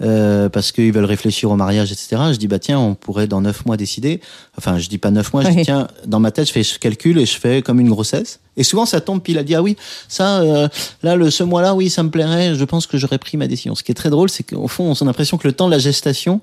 euh, 0.00 0.48
parce 0.48 0.70
qu'ils 0.70 0.92
veulent 0.92 1.04
réfléchir 1.04 1.50
au 1.50 1.56
mariage, 1.56 1.90
etc., 1.90 2.16
je 2.32 2.36
dis, 2.36 2.46
bah 2.46 2.60
tiens, 2.60 2.78
on 2.78 2.94
pourrait 2.94 3.26
dans 3.26 3.40
neuf 3.40 3.66
mois 3.66 3.76
décider. 3.76 4.20
Enfin, 4.56 4.78
je 4.78 4.88
dis 4.88 4.98
pas 4.98 5.10
neuf 5.10 5.32
mois, 5.32 5.42
je 5.42 5.50
dis, 5.50 5.62
tiens, 5.62 5.88
dans 6.06 6.20
ma 6.20 6.30
tête, 6.30 6.46
je 6.46 6.52
fais 6.52 6.62
je 6.62 6.78
calcule 6.78 7.18
et 7.18 7.26
je 7.26 7.36
fais 7.38 7.62
comme 7.62 7.80
une 7.80 7.88
grossesse. 7.88 8.38
Et 8.56 8.62
souvent, 8.62 8.86
ça 8.86 9.00
tombe 9.00 9.20
pile 9.20 9.38
à 9.38 9.42
dire, 9.42 9.58
ah 9.58 9.62
oui, 9.62 9.76
ça, 10.06 10.40
euh, 10.40 10.68
là, 11.02 11.16
le, 11.16 11.30
ce 11.30 11.42
mois-là, 11.42 11.74
oui, 11.74 11.90
ça 11.90 12.02
me 12.04 12.10
plairait, 12.10 12.54
je 12.54 12.64
pense 12.64 12.86
que 12.86 12.96
j'aurais 12.96 13.18
pris 13.18 13.36
ma 13.36 13.48
décision. 13.48 13.74
Ce 13.74 13.82
qui 13.82 13.90
est 13.90 13.96
très 13.96 14.10
drôle, 14.10 14.30
c'est 14.30 14.44
qu'au 14.44 14.68
fond, 14.68 14.88
on 14.88 15.02
a 15.02 15.04
l'impression 15.04 15.36
que 15.36 15.48
le 15.48 15.52
temps 15.52 15.66
de 15.66 15.72
la 15.72 15.78
gestation 15.78 16.40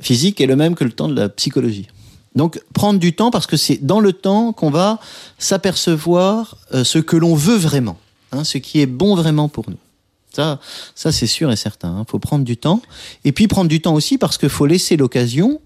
physique 0.00 0.40
est 0.40 0.46
le 0.46 0.56
même 0.56 0.74
que 0.74 0.84
le 0.84 0.92
temps 0.92 1.08
de 1.08 1.14
la 1.14 1.28
psychologie. 1.28 1.88
Donc, 2.34 2.62
prendre 2.72 2.98
du 2.98 3.12
temps, 3.12 3.30
parce 3.30 3.46
que 3.46 3.56
c'est 3.56 3.84
dans 3.84 4.00
le 4.00 4.12
temps 4.14 4.52
qu'on 4.52 4.70
va 4.70 5.00
s'apercevoir 5.38 6.56
euh, 6.72 6.84
ce 6.84 6.98
que 6.98 7.16
l'on 7.16 7.34
veut 7.34 7.56
vraiment, 7.56 7.98
hein, 8.32 8.44
ce 8.44 8.56
qui 8.56 8.80
est 8.80 8.86
bon 8.86 9.14
vraiment 9.16 9.48
pour 9.48 9.68
nous. 9.68 9.76
Ça, 10.34 10.58
ça 10.94 11.10
c'est 11.12 11.26
sûr 11.26 11.50
et 11.50 11.56
certain. 11.56 11.96
Il 12.06 12.10
faut 12.10 12.18
prendre 12.18 12.44
du 12.44 12.56
temps. 12.56 12.80
Et 13.24 13.32
puis 13.32 13.48
prendre 13.48 13.68
du 13.68 13.80
temps 13.80 13.94
aussi 13.94 14.16
parce 14.18 14.38
qu'il 14.38 14.48
faut 14.48 14.66
laisser 14.66 14.96
l'occasion 14.96 15.60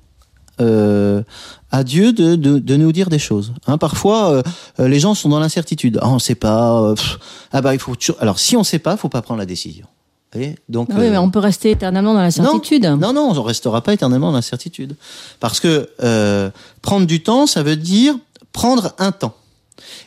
euh, 0.61 1.23
à 1.71 1.83
Dieu 1.85 2.13
de, 2.13 2.37
de, 2.37 2.59
de 2.59 2.77
nous 2.77 2.93
dire 2.93 3.09
des 3.11 3.19
choses. 3.19 3.53
Hein, 3.67 3.77
parfois, 3.77 4.31
euh, 4.31 4.43
euh, 4.81 4.89
les 4.89 5.01
gens 5.01 5.15
sont 5.15 5.29
dans 5.29 5.41
l'incertitude. 5.41 5.99
Ah, 6.01 6.09
on 6.09 6.19
sait 6.19 6.37
pas. 6.37 6.81
euh, 6.81 6.95
pff, 6.95 7.19
ah 7.53 7.61
bah 7.61 7.75
il 7.75 7.81
faut. 7.81 7.95
toujours- 7.97 8.17
Alors 8.21 8.39
si 8.39 8.57
on 8.57 8.63
sait 8.65 8.79
pas, 8.79 8.97
faut 8.97 9.09
pas 9.09 9.21
prendre 9.23 9.39
la 9.41 9.47
décision. 9.47 9.87
Vous 10.33 10.41
voyez? 10.41 10.57
Donc. 10.69 10.89
Ah 10.93 10.97
oui, 10.99 11.11
mais 11.11 11.19
on 11.19 11.31
peut 11.31 11.39
rester 11.41 11.71
éternellement 11.73 12.15
dans 12.15 12.21
la 12.21 12.31
certitude. 12.31 12.85
non, 12.85 13.13
non, 13.13 13.29
on 13.31 13.35
ne 13.35 13.39
restera 13.41 13.83
pas 13.83 13.93
éternellement 13.95 14.29
dans 14.31 14.37
l'incertitude. 14.37 14.97
Parce 15.41 15.61
que 15.61 15.89
prendre 16.83 17.07
du 17.07 17.23
temps, 17.23 17.47
ça 17.47 17.63
veut 17.63 17.77
dire 17.77 18.15
prendre 18.53 18.93
un 18.99 19.11
temps. 19.13 19.35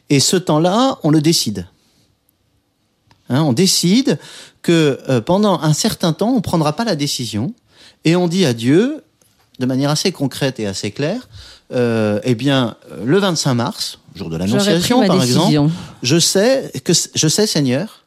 Et 0.10 0.20
ce 0.22 0.38
temps-là, 0.38 0.98
on 1.04 1.12
le 1.12 1.22
décide. 1.22 1.68
Hein, 3.30 3.42
on 3.42 3.54
décide 3.54 4.20
que 4.62 5.00
euh, 5.10 5.22
pendant 5.22 5.60
un 5.62 5.74
certain 5.74 6.14
temps, 6.14 6.30
on 6.30 6.38
ne 6.38 6.42
prendra 6.42 6.74
pas 6.74 6.86
la 6.86 6.96
décision. 6.96 7.54
Et 8.06 8.16
on 8.16 8.28
dit 8.28 8.46
à 8.46 8.54
Dieu, 8.54 9.04
de 9.60 9.66
manière 9.66 9.90
assez 9.90 10.12
concrète 10.12 10.60
et 10.60 10.68
assez 10.68 10.92
claire, 10.92 11.28
euh, 11.74 12.20
eh 12.24 12.36
bien, 12.36 12.76
euh, 12.92 13.04
le 13.06 13.18
25 13.20 13.54
mars, 13.54 14.00
jour 14.16 14.30
de 14.30 14.38
l'Annonciation 14.38 15.06
par 15.06 15.22
exemple, 15.22 15.72
je 16.02 16.18
sais 16.18 16.72
que 16.84 16.94
je 16.94 17.28
sais 17.28 17.46
Seigneur 17.46 18.04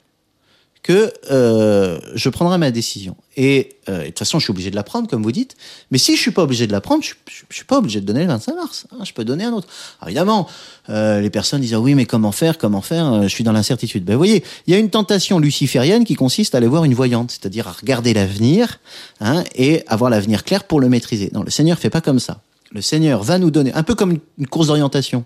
que 0.83 1.13
euh, 1.31 2.01
je 2.15 2.29
prendrai 2.31 2.57
ma 2.57 2.71
décision 2.71 3.17
et 3.43 3.71
euh, 3.89 4.01
et 4.01 4.05
de 4.05 4.07
toute 4.09 4.19
façon 4.19 4.39
je 4.39 4.45
suis 4.45 4.51
obligé 4.51 4.71
de 4.71 4.77
la 4.77 4.83
prendre 4.83 5.09
comme 5.09 5.23
vous 5.23 5.33
dites. 5.33 5.57
Mais 5.91 5.97
si 5.97 6.15
je 6.15 6.21
suis 6.21 6.31
pas 6.31 6.43
obligé 6.43 6.67
de 6.67 6.73
la 6.73 6.83
prendre 6.83 7.03
je, 7.03 7.15
je 7.49 7.57
suis 7.57 7.65
pas 7.65 7.79
obligé 7.79 8.01
de 8.03 8.05
donner 8.05 8.21
le 8.21 8.27
25 8.27 8.55
mars 8.55 8.87
hein, 8.93 8.99
je 9.03 9.13
peux 9.15 9.25
donner 9.25 9.45
un 9.45 9.53
autre. 9.53 9.67
Alors, 10.01 10.09
évidemment 10.11 10.47
euh, 10.91 11.21
les 11.21 11.31
personnes 11.31 11.63
disent 11.63 11.73
ah 11.73 11.81
oui 11.81 11.95
mais 11.95 12.05
comment 12.05 12.33
faire 12.33 12.59
comment 12.59 12.83
faire 12.83 13.07
Euh, 13.13 13.23
je 13.23 13.29
suis 13.29 13.43
dans 13.45 13.53
l'incertitude. 13.53 14.05
Ben 14.05 14.13
vous 14.13 14.19
voyez 14.19 14.45
il 14.67 14.73
y 14.75 14.77
a 14.77 14.79
une 14.79 14.91
tentation 14.91 15.39
luciférienne 15.39 16.05
qui 16.05 16.17
consiste 16.17 16.55
à 16.55 16.59
aller 16.59 16.67
voir 16.67 16.85
une 16.85 16.95
voyante 16.95 17.31
c'est-à-dire 17.31 17.67
à 17.67 17.73
regarder 17.73 18.13
l'avenir 18.13 18.79
hein, 19.21 19.43
et 19.55 19.85
avoir 19.87 20.11
l'avenir 20.11 20.45
clair 20.45 20.65
pour 20.65 20.79
le 20.79 20.91
maîtriser. 20.91 21.31
Non 21.33 21.43
le 21.43 21.51
Seigneur 21.51 21.79
fait 21.79 21.91
pas 21.91 22.03
comme 22.03 22.21
ça. 22.21 22.43
Le 22.73 22.83
Seigneur 22.83 23.23
va 23.23 23.39
nous 23.39 23.51
donner 23.51 23.73
un 23.75 23.83
peu 23.83 23.95
comme 23.95 24.19
une, 24.39 24.47
course 24.47 24.67
d'orientation. 24.69 25.25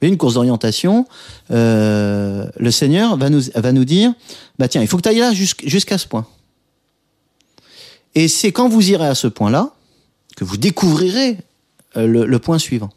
Une 0.00 0.16
course 0.16 0.34
d'orientation, 0.34 1.06
le 1.50 2.70
Seigneur 2.70 3.16
va 3.16 3.28
nous, 3.30 3.42
va 3.54 3.72
nous 3.72 3.84
dire, 3.84 4.12
bah 4.58 4.68
tiens, 4.68 4.80
il 4.82 4.88
faut 4.88 4.96
que 4.96 5.02
tu 5.02 5.08
ailles 5.10 5.18
là 5.18 5.32
jusqu'- 5.32 5.68
jusqu'à 5.68 5.98
ce 5.98 6.06
point. 6.08 6.26
Et 8.14 8.28
c'est 8.28 8.52
quand 8.52 8.68
vous 8.68 8.90
irez 8.90 9.06
à 9.06 9.14
ce 9.14 9.26
point-là 9.26 9.70
que 10.36 10.44
vous 10.44 10.56
découvrirez 10.56 11.38
euh, 11.96 12.06
le, 12.06 12.24
le 12.26 12.38
point 12.38 12.58
suivant. 12.58 12.90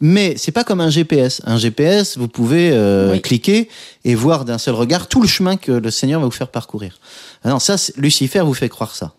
Mais 0.00 0.34
c'est 0.36 0.52
pas 0.52 0.64
comme 0.64 0.80
un 0.80 0.90
GPS. 0.90 1.40
Un 1.44 1.56
GPS, 1.56 2.18
vous 2.18 2.28
pouvez 2.28 2.70
euh, 2.72 3.12
Oui. 3.12 3.22
cliquer 3.22 3.68
et 4.04 4.14
voir 4.14 4.44
d'un 4.44 4.58
seul 4.58 4.74
regard 4.74 5.06
tout 5.08 5.22
le 5.22 5.28
chemin 5.28 5.56
que 5.56 5.72
le 5.72 5.90
Seigneur 5.90 6.20
va 6.20 6.26
vous 6.26 6.32
faire 6.32 6.48
parcourir. 6.50 6.98
Ah 7.44 7.50
non, 7.50 7.58
ça, 7.58 7.76
Lucifer 7.96 8.40
vous 8.40 8.54
fait 8.54 8.68
croire 8.68 8.94
ça. 8.94 9.12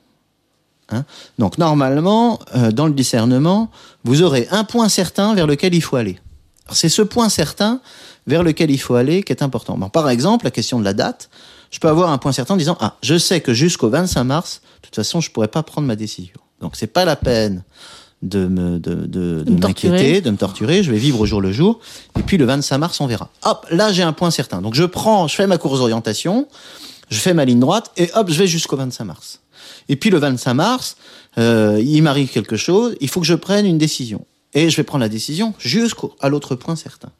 Hein? 0.89 1.03
Donc 1.39 1.57
normalement, 1.57 2.39
euh, 2.55 2.71
dans 2.71 2.85
le 2.87 2.93
discernement, 2.93 3.71
vous 4.03 4.21
aurez 4.21 4.47
un 4.51 4.63
point 4.63 4.87
certain 4.89 5.33
vers 5.33 5.47
lequel 5.47 5.73
il 5.73 5.81
faut 5.81 5.95
aller. 5.95 6.19
C'est 6.71 6.89
ce 6.89 7.01
point 7.01 7.29
certain 7.29 7.79
vers 8.27 8.43
lequel 8.43 8.69
il 8.71 8.77
faut 8.79 8.95
aller 8.95 9.23
qui 9.23 9.31
est 9.31 9.41
important. 9.43 9.77
Bon, 9.77 9.89
par 9.89 10.09
exemple, 10.09 10.45
la 10.45 10.51
question 10.51 10.79
de 10.79 10.83
la 10.85 10.93
date, 10.93 11.29
je 11.71 11.79
peux 11.79 11.87
avoir 11.87 12.09
un 12.09 12.17
point 12.17 12.31
certain 12.31 12.53
en 12.53 12.57
disant 12.57 12.77
ah 12.79 12.97
je 13.01 13.17
sais 13.17 13.41
que 13.41 13.53
jusqu'au 13.53 13.89
25 13.89 14.23
mars, 14.23 14.61
de 14.81 14.87
toute 14.87 14.95
façon, 14.95 15.21
je 15.21 15.31
pourrais 15.31 15.47
pas 15.47 15.63
prendre 15.63 15.87
ma 15.87 15.95
décision. 15.95 16.35
Donc 16.61 16.75
c'est 16.75 16.87
pas 16.87 17.05
la 17.05 17.15
peine 17.15 17.63
de 18.21 18.47
me 18.47 18.79
de, 18.79 18.95
de, 18.95 19.43
de 19.43 19.51
m'inquiéter, 19.51 20.21
de 20.21 20.31
me 20.31 20.37
torturer. 20.37 20.83
Je 20.83 20.91
vais 20.91 20.97
vivre 20.97 21.19
au 21.19 21.25
jour 21.25 21.41
le 21.41 21.51
jour. 21.51 21.79
Et 22.17 22.23
puis 22.23 22.37
le 22.37 22.45
25 22.45 22.77
mars, 22.77 23.01
on 23.01 23.07
verra. 23.07 23.29
Hop, 23.43 23.65
là 23.69 23.91
j'ai 23.91 24.03
un 24.03 24.13
point 24.13 24.31
certain. 24.31 24.61
Donc 24.61 24.73
je 24.73 24.83
prends, 24.83 25.27
je 25.27 25.35
fais 25.35 25.47
ma 25.47 25.57
course 25.57 25.79
d'orientation, 25.79 26.47
je 27.09 27.19
fais 27.19 27.33
ma 27.33 27.45
ligne 27.45 27.59
droite 27.59 27.91
et 27.97 28.09
hop, 28.15 28.29
je 28.29 28.39
vais 28.39 28.47
jusqu'au 28.47 28.77
25 28.77 29.03
mars. 29.05 29.41
Et 29.89 29.95
puis 29.95 30.09
le 30.09 30.17
25 30.17 30.53
mars, 30.53 30.97
euh, 31.37 31.81
il 31.83 32.01
m'arrive 32.01 32.29
quelque 32.29 32.57
chose, 32.57 32.95
il 33.01 33.09
faut 33.09 33.19
que 33.19 33.27
je 33.27 33.35
prenne 33.35 33.65
une 33.65 33.77
décision. 33.77 34.25
Et 34.53 34.69
je 34.69 34.77
vais 34.77 34.83
prendre 34.83 35.01
la 35.01 35.09
décision 35.09 35.53
jusqu'à 35.59 36.29
l'autre 36.29 36.55
point 36.55 36.75
certain. 36.75 37.11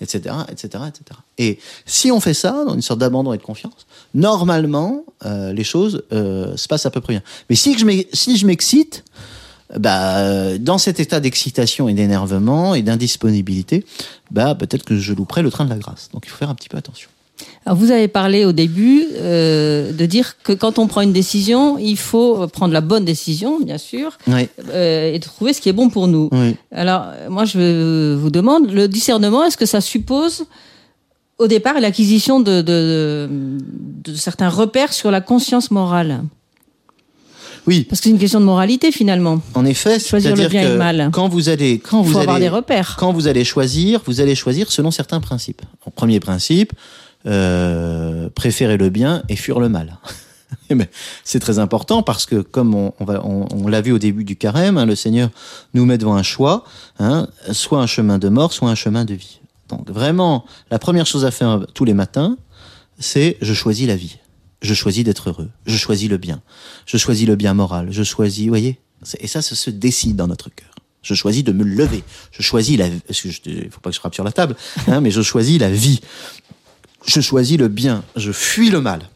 Etc., 0.00 0.34
etc., 0.50 0.84
etc. 0.88 1.20
Et 1.38 1.58
si 1.86 2.12
on 2.12 2.20
fait 2.20 2.34
ça, 2.34 2.64
dans 2.66 2.74
une 2.74 2.82
sorte 2.82 3.00
d'abandon 3.00 3.32
et 3.32 3.38
de 3.38 3.42
confiance, 3.42 3.86
normalement, 4.14 5.04
euh, 5.24 5.52
les 5.52 5.64
choses 5.64 6.02
euh, 6.12 6.56
se 6.56 6.68
passent 6.68 6.84
à 6.84 6.90
peu 6.90 7.00
près 7.00 7.14
bien. 7.14 7.22
Mais 7.48 7.56
si, 7.56 7.78
je 7.78 8.46
m'excite, 8.46 9.04
bah, 9.74 10.18
euh, 10.18 10.58
dans 10.58 10.78
cet 10.78 11.00
état 11.00 11.18
d'excitation 11.20 11.88
et 11.88 11.94
d'énervement 11.94 12.74
et 12.74 12.82
d'indisponibilité, 12.82 13.86
bah, 14.30 14.54
peut-être 14.54 14.84
que 14.84 14.98
je 14.98 15.14
louperai 15.14 15.42
le 15.42 15.50
train 15.50 15.64
de 15.64 15.70
la 15.70 15.78
grâce. 15.78 16.10
Donc 16.12 16.24
il 16.26 16.28
faut 16.28 16.36
faire 16.36 16.50
un 16.50 16.54
petit 16.54 16.68
peu 16.68 16.76
attention. 16.76 17.08
Alors 17.66 17.76
vous 17.76 17.90
avez 17.90 18.08
parlé 18.08 18.44
au 18.44 18.52
début 18.52 19.04
euh, 19.14 19.92
de 19.92 20.06
dire 20.06 20.36
que 20.42 20.52
quand 20.52 20.78
on 20.78 20.86
prend 20.86 21.00
une 21.02 21.12
décision, 21.12 21.78
il 21.78 21.96
faut 21.96 22.46
prendre 22.48 22.72
la 22.72 22.80
bonne 22.80 23.04
décision, 23.04 23.60
bien 23.60 23.78
sûr, 23.78 24.16
Oui. 24.28 24.48
euh, 24.70 25.12
et 25.12 25.20
trouver 25.20 25.52
ce 25.52 25.60
qui 25.60 25.68
est 25.68 25.72
bon 25.74 25.88
pour 25.90 26.06
nous. 26.08 26.28
Oui. 26.32 26.56
Alors, 26.72 27.06
moi, 27.28 27.44
je 27.44 28.14
vous 28.14 28.30
demande, 28.30 28.70
le 28.70 28.88
discernement, 28.88 29.44
est-ce 29.44 29.56
que 29.56 29.66
ça 29.66 29.80
suppose 29.80 30.44
au 31.38 31.46
départ 31.48 31.78
l'acquisition 31.80 32.40
de, 32.40 32.62
de, 32.62 33.28
de 34.04 34.14
certains 34.14 34.48
repères 34.48 34.92
sur 34.92 35.10
la 35.10 35.20
conscience 35.20 35.70
morale? 35.70 36.22
Oui. 37.66 37.82
Parce 37.82 38.00
que 38.00 38.04
c'est 38.04 38.10
une 38.10 38.18
question 38.18 38.38
de 38.38 38.44
moralité 38.44 38.92
finalement. 38.92 39.40
En 39.54 39.64
effet, 39.64 39.98
Choisir 39.98 40.36
le 40.36 40.46
bien 40.48 40.62
et 40.62 40.68
le 40.68 40.76
mal. 40.76 41.10
quand 41.12 41.28
vous 41.28 41.48
allez, 41.48 41.80
quand 41.80 42.00
Il 42.02 42.06
vous 42.06 42.12
faut 42.12 42.18
avoir 42.20 42.36
allez, 42.36 42.44
des 42.44 42.48
repères. 42.48 42.96
quand 42.98 43.12
vous 43.12 43.26
allez 43.26 43.42
choisir, 43.44 44.00
vous 44.06 44.20
allez 44.20 44.36
choisir 44.36 44.70
selon 44.70 44.92
certains 44.92 45.18
principes. 45.20 45.62
En 45.84 45.90
premier 45.90 46.20
principe, 46.20 46.72
euh, 47.26 48.28
préférer 48.30 48.76
le 48.76 48.90
bien 48.90 49.22
et 49.28 49.36
fuir 49.36 49.60
le 49.60 49.68
mal. 49.68 49.98
C'est 51.24 51.40
très 51.40 51.58
important 51.58 52.02
parce 52.02 52.26
que 52.26 52.36
comme 52.36 52.74
on, 52.74 53.68
l'a 53.68 53.80
vu 53.80 53.92
au 53.92 53.98
début 53.98 54.24
du 54.24 54.36
carême, 54.36 54.78
hein, 54.78 54.86
le 54.86 54.94
Seigneur 54.94 55.30
nous 55.74 55.84
met 55.84 55.98
devant 55.98 56.14
un 56.14 56.22
choix, 56.22 56.64
hein, 56.98 57.28
soit 57.52 57.80
un 57.80 57.86
chemin 57.86 58.18
de 58.18 58.28
mort, 58.28 58.52
soit 58.52 58.70
un 58.70 58.74
chemin 58.74 59.04
de 59.04 59.14
vie. 59.14 59.40
Donc 59.68 59.90
vraiment, 59.90 60.44
la 60.70 60.78
première 60.78 61.06
chose 61.06 61.24
à 61.24 61.30
faire 61.30 61.66
tous 61.74 61.84
les 61.84 61.94
matins, 61.94 62.36
c'est 62.98 63.36
je 63.40 63.54
choisis 63.54 63.86
la 63.86 63.96
vie. 63.96 64.18
Je 64.62 64.74
choisis 64.74 65.04
d'être 65.04 65.30
heureux. 65.30 65.50
Je 65.66 65.76
choisis 65.76 66.08
le 66.08 66.16
bien. 66.16 66.40
Je 66.86 66.96
choisis 66.96 67.26
le 67.26 67.36
bien 67.36 67.54
moral. 67.54 67.88
Je 67.90 68.02
choisis, 68.02 68.44
vous 68.44 68.50
voyez, 68.50 68.80
et 69.20 69.26
ça, 69.26 69.42
ça 69.42 69.54
se 69.54 69.70
décide 69.70 70.16
dans 70.16 70.26
notre 70.26 70.48
cœur. 70.48 70.70
Je 71.02 71.14
choisis 71.14 71.44
de 71.44 71.52
me 71.52 71.62
lever. 71.62 72.02
Je 72.32 72.42
choisis 72.42 72.76
la. 72.76 72.86
Il 72.86 73.70
faut 73.70 73.80
pas 73.80 73.90
que 73.90 73.94
je 73.94 74.00
frappe 74.00 74.14
sur 74.14 74.24
la 74.24 74.32
table, 74.32 74.56
hein, 74.88 75.00
mais 75.00 75.10
je 75.10 75.22
choisis 75.22 75.60
la 75.60 75.70
vie. 75.70 76.00
Je 77.06 77.20
choisis 77.20 77.56
le 77.58 77.68
bien. 77.68 78.02
Je 78.16 78.32
fuis 78.32 78.70
le 78.70 78.80
mal. 78.80 79.08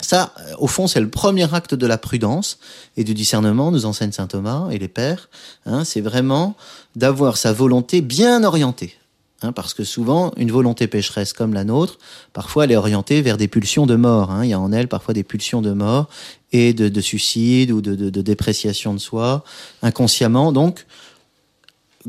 Ça, 0.00 0.34
euh, 0.40 0.54
au 0.58 0.66
fond, 0.66 0.86
c'est 0.88 1.00
le 1.00 1.08
premier 1.08 1.52
acte 1.54 1.74
de 1.74 1.86
la 1.86 1.96
prudence 1.96 2.58
et 2.96 3.04
du 3.04 3.14
discernement, 3.14 3.70
nous 3.70 3.86
enseigne 3.86 4.12
saint 4.12 4.26
Thomas 4.26 4.68
et 4.70 4.78
les 4.78 4.88
pères. 4.88 5.28
Hein, 5.66 5.84
c'est 5.84 6.00
vraiment 6.00 6.56
d'avoir 6.96 7.36
sa 7.36 7.52
volonté 7.52 8.00
bien 8.02 8.42
orientée. 8.44 8.96
Hein, 9.42 9.52
parce 9.52 9.72
que 9.74 9.84
souvent, 9.84 10.32
une 10.36 10.50
volonté 10.50 10.86
pécheresse 10.88 11.32
comme 11.32 11.54
la 11.54 11.64
nôtre, 11.64 11.98
parfois 12.32 12.64
elle 12.64 12.72
est 12.72 12.76
orientée 12.76 13.20
vers 13.22 13.36
des 13.36 13.46
pulsions 13.48 13.86
de 13.86 13.94
mort. 13.94 14.30
hein. 14.30 14.44
Il 14.44 14.50
y 14.50 14.52
a 14.52 14.60
en 14.60 14.72
elle 14.72 14.88
parfois 14.88 15.14
des 15.14 15.22
pulsions 15.24 15.62
de 15.62 15.72
mort 15.72 16.08
et 16.52 16.72
de, 16.72 16.88
de 16.88 17.00
suicide 17.00 17.70
ou 17.70 17.80
de- 17.80 17.94
de 18.10 18.22
dépréciation 18.22 18.94
de 18.94 18.98
soi, 18.98 19.44
inconsciemment. 19.82 20.50
Donc, 20.52 20.86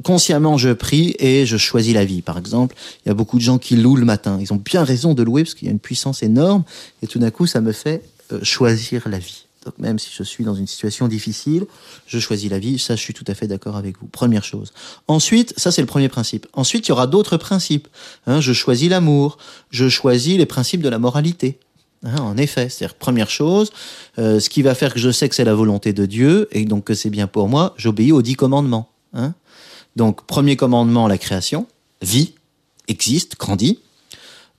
consciemment, 0.03 0.57
je 0.57 0.69
prie 0.69 1.15
et 1.19 1.45
je 1.45 1.57
choisis 1.57 1.93
la 1.93 2.05
vie. 2.05 2.21
Par 2.21 2.37
exemple, 2.37 2.75
il 3.05 3.09
y 3.09 3.11
a 3.11 3.13
beaucoup 3.13 3.37
de 3.37 3.43
gens 3.43 3.57
qui 3.57 3.75
louent 3.75 3.95
le 3.95 4.05
matin. 4.05 4.37
Ils 4.41 4.53
ont 4.53 4.61
bien 4.63 4.83
raison 4.83 5.13
de 5.13 5.23
louer 5.23 5.43
parce 5.43 5.55
qu'il 5.55 5.67
y 5.67 5.69
a 5.69 5.71
une 5.71 5.79
puissance 5.79 6.23
énorme 6.23 6.63
et 7.01 7.07
tout 7.07 7.19
d'un 7.19 7.31
coup, 7.31 7.47
ça 7.47 7.61
me 7.61 7.71
fait 7.71 8.03
euh, 8.31 8.39
choisir 8.43 9.07
la 9.07 9.19
vie. 9.19 9.45
Donc 9.65 9.79
même 9.79 9.97
si 9.97 10.09
je 10.15 10.21
suis 10.23 10.43
dans 10.43 10.53
une 10.53 10.67
situation 10.67 11.07
difficile, 11.07 11.65
je 12.05 12.19
choisis 12.19 12.49
la 12.51 12.59
vie. 12.59 12.77
Ça, 12.77 12.95
je 12.95 13.01
suis 13.01 13.13
tout 13.13 13.23
à 13.27 13.33
fait 13.33 13.47
d'accord 13.47 13.75
avec 13.77 13.99
vous. 13.99 14.05
Première 14.07 14.43
chose. 14.43 14.73
Ensuite, 15.07 15.53
ça 15.57 15.71
c'est 15.71 15.81
le 15.81 15.87
premier 15.87 16.07
principe. 16.07 16.45
Ensuite, 16.53 16.87
il 16.87 16.89
y 16.89 16.91
aura 16.91 17.07
d'autres 17.07 17.37
principes. 17.37 17.87
Hein, 18.27 18.41
je 18.41 18.53
choisis 18.53 18.89
l'amour. 18.89 19.37
Je 19.71 19.89
choisis 19.89 20.37
les 20.37 20.45
principes 20.45 20.81
de 20.81 20.89
la 20.89 20.99
moralité. 20.99 21.57
Hein, 22.03 22.17
en 22.19 22.37
effet, 22.37 22.69
c'est-à-dire 22.69 22.95
première 22.95 23.31
chose, 23.31 23.71
euh, 24.19 24.39
ce 24.39 24.49
qui 24.49 24.61
va 24.61 24.75
faire 24.75 24.93
que 24.93 24.99
je 24.99 25.09
sais 25.09 25.27
que 25.27 25.33
c'est 25.33 25.43
la 25.43 25.55
volonté 25.55 25.91
de 25.91 26.05
Dieu 26.05 26.47
et 26.51 26.65
donc 26.65 26.83
que 26.83 26.93
c'est 26.93 27.09
bien 27.09 27.25
pour 27.25 27.47
moi, 27.47 27.73
j'obéis 27.77 28.11
aux 28.11 28.21
dix 28.21 28.35
commandements. 28.35 28.89
Hein. 29.13 29.33
Donc 29.95 30.25
premier 30.25 30.55
commandement, 30.55 31.07
la 31.07 31.17
création, 31.17 31.67
vie, 32.01 32.33
existe, 32.87 33.37
grandit. 33.37 33.79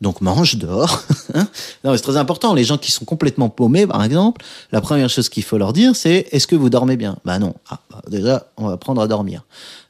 Donc 0.00 0.20
mange, 0.20 0.56
dors. 0.56 1.02
Hein 1.34 1.48
non, 1.84 1.94
c'est 1.96 2.02
très 2.02 2.16
important. 2.16 2.54
Les 2.54 2.62
gens 2.62 2.78
qui 2.78 2.92
sont 2.92 3.04
complètement 3.04 3.48
paumés, 3.48 3.86
par 3.86 4.02
exemple, 4.04 4.42
la 4.70 4.80
première 4.80 5.10
chose 5.10 5.28
qu'il 5.28 5.42
faut 5.42 5.58
leur 5.58 5.72
dire, 5.72 5.96
c'est 5.96 6.28
est-ce 6.30 6.46
que 6.46 6.54
vous 6.54 6.70
dormez 6.70 6.96
bien? 6.96 7.16
Bah 7.24 7.38
non. 7.38 7.54
Ah, 7.68 7.80
bah, 7.90 8.00
déjà, 8.08 8.46
on 8.56 8.68
va 8.68 8.74
apprendre 8.74 9.02
à 9.02 9.08
dormir. 9.08 9.42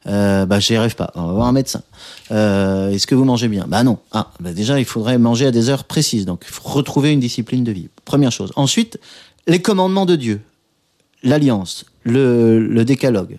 Euh, 0.07 0.45
bah 0.45 0.59
j'y 0.59 0.75
arrive 0.75 0.95
pas. 0.95 1.11
On 1.15 1.27
va 1.27 1.33
voir 1.33 1.47
un 1.47 1.51
médecin. 1.51 1.83
Euh, 2.31 2.89
est-ce 2.89 3.05
que 3.05 3.15
vous 3.15 3.23
mangez 3.23 3.47
bien? 3.49 3.65
Bah 3.67 3.83
non. 3.83 3.99
Ah, 4.11 4.31
bah 4.39 4.51
déjà, 4.51 4.79
il 4.79 4.85
faudrait 4.85 5.19
manger 5.19 5.45
à 5.45 5.51
des 5.51 5.69
heures 5.69 5.83
précises. 5.83 6.25
Donc, 6.25 6.43
il 6.47 6.51
faut 6.51 6.67
retrouver 6.67 7.11
une 7.11 7.19
discipline 7.19 7.63
de 7.63 7.71
vie. 7.71 7.89
Première 8.03 8.31
chose. 8.31 8.51
Ensuite, 8.55 8.99
les 9.45 9.61
commandements 9.61 10.05
de 10.05 10.15
Dieu, 10.15 10.41
l'alliance, 11.21 11.85
le, 12.03 12.59
le 12.59 12.83
décalogue. 12.83 13.37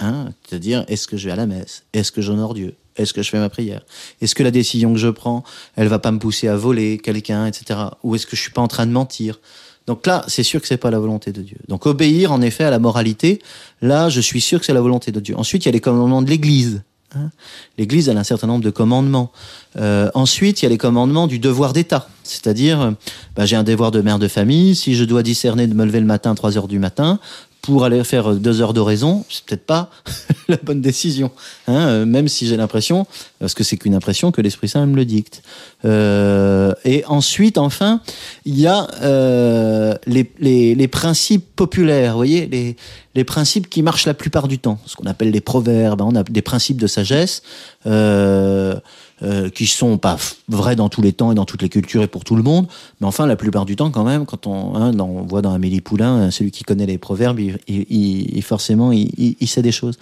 Hein, 0.00 0.30
C'est-à-dire, 0.48 0.84
est-ce 0.88 1.06
que 1.06 1.16
je 1.16 1.26
vais 1.26 1.32
à 1.32 1.36
la 1.36 1.46
messe? 1.46 1.84
Est-ce 1.92 2.10
que 2.10 2.22
j'honore 2.22 2.54
Dieu? 2.54 2.74
Est-ce 2.96 3.12
que 3.14 3.22
je 3.22 3.30
fais 3.30 3.38
ma 3.38 3.48
prière? 3.48 3.82
Est-ce 4.20 4.34
que 4.34 4.42
la 4.42 4.50
décision 4.50 4.92
que 4.92 4.98
je 4.98 5.08
prends, 5.08 5.44
elle 5.76 5.88
va 5.88 5.98
pas 5.98 6.10
me 6.10 6.18
pousser 6.18 6.48
à 6.48 6.56
voler 6.56 6.98
quelqu'un, 6.98 7.46
etc. 7.46 7.78
Ou 8.02 8.14
est-ce 8.14 8.26
que 8.26 8.34
je 8.36 8.40
suis 8.40 8.50
pas 8.50 8.62
en 8.62 8.68
train 8.68 8.86
de 8.86 8.92
mentir? 8.92 9.40
Donc 9.86 10.06
là, 10.06 10.24
c'est 10.28 10.42
sûr 10.42 10.60
que 10.60 10.66
c'est 10.66 10.76
pas 10.76 10.90
la 10.90 10.98
volonté 10.98 11.32
de 11.32 11.42
Dieu. 11.42 11.56
Donc 11.68 11.86
obéir, 11.86 12.32
en 12.32 12.40
effet, 12.42 12.64
à 12.64 12.70
la 12.70 12.78
moralité, 12.78 13.40
là, 13.82 14.08
je 14.08 14.20
suis 14.20 14.40
sûr 14.40 14.60
que 14.60 14.66
c'est 14.66 14.74
la 14.74 14.80
volonté 14.80 15.12
de 15.12 15.20
Dieu. 15.20 15.36
Ensuite, 15.38 15.64
il 15.64 15.68
y 15.68 15.70
a 15.70 15.72
les 15.72 15.80
commandements 15.80 16.22
de 16.22 16.28
l'Église. 16.30 16.82
hein. 17.14 17.30
L'Église, 17.78 18.08
a 18.08 18.12
un 18.12 18.24
certain 18.24 18.46
nombre 18.46 18.64
de 18.64 18.70
commandements. 18.70 19.32
Euh, 19.76 20.10
ensuite, 20.14 20.60
il 20.60 20.64
y 20.64 20.66
a 20.66 20.68
les 20.68 20.78
commandements 20.78 21.26
du 21.26 21.38
devoir 21.38 21.72
d'État. 21.72 22.08
C'est-à-dire, 22.22 22.94
bah, 23.34 23.46
j'ai 23.46 23.56
un 23.56 23.64
devoir 23.64 23.90
de 23.90 24.00
mère 24.00 24.18
de 24.18 24.28
famille. 24.28 24.76
Si 24.76 24.94
je 24.94 25.04
dois 25.04 25.22
discerner 25.22 25.66
de 25.66 25.74
me 25.74 25.84
lever 25.84 26.00
le 26.00 26.06
matin 26.06 26.32
à 26.32 26.34
3 26.34 26.56
heures 26.56 26.68
du 26.68 26.78
matin, 26.78 27.18
pour 27.62 27.84
aller 27.84 28.02
faire 28.04 28.34
deux 28.34 28.60
heures 28.62 28.72
d'oraison, 28.72 29.24
c'est 29.28 29.44
peut-être 29.44 29.66
pas 29.66 29.90
la 30.48 30.56
bonne 30.56 30.80
décision. 30.80 31.30
Hein, 31.66 31.88
euh, 31.88 32.06
même 32.06 32.28
si 32.28 32.46
j'ai 32.46 32.56
l'impression, 32.56 33.06
parce 33.38 33.54
que 33.54 33.64
c'est 33.64 33.76
qu'une 33.76 33.94
impression, 33.94 34.32
que 34.32 34.40
l'Esprit 34.40 34.68
Saint 34.68 34.86
me 34.86 34.96
le 34.96 35.04
dicte. 35.04 35.42
Euh, 35.84 36.72
et 36.84 37.04
ensuite, 37.06 37.58
enfin, 37.58 38.00
il 38.44 38.58
y 38.58 38.66
a 38.66 38.88
euh, 39.02 39.94
les, 40.06 40.30
les, 40.38 40.74
les 40.74 40.88
principes 40.88 41.44
populaires, 41.56 42.12
vous 42.12 42.18
voyez, 42.18 42.46
les, 42.46 42.76
les 43.14 43.24
principes 43.24 43.68
qui 43.68 43.82
marchent 43.82 44.06
la 44.06 44.14
plupart 44.14 44.48
du 44.48 44.58
temps, 44.58 44.78
ce 44.86 44.96
qu'on 44.96 45.06
appelle 45.06 45.30
les 45.30 45.40
proverbes. 45.40 46.00
hein, 46.02 46.08
On 46.08 46.16
a 46.16 46.22
des 46.22 46.42
principes 46.42 46.80
de 46.80 46.86
sagesse 46.86 47.42
euh, 47.86 48.78
euh, 49.22 49.48
qui 49.50 49.66
sont 49.66 49.98
pas 49.98 50.16
vrais 50.48 50.76
dans 50.76 50.88
tous 50.88 51.02
les 51.02 51.12
temps 51.12 51.32
et 51.32 51.34
dans 51.34 51.44
toutes 51.44 51.62
les 51.62 51.68
cultures 51.68 52.02
et 52.02 52.06
pour 52.06 52.24
tout 52.24 52.36
le 52.36 52.42
monde, 52.42 52.66
mais 53.00 53.06
enfin 53.06 53.26
la 53.26 53.36
plupart 53.36 53.64
du 53.66 53.76
temps 53.76 53.90
quand 53.90 54.04
même, 54.04 54.24
quand 54.26 54.46
on, 54.46 54.74
hein, 54.76 54.98
on 54.98 55.22
voit 55.22 55.42
dans 55.42 55.52
Amélie 55.52 55.80
Poulain, 55.80 56.22
hein, 56.22 56.30
celui 56.30 56.50
qui 56.50 56.64
connaît 56.64 56.86
les 56.86 56.98
proverbes, 56.98 57.38
il, 57.40 57.58
il- 57.68 58.36
il- 58.36 58.42
forcément 58.42 58.92
il, 58.92 59.10
il- 59.40 59.48
sait 59.48 59.62
des 59.62 59.72
choses. 59.72 59.98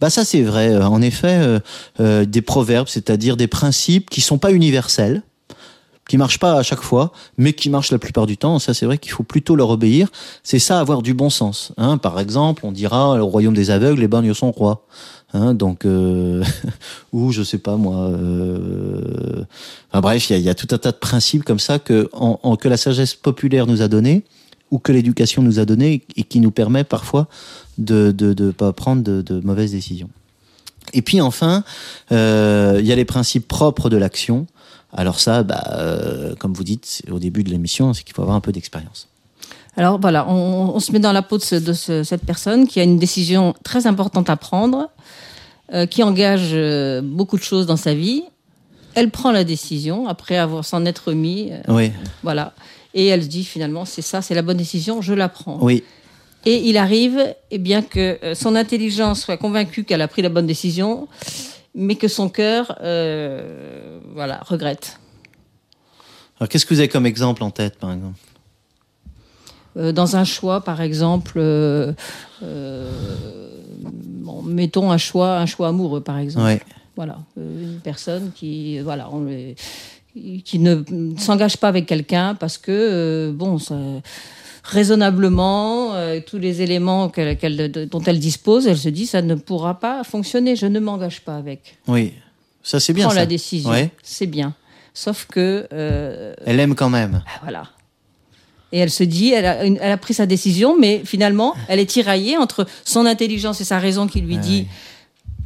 Bah 0.00 0.10
ça 0.10 0.24
c'est 0.24 0.42
vrai. 0.42 0.70
Euh, 0.74 0.86
En 0.86 1.02
effet, 1.02 1.38
euh, 1.40 1.58
euh, 2.00 2.24
des 2.24 2.42
proverbes, 2.42 2.88
c'est-à-dire 2.88 3.36
des 3.36 3.46
principes 3.48 4.08
qui 4.10 4.20
sont 4.20 4.38
pas 4.38 4.52
universels 4.52 5.22
qui 6.06 6.18
marchent 6.18 6.38
pas 6.38 6.58
à 6.58 6.62
chaque 6.62 6.82
fois, 6.82 7.12
mais 7.38 7.54
qui 7.54 7.70
marchent 7.70 7.90
la 7.90 7.98
plupart 7.98 8.26
du 8.26 8.36
temps. 8.36 8.58
Ça, 8.58 8.74
c'est 8.74 8.84
vrai 8.84 8.98
qu'il 8.98 9.10
faut 9.10 9.22
plutôt 9.22 9.56
leur 9.56 9.70
obéir. 9.70 10.08
C'est 10.42 10.58
ça, 10.58 10.78
avoir 10.78 11.00
du 11.00 11.14
bon 11.14 11.30
sens. 11.30 11.72
Hein, 11.78 11.96
par 11.96 12.20
exemple, 12.20 12.66
on 12.66 12.72
dira 12.72 13.16
le 13.16 13.22
royaume 13.22 13.54
des 13.54 13.70
aveugles, 13.70 14.00
les 14.02 14.06
bagnes 14.08 14.34
sont 14.34 14.50
rois. 14.52 14.84
Hein, 15.34 15.52
donc, 15.52 15.84
euh, 15.84 16.42
ou 17.12 17.32
je 17.32 17.42
sais 17.42 17.58
pas 17.58 17.76
moi. 17.76 17.96
Euh, 18.08 19.44
enfin, 19.90 20.00
bref, 20.00 20.30
il 20.30 20.38
y 20.38 20.42
y 20.42 20.48
a 20.48 20.54
tout 20.54 20.68
un 20.70 20.78
tas 20.78 20.92
de 20.92 20.96
principes 20.96 21.44
comme 21.44 21.58
ça 21.58 21.78
que, 21.78 22.08
en, 22.12 22.38
en- 22.42 22.56
que 22.56 22.68
la 22.68 22.76
sagesse 22.76 23.14
populaire 23.14 23.66
nous 23.66 23.82
a 23.82 23.88
donné 23.88 24.22
ou 24.70 24.78
que 24.78 24.92
l'éducation 24.92 25.42
nous 25.42 25.58
a 25.58 25.64
donné 25.64 26.02
et 26.16 26.22
qui 26.22 26.40
nous 26.40 26.50
permet 26.52 26.84
parfois 26.84 27.26
de 27.78 28.12
de, 28.12 28.32
de 28.32 28.50
pas 28.52 28.72
prendre 28.72 29.02
de, 29.02 29.22
de 29.22 29.40
mauvaises 29.40 29.72
décisions. 29.72 30.08
Et 30.92 31.02
puis 31.02 31.20
enfin, 31.20 31.64
euh, 32.12 32.76
il 32.80 32.86
y 32.86 32.92
a 32.92 32.96
les 32.96 33.04
principes 33.04 33.48
propres 33.48 33.90
de 33.90 33.96
l'action. 33.96 34.46
Alors 34.92 35.18
ça, 35.18 35.42
bah, 35.42 35.64
euh, 35.72 36.36
comme 36.36 36.54
vous 36.54 36.62
dites 36.62 37.02
au 37.10 37.18
début 37.18 37.42
de 37.42 37.50
l'émission, 37.50 37.92
c'est 37.92 38.04
qu'il 38.04 38.14
faut 38.14 38.22
avoir 38.22 38.36
un 38.36 38.40
peu 38.40 38.52
d'expérience. 38.52 39.08
Alors 39.76 39.98
voilà, 40.00 40.28
on, 40.28 40.72
on 40.74 40.80
se 40.80 40.92
met 40.92 41.00
dans 41.00 41.12
la 41.12 41.22
peau 41.22 41.36
de, 41.38 41.42
ce- 41.42 41.56
de 41.56 41.72
ce- 41.72 42.02
cette 42.04 42.24
personne 42.24 42.66
qui 42.68 42.78
a 42.80 42.84
une 42.84 42.98
décision 42.98 43.54
très 43.64 43.86
importante 43.86 44.30
à 44.30 44.36
prendre, 44.36 44.90
euh, 45.72 45.86
qui 45.86 46.02
engage 46.02 46.50
euh, 46.52 47.00
beaucoup 47.02 47.36
de 47.36 47.42
choses 47.42 47.66
dans 47.66 47.76
sa 47.76 47.94
vie. 47.94 48.22
Elle 48.94 49.10
prend 49.10 49.32
la 49.32 49.42
décision 49.42 50.06
après 50.06 50.36
avoir 50.36 50.64
s'en 50.64 50.84
être 50.84 51.08
remis, 51.08 51.48
euh, 51.50 51.60
Oui, 51.68 51.90
voilà. 52.22 52.52
Et 52.94 53.06
elle 53.08 53.24
se 53.24 53.28
dit 53.28 53.44
finalement, 53.44 53.84
c'est 53.84 54.02
ça, 54.02 54.22
c'est 54.22 54.34
la 54.34 54.42
bonne 54.42 54.56
décision, 54.58 55.02
je 55.02 55.12
la 55.14 55.28
prends. 55.28 55.58
oui, 55.60 55.82
Et 56.46 56.68
il 56.68 56.76
arrive, 56.76 57.34
eh 57.50 57.58
bien 57.58 57.82
que 57.82 58.18
son 58.34 58.54
intelligence 58.54 59.22
soit 59.22 59.36
convaincue 59.36 59.82
qu'elle 59.82 60.02
a 60.02 60.06
pris 60.06 60.22
la 60.22 60.28
bonne 60.28 60.46
décision, 60.46 61.08
mais 61.74 61.96
que 61.96 62.06
son 62.06 62.28
cœur, 62.28 62.78
voilà, 64.14 64.38
regrette. 64.46 65.00
Alors 66.38 66.48
qu'est-ce 66.48 66.64
que 66.66 66.74
vous 66.74 66.78
avez 66.80 66.88
comme 66.88 67.06
exemple 67.06 67.42
en 67.42 67.50
tête, 67.50 67.76
par 67.78 67.92
exemple? 67.92 68.16
Dans 69.76 70.16
un 70.16 70.24
choix, 70.24 70.60
par 70.62 70.80
exemple, 70.80 71.34
euh, 71.38 71.92
euh, 72.42 72.90
bon, 74.24 74.42
mettons 74.42 74.90
un 74.90 74.98
choix, 74.98 75.36
un 75.38 75.46
choix 75.46 75.68
amoureux, 75.68 76.00
par 76.00 76.18
exemple. 76.18 76.46
Ouais. 76.46 76.60
Voilà, 76.96 77.18
Euh, 77.38 77.62
une 77.74 77.80
personne 77.80 78.30
qui, 78.34 78.78
voilà, 78.80 79.08
on 79.12 79.26
qui 80.44 80.58
ne 80.60 80.82
s'engage 81.18 81.56
pas 81.56 81.66
avec 81.66 81.86
quelqu'un 81.86 82.36
parce 82.36 82.56
que, 82.56 82.70
euh, 82.70 83.32
bon, 83.32 83.58
ça, 83.58 83.74
raisonnablement, 84.62 85.94
euh, 85.94 86.20
tous 86.24 86.38
les 86.38 86.62
éléments 86.62 87.06
dont 87.90 88.00
elle 88.06 88.18
dispose, 88.18 88.66
elle 88.66 88.78
se 88.78 88.88
dit 88.88 89.06
ça 89.06 89.22
ne 89.22 89.34
pourra 89.34 89.80
pas 89.80 90.04
fonctionner, 90.04 90.56
je 90.56 90.66
ne 90.66 90.78
m'engage 90.80 91.20
pas 91.22 91.36
avec. 91.36 91.76
Oui, 91.88 92.12
ça 92.62 92.80
c'est 92.80 92.92
bien 92.92 93.06
Prends 93.06 93.14
ça. 93.14 93.20
la 93.20 93.26
décision, 93.26 93.70
Ouais. 93.70 93.90
c'est 94.02 94.26
bien. 94.26 94.54
sauf 94.94 95.26
que 95.26 95.66
euh, 95.72 96.34
Elle 96.46 96.60
aime 96.60 96.74
quand 96.76 96.90
même. 96.90 97.22
ah, 97.26 97.40
voilà. 97.42 97.64
Et 98.74 98.78
elle 98.78 98.90
se 98.90 99.04
dit, 99.04 99.30
elle 99.32 99.46
a, 99.46 99.64
une- 99.64 99.78
elle 99.80 99.92
a 99.92 99.96
pris 99.96 100.14
sa 100.14 100.26
décision, 100.26 100.76
mais 100.76 101.02
finalement, 101.04 101.54
elle 101.68 101.78
est 101.78 101.86
tiraillée 101.86 102.36
entre 102.36 102.66
son 102.84 103.06
intelligence 103.06 103.60
et 103.60 103.64
sa 103.64 103.78
raison 103.78 104.08
qui 104.08 104.20
lui 104.20 104.34
Ah 104.36 104.40
dit, 104.40 104.66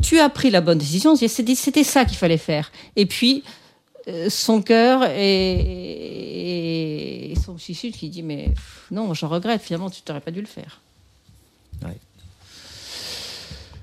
tu 0.02 0.18
as 0.18 0.30
pris 0.30 0.48
la 0.50 0.62
bonne 0.62 0.78
décision, 0.78 1.14
c'était 1.14 1.84
ça 1.84 2.06
qu'il 2.06 2.16
fallait 2.16 2.38
faire. 2.38 2.72
Et 2.96 3.04
puis, 3.04 3.42
euh, 4.08 4.30
son 4.30 4.62
cœur 4.62 5.04
et, 5.14 7.32
et 7.32 7.34
son 7.44 7.54
psychique 7.54 7.98
qui 7.98 8.08
dit, 8.08 8.22
mais 8.22 8.44
pff, 8.54 8.86
non, 8.90 9.12
je 9.12 9.26
regrette, 9.26 9.60
finalement, 9.62 9.90
tu 9.90 10.00
t'aurais 10.02 10.20
pas 10.20 10.30
dû 10.30 10.40
le 10.40 10.46
faire. 10.46 10.80
Ouais. 11.84 11.96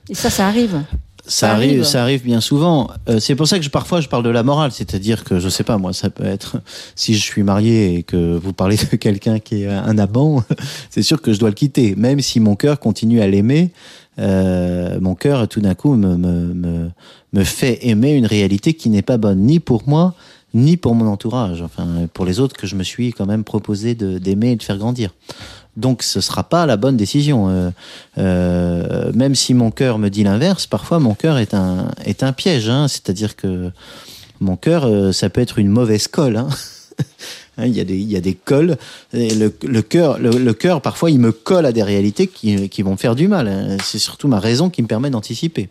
Et 0.10 0.16
ça, 0.16 0.30
ça 0.32 0.48
arrive. 0.48 0.82
Ça 1.28 1.52
arrive, 1.52 1.84
ça 1.84 2.02
arrive 2.04 2.24
bien 2.24 2.40
souvent. 2.42 2.90
Euh, 3.10 3.20
c'est 3.20 3.36
pour 3.36 3.48
ça 3.48 3.58
que 3.58 3.66
je, 3.66 3.70
parfois 3.70 4.00
je 4.02 4.08
parle 4.08 4.24
de 4.24 4.30
la 4.30 4.44
morale, 4.44 4.72
c'est-à-dire 4.72 5.24
que 5.24 5.40
je 5.40 5.50
sais 5.50 5.64
pas 5.64 5.78
moi, 5.78 5.92
ça 5.94 6.10
peut 6.10 6.26
être 6.26 6.58
si 6.96 7.16
je 7.16 7.22
suis 7.22 7.44
marié 7.44 7.96
et 7.96 8.04
que 8.04 8.38
vous 8.38 8.54
parlez 8.54 8.78
de 8.78 8.96
quelqu'un 8.96 9.40
qui 9.40 9.64
est 9.64 9.68
un 9.68 9.98
amant, 9.98 10.44
c'est 10.90 11.02
sûr 11.02 11.22
que 11.22 11.34
je 11.34 11.40
dois 11.40 11.50
le 11.50 11.56
quitter, 11.56 11.96
même 11.96 12.22
si 12.22 12.40
mon 12.40 12.56
cœur 12.56 12.80
continue 12.80 13.22
à 13.22 13.28
l'aimer. 13.28 13.72
euh, 14.20 15.00
mon 15.02 15.16
cœur 15.16 15.48
tout 15.48 15.60
d'un 15.62 15.74
coup 15.76 15.96
me, 15.96 16.16
me, 16.16 16.54
me, 16.54 16.90
me 17.34 17.44
fait 17.44 17.80
aimer 17.88 18.14
une 18.14 18.26
réalité 18.26 18.74
qui 18.74 18.90
n'est 18.90 19.02
pas 19.02 19.18
bonne 19.18 19.40
ni 19.40 19.60
pour 19.60 19.84
moi 19.88 20.14
ni 20.54 20.78
pour 20.78 20.96
mon 20.96 21.08
entourage, 21.08 21.62
enfin 21.62 22.08
pour 22.14 22.24
les 22.26 22.40
autres 22.40 22.56
que 22.56 22.66
je 22.66 22.76
me 22.76 22.84
suis 22.84 23.12
quand 23.12 23.26
même 23.26 23.44
proposé 23.44 23.94
d'aimer 23.94 24.52
et 24.52 24.56
de 24.56 24.64
faire 24.64 24.78
grandir. 24.78 25.14
Donc 25.78 26.04
ce 26.04 26.22
sera 26.22 26.44
pas 26.44 26.66
la 26.66 26.78
bonne 26.78 26.98
décision. 26.98 27.50
Euh, 27.50 27.70
euh, 28.18 29.12
même 29.14 29.36
si 29.36 29.54
mon 29.54 29.72
cœur 29.72 30.00
me 30.00 30.10
dit 30.10 30.24
l'inverse, 30.24 30.68
parfois 30.68 31.00
mon 31.00 31.14
cœur 31.16 31.38
est 31.38 31.54
un 31.54 31.92
est 32.06 32.24
un 32.24 32.34
piège. 32.34 32.70
hein. 32.70 32.88
C'est-à-dire 32.88 33.36
que 33.36 33.72
mon 34.40 34.56
cœur, 34.56 34.86
euh, 34.86 35.12
ça 35.12 35.30
peut 35.30 35.42
être 35.42 35.60
une 35.60 35.70
mauvaise 35.70 36.08
colle. 36.08 36.38
hein. 36.38 36.50
Hein, 37.58 37.68
Il 37.68 37.76
y, 37.76 37.80
a 37.80 37.86
des, 37.86 37.96
il 37.96 38.12
y 38.12 38.18
a 38.18 38.22
des 38.22 38.34
colles. 38.34 38.76
Et 39.14 39.34
le, 39.34 39.50
cœur, 39.82 40.20
le, 40.20 40.54
cœur, 40.54 40.82
parfois, 40.82 41.10
il 41.10 41.20
me 41.20 41.32
colle 41.32 41.66
à 41.66 41.72
des 41.72 41.84
réalités 41.84 42.28
qui, 42.28 42.82
vont 42.82 42.98
faire 42.98 43.16
du 43.16 43.30
mal. 43.30 43.78
C'est 43.82 43.98
surtout 43.98 44.28
ma 44.28 44.42
raison 44.42 44.70
qui 44.70 44.82
me 44.82 44.88
permet 44.88 45.10
d'anticiper. 45.10 45.70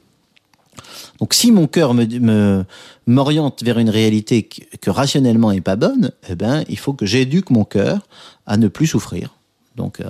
Donc, 1.21 1.35
si 1.35 1.53
mon 1.53 1.67
cœur 1.67 1.93
me, 1.93 2.65
m'oriente 3.07 3.63
vers 3.63 3.79
une 3.79 3.91
réalité 3.91 4.45
que, 4.45 4.91
rationnellement 4.91 5.53
est 5.53 5.61
pas 5.61 5.77
bonne, 5.77 6.11
eh 6.31 6.35
ben, 6.35 6.65
il 6.71 6.79
faut 6.79 6.95
que 6.95 7.05
j'éduque 7.05 7.51
mon 7.51 7.65
cœur 7.65 8.07
à 8.47 8.57
ne 8.57 8.69
plus 8.69 8.87
souffrir. 8.87 9.34
Donc, 9.77 10.01
euh, 10.01 10.05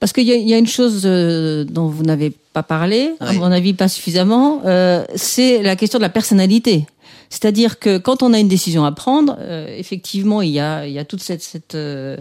Parce 0.00 0.12
qu'il 0.14 0.24
y, 0.24 0.32
a- 0.32 0.36
il 0.36 0.48
y 0.48 0.54
a 0.54 0.58
une 0.58 0.66
chose 0.66 1.02
euh, 1.04 1.64
dont 1.64 1.86
vous 1.86 2.02
n'avez 2.04 2.30
pas 2.52 2.62
parlé, 2.62 3.12
à 3.20 3.32
mon 3.34 3.52
avis 3.52 3.74
pas 3.74 3.88
suffisamment, 3.88 4.62
euh, 4.64 5.04
c'est 5.14 5.62
la 5.62 5.76
question 5.76 5.98
de 5.98 6.02
la 6.02 6.08
personnalité. 6.08 6.86
C'est-à-dire 7.28 7.78
que 7.78 7.98
quand 7.98 8.22
on 8.22 8.32
a 8.32 8.38
une 8.38 8.48
décision 8.48 8.84
à 8.84 8.92
prendre, 8.92 9.36
euh, 9.38 9.66
effectivement, 9.78 10.40
il 10.42 10.50
y 10.50 10.58
a, 10.60 10.86
il 10.86 10.92
y 10.92 10.98
a 10.98 11.04
toute 11.04 11.22
cette, 11.22 11.42
cette 11.42 11.74
euh, 11.74 12.16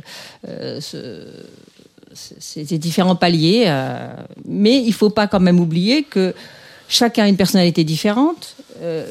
ce- 0.45 1.25
ces 2.39 2.77
différents 2.79 3.15
paliers, 3.15 3.71
mais 4.45 4.83
il 4.83 4.93
faut 4.93 5.11
pas 5.11 5.27
quand 5.27 5.39
même 5.39 5.59
oublier 5.59 6.03
que 6.03 6.33
chacun 6.89 7.25
a 7.25 7.27
une 7.29 7.37
personnalité 7.37 7.83
différente. 7.83 8.55
Euh, 8.81 9.05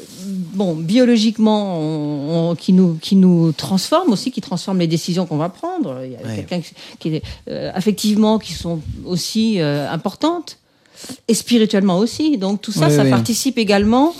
bon, 0.53 0.73
biologiquement, 0.75 1.77
on- 1.79 2.51
on- 2.51 2.55
qui 2.55 2.73
nous 2.73 2.97
qui 3.01 3.15
nous 3.15 3.51
transforme 3.51 4.11
aussi, 4.13 4.31
qui 4.31 4.41
transforme 4.41 4.79
les 4.79 4.87
décisions 4.87 5.25
qu'on 5.25 5.37
va 5.37 5.49
prendre. 5.49 5.97
Il 6.03 6.11
y 6.11 6.15
a 6.15 6.19
Ouais. 6.27 6.35
quelqu'un 6.37 6.59
qui- 6.61 6.73
qui 6.99 7.15
est 7.15 7.21
euh, 7.49 7.71
affectivement 7.73 8.39
qui 8.39 8.53
sont 8.53 8.79
aussi 9.05 9.59
euh, 9.61 9.87
importantes 9.91 10.57
et 11.27 11.33
spirituellement 11.33 11.97
aussi. 11.99 12.37
Donc 12.37 12.61
tout 12.61 12.71
ça, 12.71 12.89
ça 12.89 13.05
participe 13.05 13.57
également 13.57 14.13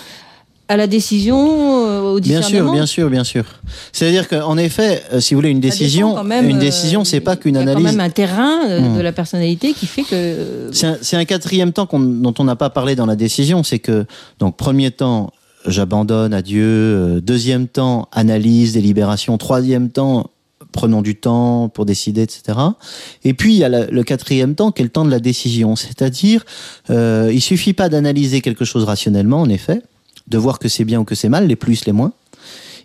à 0.71 0.77
la 0.77 0.85
décision, 0.85 1.87
euh, 1.87 2.01
au 2.13 2.19
Bien 2.19 2.41
sûr, 2.43 2.47
discernement. 2.49 2.73
bien 2.73 2.85
sûr, 2.85 3.09
bien 3.09 3.23
sûr. 3.23 3.43
C'est-à-dire 3.91 4.27
qu'en 4.27 4.55
effet, 4.55 5.01
si 5.19 5.33
vous 5.33 5.39
voulez 5.39 5.49
une 5.49 5.59
décision, 5.59 6.23
même, 6.23 6.47
une 6.47 6.59
décision, 6.59 7.03
c'est 7.03 7.21
pas 7.21 7.35
qu'une 7.37 7.55
Il 7.55 7.57
y 7.57 7.59
a 7.59 7.61
analyse. 7.63 7.83
quand 7.87 7.91
même 7.91 7.99
un 7.99 8.11
terrain 8.11 8.79
Hmm. 8.79 8.95
de 8.95 9.01
la 9.01 9.11
personnalité 9.11 9.73
qui 9.73 9.87
fait 9.87 10.03
que 10.03 10.69
C'est 10.71 11.15
un, 11.17 11.25
quatrième 11.25 11.73
temps 11.73 11.87
dont 11.91 12.35
on 12.37 12.43
n'a 12.43 12.55
pas 12.55 12.69
parlé 12.69 12.95
dans 12.95 13.07
la 13.07 13.15
décision, 13.15 13.63
c'est 13.63 13.79
que 13.79 14.05
donc 14.37 14.57
premier 14.57 14.91
temps, 14.91 15.31
j'abandonne 15.65 16.33
à 16.33 16.41
Dieu. 16.41 16.63
euh, 16.65 17.21
Deuxième 17.21 17.67
temps, 17.67 18.07
analyse, 18.11 18.73
délibération. 18.73 19.37
Troisième 19.37 19.89
temps, 19.89 20.29
prenons 20.71 21.01
du 21.01 21.15
temps 21.15 21.69
pour 21.69 21.85
décider, 21.85 22.21
etc. 22.21 22.57
Et 23.23 23.33
puis 23.33 23.53
il 23.53 23.57
y 23.59 23.63
a 23.63 23.69
la- 23.69 23.87
le 23.87 24.03
quatrième 24.03 24.55
temps 24.55 24.71
qui 24.71 24.81
est 24.81 24.85
le 24.85 24.91
temps 24.91 25.05
de 25.05 25.09
la 25.11 25.19
décision, 25.19 25.75
c'est-à-dire 25.75 26.45
euh, 26.89 27.31
il 27.33 27.41
suffit 27.41 27.73
pas 27.73 27.89
d'analyser 27.89 28.41
quelque 28.41 28.65
chose 28.65 28.83
rationnellement, 28.83 29.41
en 29.41 29.49
effet, 29.49 29.81
de 30.27 30.37
voir 30.37 30.59
que 30.59 30.69
c'est 30.69 30.85
bien 30.85 30.99
ou 30.99 31.03
que 31.05 31.15
c'est 31.15 31.29
mal, 31.29 31.47
les 31.47 31.55
plus, 31.55 31.85
les 31.85 31.91
moins. 31.91 32.13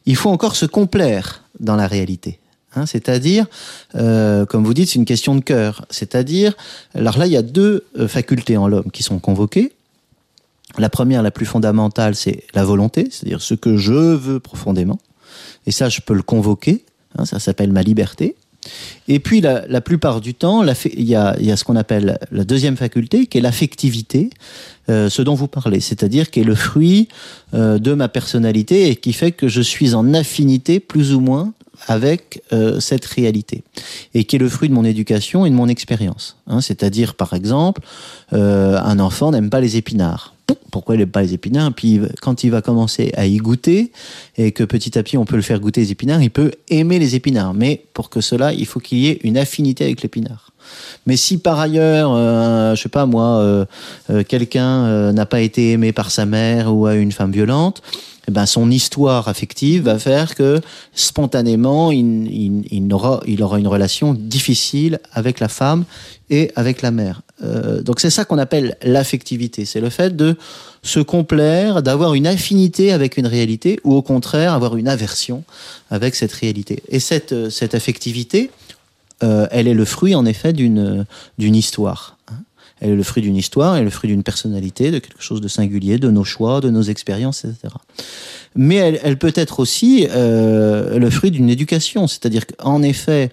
Il 0.07 0.16
faut 0.16 0.31
encore 0.31 0.57
se 0.57 0.66
complaire 0.66 1.43
dans 1.61 1.77
la 1.77 1.87
réalité. 1.87 2.39
Hein, 2.77 2.87
c'est-à-dire, 2.87 3.47
euh, 3.95 4.47
comme 4.47 4.64
vous 4.64 4.75
dites, 4.75 4.89
c'est 4.89 4.99
une 4.99 5.05
question 5.05 5.37
de 5.37 5.41
cœur. 5.41 5.85
C'est-à-dire, 5.91 6.55
alors 6.95 7.18
là, 7.18 7.27
il 7.27 7.33
y 7.33 7.37
a 7.37 7.43
deux 7.43 7.85
euh, 7.99 8.09
facultés 8.09 8.57
en 8.57 8.66
l'homme 8.66 8.91
qui 8.91 9.03
sont 9.05 9.18
convoquées. 9.20 9.74
La 10.79 10.89
première, 10.89 11.22
la 11.22 11.31
plus 11.31 11.47
fondamentale, 11.47 12.14
c'est 12.14 12.45
la 12.55 12.64
volonté, 12.64 13.09
c'est-à-dire 13.11 13.41
ce 13.41 13.55
que 13.55 13.77
je 13.77 13.93
veux 13.93 14.41
profondément. 14.41 14.99
Et 15.66 15.70
ça, 15.70 15.89
je 15.89 16.01
peux 16.01 16.14
le 16.14 16.22
convoquer. 16.22 16.85
hein, 17.16 17.25
ça 17.25 17.39
s'appelle 17.39 17.72
ma 17.72 17.83
liberté. 17.83 18.35
Et 19.09 19.20
puis, 19.20 19.41
la, 19.43 19.66
la 19.68 19.81
plupart 19.83 20.20
du 20.22 20.33
temps, 20.35 20.64
il 20.64 21.05
y 21.05 21.14
a, 21.14 21.37
y 21.39 21.51
a 21.53 21.57
ce 21.57 21.64
qu'on 21.64 21.77
appelle 21.77 22.18
la 22.33 22.45
deuxième 22.45 22.77
faculté, 22.79 23.27
qui 23.27 23.37
est 23.39 23.41
l'affectivité, 23.43 24.31
euh, 24.89 25.11
ce 25.11 25.20
dont 25.22 25.35
vous 25.35 25.49
parlez, 25.49 25.81
c'est-à-dire 25.81 26.31
qui 26.31 26.41
est 26.41 26.45
le 26.45 26.55
fruit 26.55 27.09
euh, 27.53 27.79
de 27.79 27.93
ma 27.93 28.09
personnalité 28.09 28.89
et 28.89 28.97
qui 28.97 29.12
fait 29.12 29.33
que 29.33 29.49
je 29.49 29.61
suis 29.61 29.95
en 29.95 30.14
affinité 30.14 30.81
plus 30.81 31.12
ou 31.14 31.20
moins 31.20 31.53
avec 31.87 32.43
euh, 32.53 32.81
cette 32.81 33.05
réalité 33.05 33.64
et 34.14 34.25
qui 34.25 34.37
est 34.37 34.39
le 34.39 34.49
fruit 34.49 34.68
de 34.70 34.75
mon 34.75 34.85
éducation 34.85 35.45
et 35.45 35.51
de 35.51 35.55
mon 35.55 35.68
expérience. 35.68 36.37
hein. 36.47 36.61
c'est-à-dire, 36.61 37.14
par 37.14 37.35
exemple, 37.35 37.83
euh, 38.33 38.79
un 38.79 38.99
enfant 38.99 39.31
n'aime 39.31 39.51
pas 39.51 39.61
les 39.61 39.77
épinards. 39.77 40.34
Pourquoi 40.70 40.97
il 40.97 40.99
n'aime 40.99 41.11
pas 41.11 41.22
les 41.22 41.34
épinards 41.34 41.72
Puis 41.72 42.01
quand 42.20 42.45
il 42.45 42.51
va 42.51 42.61
commencer 42.61 43.12
à 43.16 43.26
y 43.26 43.36
goûter 43.36 43.92
et 44.36 44.53
que 44.53 44.64
petit 44.64 44.99
à 44.99 45.03
petit 45.03 45.16
on 45.16 45.24
peut 45.24 45.36
le 45.36 45.42
faire 45.42 45.61
goûter 45.61 45.82
les 45.82 45.92
épinards, 45.92 46.22
il 46.22 46.30
peut 46.30 46.51
aimer 46.68 46.99
les 46.99 47.14
épinards. 47.14 47.55
Mais 47.55 47.84
pour 47.95 48.11
que 48.11 48.20
cela, 48.20 48.53
il 48.53 48.66
faut 48.66 48.80
qu'il 48.80 48.99
y 48.99 49.09
ait 49.09 49.20
une 49.22 49.38
affinité 49.38 49.84
avec 49.84 50.03
l'épinard. 50.03 50.51
Mais 51.07 51.16
si 51.16 51.38
par 51.38 51.61
ailleurs, 51.61 52.12
euh, 52.14 52.74
je 52.74 52.82
sais 52.82 52.88
pas 52.88 53.07
moi, 53.07 53.38
euh, 53.38 53.64
euh, 54.11 54.22
quelqu'un 54.24 54.84
euh, 54.84 55.12
n'a 55.12 55.26
pas 55.26 55.40
été 55.40 55.72
aimé 55.72 55.92
par 55.92 56.11
sa 56.11 56.26
mère 56.26 56.74
ou 56.74 56.86
a 56.86 56.95
une 56.95 57.12
femme 57.12 57.32
violente, 57.32 57.82
eh 58.26 58.30
ben 58.30 58.47
son 58.47 58.70
histoire 58.70 59.28
affective 59.28 59.84
va 59.84 59.99
faire 59.99 60.34
que 60.34 60.61
spontanément, 60.95 61.92
il 61.92 62.88
aura 62.92 63.20
une 63.59 63.68
relation 63.68 64.14
difficile 64.14 64.99
avec 65.12 65.40
la 65.40 65.49
femme 65.49 65.84
et 66.30 66.51
avec 66.57 66.80
la 66.80 66.90
mère. 66.90 67.20
Euh, 67.45 67.82
donc 67.82 68.01
c'est 68.01 68.11
ça 68.11 68.24
qu'on 68.24 68.38
appelle 68.38 68.76
l'affectivité. 68.82 69.64
C'est 69.64 69.80
le 69.80 69.90
fait 69.90 70.16
de 70.16 70.36
se 70.82 71.01
complaire, 71.01 71.82
d'avoir 71.82 72.14
une 72.14 72.26
affinité 72.26 72.92
avec 72.92 73.16
une 73.16 73.26
réalité 73.26 73.80
ou 73.84 73.95
au 73.95 74.03
contraire 74.03 74.53
avoir 74.53 74.76
une 74.76 74.88
aversion 74.88 75.45
avec 75.90 76.14
cette 76.14 76.32
réalité. 76.32 76.82
Et 76.88 77.01
cette, 77.01 77.32
euh, 77.32 77.51
cette 77.51 77.74
affectivité, 77.74 78.51
euh, 79.22 79.47
elle 79.51 79.68
est 79.68 79.74
le 79.74 79.84
fruit 79.84 80.14
en 80.14 80.26
effet 80.26 80.53
d'une 80.53 81.07
histoire. 81.38 82.16
hein. 82.30 82.36
Elle 82.80 82.90
est 82.90 82.97
le 82.97 83.03
fruit 83.03 83.22
d'une 83.22 83.36
histoire, 83.36 83.76
elle 83.76 83.82
est 83.82 83.84
le 83.84 83.90
fruit 83.90 84.11
d'une 84.11 84.22
personnalité, 84.22 84.90
de 84.90 84.99
quelque 84.99 85.22
chose 85.22 85.40
de 85.40 85.49
singulier, 85.49 85.99
de 85.99 86.11
nos 86.11 86.24
choix, 86.24 86.61
de 86.61 86.70
nos 86.70 86.82
expériences, 86.82 87.45
etc. 87.45 87.74
Mais 88.57 88.76
elle, 88.76 89.16
peut 89.16 89.32
être 89.34 89.61
aussi 89.61 90.07
le 90.12 91.09
fruit 91.11 91.30
d'une 91.30 91.49
éducation, 91.49 92.07
c'est-à-dire 92.07 92.47
qu'en 92.47 92.82
effet, 92.82 93.30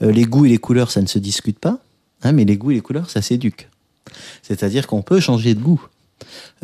les 0.00 0.24
goûts 0.24 0.44
et 0.44 0.50
les 0.50 0.58
couleurs, 0.58 0.90
ça 0.90 1.00
ne 1.00 1.06
se 1.06 1.18
discute 1.18 1.58
pas, 1.58 1.78
hein, 2.22 2.32
mais 2.32 2.44
les 2.44 2.56
goûts 2.56 2.70
et 2.70 2.74
les 2.74 2.80
couleurs, 2.80 3.10
ça 3.10 3.22
s'éduque. 3.22 3.68
C'est-à-dire 4.42 4.86
qu'on 4.86 5.02
peut 5.02 5.20
changer 5.20 5.54
de 5.54 5.60
goût, 5.60 5.86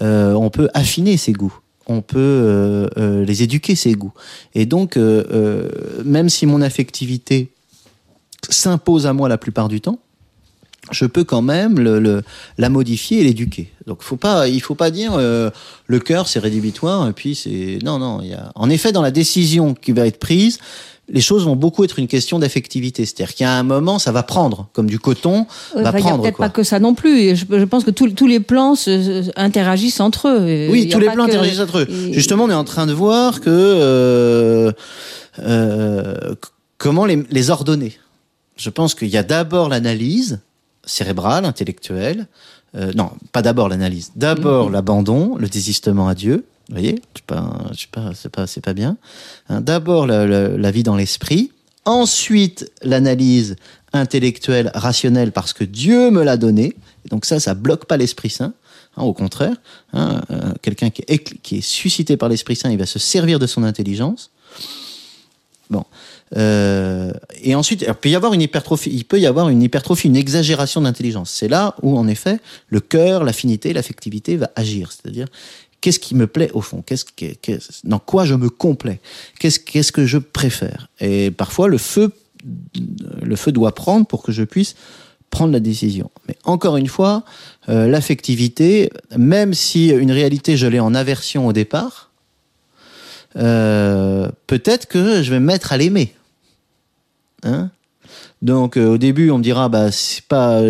Euh, 0.00 0.34
on 0.34 0.50
peut 0.50 0.68
affiner 0.74 1.16
ses 1.16 1.32
goûts, 1.32 1.59
on 1.86 2.02
peut 2.02 2.18
euh, 2.18 2.88
euh, 2.98 3.24
les 3.24 3.42
éduquer 3.42 3.74
ses 3.74 3.94
goûts. 3.94 4.12
Et 4.54 4.66
donc, 4.66 4.98
même 6.04 6.28
si 6.28 6.46
mon 6.46 6.61
affectivité 6.61 7.50
s'impose 8.48 9.07
à 9.07 9.12
moi 9.12 9.28
la 9.28 9.38
plupart 9.38 9.68
du 9.68 9.80
temps, 9.80 9.98
je 10.91 11.05
peux 11.07 11.24
quand 11.24 11.43
même 11.43 11.78
le, 11.78 11.99
le- 11.99 12.22
la 12.59 12.68
modifier 12.68 13.20
et 13.20 13.24
l'éduquer. 13.24 13.72
Donc 13.87 14.03
faut 14.03 14.16
pas, 14.16 14.49
il 14.49 14.61
faut 14.61 14.74
pas 14.74 14.91
dire 14.91 15.12
euh, 15.16 15.51
le 15.87 15.99
cœur 16.01 16.28
c'est 16.28 16.39
rédhibitoire 16.39 17.09
et 17.09 17.12
puis 17.12 17.34
c'est 17.34 17.78
non 17.84 17.99
non. 17.99 18.20
Il 18.22 18.28
y 18.28 18.34
a 18.34 18.51
en 18.55 18.70
effet 18.70 18.93
dans 18.93 19.03
la 19.03 19.11
décision 19.11 19.74
qui 19.74 19.93
va 19.93 20.07
être 20.07 20.18
prise, 20.18 20.59
les 21.09 21.20
choses 21.20 21.45
vont 21.45 21.55
beaucoup 21.55 21.84
être 21.84 22.01
une 22.01 22.09
question 22.09 22.41
d'affectivité. 22.41 23.05
C'est-à-dire 23.05 23.32
qu'il 23.34 23.45
y 23.45 23.49
a 23.49 23.53
un 23.53 23.62
moment 23.62 23.99
ça 24.01 24.11
va 24.11 24.22
prendre 24.24 24.68
comme 24.72 24.87
du 24.89 24.99
coton 24.99 25.47
va 25.74 25.80
enfin, 25.80 25.80
il 25.80 25.82
n'y 25.82 25.89
a 25.89 25.93
prendre 25.93 26.22
peut-être 26.22 26.37
pas 26.39 26.49
que 26.49 26.62
ça 26.64 26.78
non 26.80 26.95
plus. 26.95 27.37
Je, 27.37 27.45
je 27.49 27.64
pense 27.64 27.84
que 27.84 27.93
tous 27.93 28.11
tous 28.11 28.26
les 28.26 28.41
plans 28.41 28.74
se, 28.74 29.22
se- 29.24 29.30
interagissent 29.37 30.01
entre 30.01 30.28
eux. 30.28 30.68
Oui, 30.70 30.89
tous 30.89 30.99
les 30.99 31.07
plans 31.11 31.26
que- 31.26 31.30
interagissent 31.30 31.61
entre 31.61 31.78
eux. 31.80 31.89
et- 31.91 32.12
Justement, 32.12 32.45
on 32.45 32.51
est 32.51 32.55
en 32.55 32.64
train 32.64 32.87
de 32.87 32.93
voir 32.93 33.41
que 33.41 33.51
euh, 33.51 34.72
euh, 35.39 36.34
comment 36.78 37.05
les, 37.07 37.22
les 37.30 37.51
ordonner. 37.51 37.93
Je 38.57 38.70
pense 38.70 38.95
qu'il 38.95 39.09
y 39.09 39.16
a 39.16 39.22
d'abord 39.22 39.68
l'analyse 39.68 40.41
cérébrale, 40.87 41.45
intellectuelle. 41.45 42.26
Euh, 42.76 42.93
non, 42.95 43.11
pas 43.32 43.43
d'abord 43.43 43.68
l'analyse. 43.68 44.12
D'abord 44.16 44.70
l'abandon, 44.70 45.37
le 45.37 45.49
désistement 45.49 46.09
à 46.09 46.14
Dieu. 46.14 46.47
Vous 46.68 46.74
voyez, 46.74 47.01
c'est 47.14 47.24
pas, 47.24 47.53
pas, 47.93 48.11
c'est 48.14 48.30
pas, 48.30 48.47
c'est 48.47 48.61
pas 48.61 48.74
bien. 48.74 48.97
Hein, 49.49 49.61
D'abord 49.61 50.07
la, 50.07 50.26
la- 50.26 50.49
la 50.49 50.70
vie 50.70 50.82
dans 50.82 50.97
l'esprit, 50.97 51.53
ensuite 51.84 52.70
l'analyse 52.82 53.57
intellectuelle, 53.93 54.70
rationnelle, 54.74 55.32
parce 55.32 55.53
que 55.53 55.64
Dieu 55.64 56.11
me 56.11 56.22
l'a 56.22 56.37
donné. 56.37 56.76
Et 57.05 57.09
donc 57.09 57.24
ça, 57.24 57.39
ça 57.41 57.55
bloque 57.55 57.87
pas 57.87 57.97
l'Esprit 57.97 58.30
Saint. 58.30 58.53
hein, 58.97 59.03
au 59.05 59.12
contraire, 59.12 59.55
hein, 59.93 60.20
euh, 60.30 60.53
quelqu'un 60.61 60.91
qui 60.91 61.03
est, 61.07 61.18
qui 61.41 61.59
est 61.59 61.61
suscité 61.61 62.16
par 62.16 62.28
l'Esprit 62.28 62.57
Saint, 62.57 62.70
il 62.70 62.78
va 62.78 62.87
se 62.87 62.99
servir 62.99 63.39
de 63.39 63.47
son 63.47 63.62
intelligence. 63.62 64.30
Bon. 65.71 65.85
Euh, 66.37 67.12
et 67.43 67.55
ensuite, 67.55 67.85
il 67.87 67.95
peut 67.95 68.09
y 68.09 68.14
avoir 68.14 68.33
une 68.33 68.43
hypertrophie, 68.43 68.91
il 68.93 69.05
peut 69.05 69.19
y 69.19 69.27
avoir 69.27 69.49
une 69.49 69.62
hypertrophie, 69.62 70.09
une 70.09 70.17
exagération 70.17 70.81
d'intelligence. 70.81 71.31
C'est 71.31 71.49
là 71.49 71.75
où, 71.83 71.99
en 71.99 72.07
effet, 72.09 72.39
le 72.69 72.81
cœur, 72.81 73.25
l'affinité, 73.25 73.73
l'affectivité 73.73 74.37
va 74.37 74.51
agir. 74.55 74.93
C'est-à-dire, 74.93 75.27
qu'est-ce 75.81 75.99
qui 75.99 76.14
me 76.14 76.27
plaît 76.27 76.51
au 76.55 76.61
fond? 76.61 76.83
Qu'est-ce 76.87 77.05
que, 77.05 77.33
qu'est- 77.35 77.85
dans 77.85 77.99
quoi 77.99 78.25
je 78.25 78.35
me 78.35 78.49
complais? 78.49 79.01
Qu'est-ce, 79.41 79.59
qu'est-ce 79.61 79.93
que 79.93 80.07
je 80.07 80.19
préfère? 80.19 80.89
Et 81.01 81.31
parfois, 81.31 81.69
le 81.69 81.79
feu, 81.79 82.12
le 83.23 83.37
feu 83.37 83.51
doit 83.53 83.75
prendre 83.75 84.07
pour 84.07 84.23
que 84.23 84.31
je 84.33 84.45
puisse 84.45 84.77
prendre 85.31 85.53
la 85.53 85.61
décision. 85.61 86.11
Mais 86.29 86.37
encore 86.45 86.77
une 86.77 86.87
fois, 86.87 87.25
euh, 87.69 87.89
l'affectivité, 87.89 88.91
même 89.17 89.53
si 89.55 89.89
une 89.89 90.12
réalité 90.12 90.57
je 90.57 90.67
l'ai 90.69 90.79
en 90.81 90.95
aversion 90.95 91.47
au 91.49 91.53
départ, 91.53 92.05
euh, 93.37 94.29
peut-être 94.47 94.87
que 94.87 95.22
je 95.22 95.31
vais 95.31 95.41
me 95.41 95.47
mettre 95.47 95.72
à 95.72 95.77
l'aimer. 95.77 96.14
Hein? 97.43 97.70
Donc 98.43 98.77
euh, 98.77 98.95
au 98.95 98.99
début, 98.99 99.31
on 99.31 99.39
me 99.39 99.43
dira 99.43 99.68
bah 99.68 99.91
c'est 99.91 100.22
pas, 100.22 100.62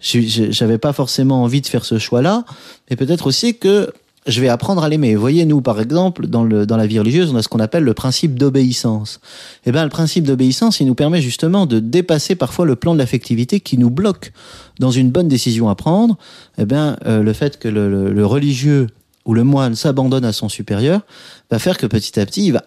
j'avais 0.00 0.78
pas 0.78 0.92
forcément 0.92 1.42
envie 1.42 1.60
de 1.60 1.66
faire 1.66 1.84
ce 1.84 1.98
choix-là, 1.98 2.44
mais 2.88 2.96
peut-être 2.96 3.26
aussi 3.26 3.56
que 3.56 3.92
je 4.26 4.40
vais 4.40 4.48
apprendre 4.48 4.84
à 4.84 4.88
l'aimer. 4.88 5.16
Voyez, 5.16 5.46
nous 5.46 5.62
par 5.62 5.80
exemple, 5.80 6.26
dans 6.26 6.44
le 6.44 6.66
dans 6.66 6.76
la 6.76 6.86
vie 6.86 6.98
religieuse, 6.98 7.32
on 7.32 7.36
a 7.36 7.42
ce 7.42 7.48
qu'on 7.48 7.58
appelle 7.58 7.84
le 7.84 7.94
principe 7.94 8.38
d'obéissance. 8.38 9.20
Et 9.64 9.72
ben 9.72 9.84
le 9.84 9.90
principe 9.90 10.24
d'obéissance, 10.24 10.80
il 10.80 10.86
nous 10.86 10.94
permet 10.94 11.22
justement 11.22 11.64
de 11.66 11.80
dépasser 11.80 12.34
parfois 12.34 12.66
le 12.66 12.76
plan 12.76 12.92
de 12.92 12.98
l'affectivité 12.98 13.60
qui 13.60 13.78
nous 13.78 13.90
bloque 13.90 14.32
dans 14.78 14.90
une 14.90 15.10
bonne 15.10 15.28
décision 15.28 15.70
à 15.70 15.74
prendre. 15.74 16.18
Eh 16.58 16.66
ben 16.66 16.96
euh, 17.06 17.22
le 17.22 17.32
fait 17.32 17.58
que 17.58 17.68
le 17.68 18.26
religieux 18.26 18.88
ou 19.26 19.34
le 19.34 19.44
moine 19.44 19.74
s'abandonne 19.74 20.24
à 20.24 20.32
son 20.32 20.48
supérieur 20.48 21.02
va 21.50 21.58
faire 21.58 21.76
que 21.78 21.86
petit 21.86 22.18
à 22.18 22.26
petit, 22.26 22.46
il 22.46 22.52
va 22.52 22.64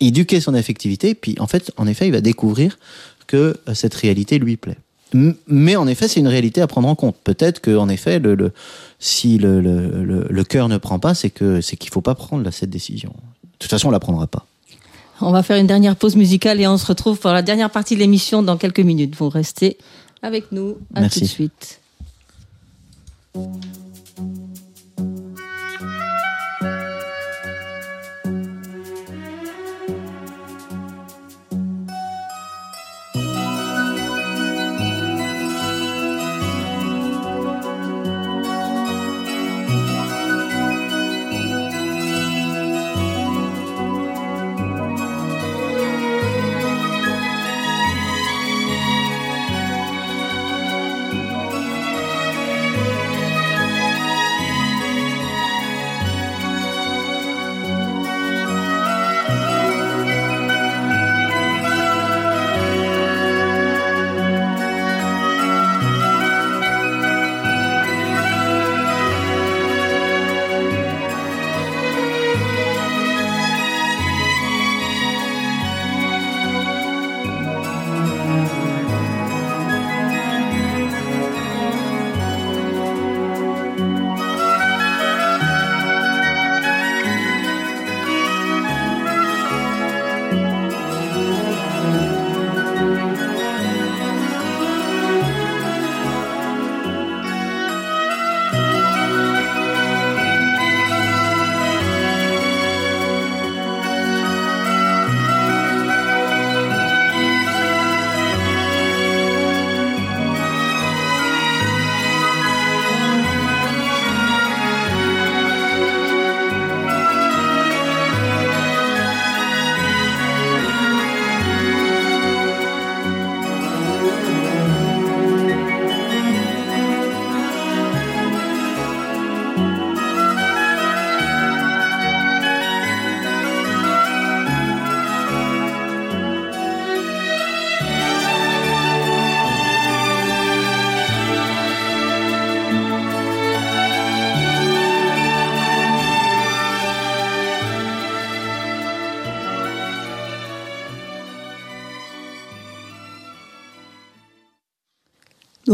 éduquer 0.00 0.40
son 0.40 0.54
affectivité, 0.54 1.14
puis 1.14 1.34
en 1.40 1.46
fait, 1.46 1.72
en 1.76 1.86
effet, 1.86 2.06
il 2.06 2.12
va 2.12 2.20
découvrir 2.20 2.78
que 3.26 3.58
euh, 3.68 3.74
cette 3.74 3.94
réalité 3.94 4.38
lui 4.38 4.56
plaît. 4.56 4.78
Mais 5.46 5.74
en 5.74 5.86
effet, 5.86 6.06
c'est 6.06 6.20
une 6.20 6.28
réalité 6.28 6.60
à 6.60 6.66
prendre 6.66 6.86
en 6.86 6.94
compte. 6.94 7.16
Peut-être 7.24 7.60
que, 7.60 7.74
en 7.76 7.88
effet, 7.88 8.18
le, 8.18 8.34
le- 8.34 8.52
si 8.98 9.38
le, 9.38 9.60
le, 9.62 10.04
le, 10.04 10.26
le 10.28 10.44
cœur 10.44 10.68
ne 10.68 10.76
prend 10.76 10.98
pas, 10.98 11.14
c'est 11.14 11.30
que 11.30 11.62
c'est 11.62 11.76
qu'il 11.76 11.90
faut 11.90 12.02
pas 12.02 12.14
prendre 12.14 12.44
là, 12.44 12.50
cette 12.52 12.68
décision. 12.70 13.08
De 13.42 13.48
toute 13.58 13.70
façon, 13.70 13.88
on 13.88 13.90
la 13.90 14.00
prendra 14.00 14.26
pas. 14.26 14.46
On 15.22 15.32
va 15.32 15.42
faire 15.42 15.56
une 15.56 15.66
dernière 15.66 15.96
pause 15.96 16.14
musicale 16.14 16.60
et 16.60 16.66
on 16.66 16.76
se 16.76 16.84
retrouve 16.86 17.18
pour 17.18 17.30
la 17.30 17.40
dernière 17.42 17.70
partie 17.70 17.94
de 17.94 18.00
l'émission 18.00 18.42
dans 18.42 18.56
quelques 18.58 18.80
minutes. 18.80 19.16
Vous 19.16 19.30
restez 19.30 19.78
avec 20.22 20.52
nous. 20.52 20.76
À 20.94 21.00
Merci. 21.00 21.20
tout 21.20 21.24
de 21.24 21.30
suite. 21.30 21.80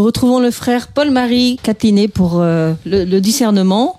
Retrouvons 0.04 0.38
le 0.38 0.50
frère 0.50 0.88
Paul-Marie 0.88 1.58
Catlinet 1.62 2.08
pour 2.08 2.40
euh, 2.40 2.74
le, 2.84 3.20
discernement. 3.20 3.98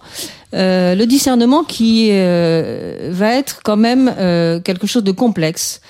Euh, 0.54 0.94
le 0.94 1.06
discernement 1.08 1.64
qui 1.64 2.10
euh, 2.12 3.10
va 3.12 3.34
être 3.34 3.62
quand 3.64 3.76
même 3.76 4.14
quelque 4.64 4.86
chose 4.86 5.04
de 5.04 5.12
complexe 5.12 5.82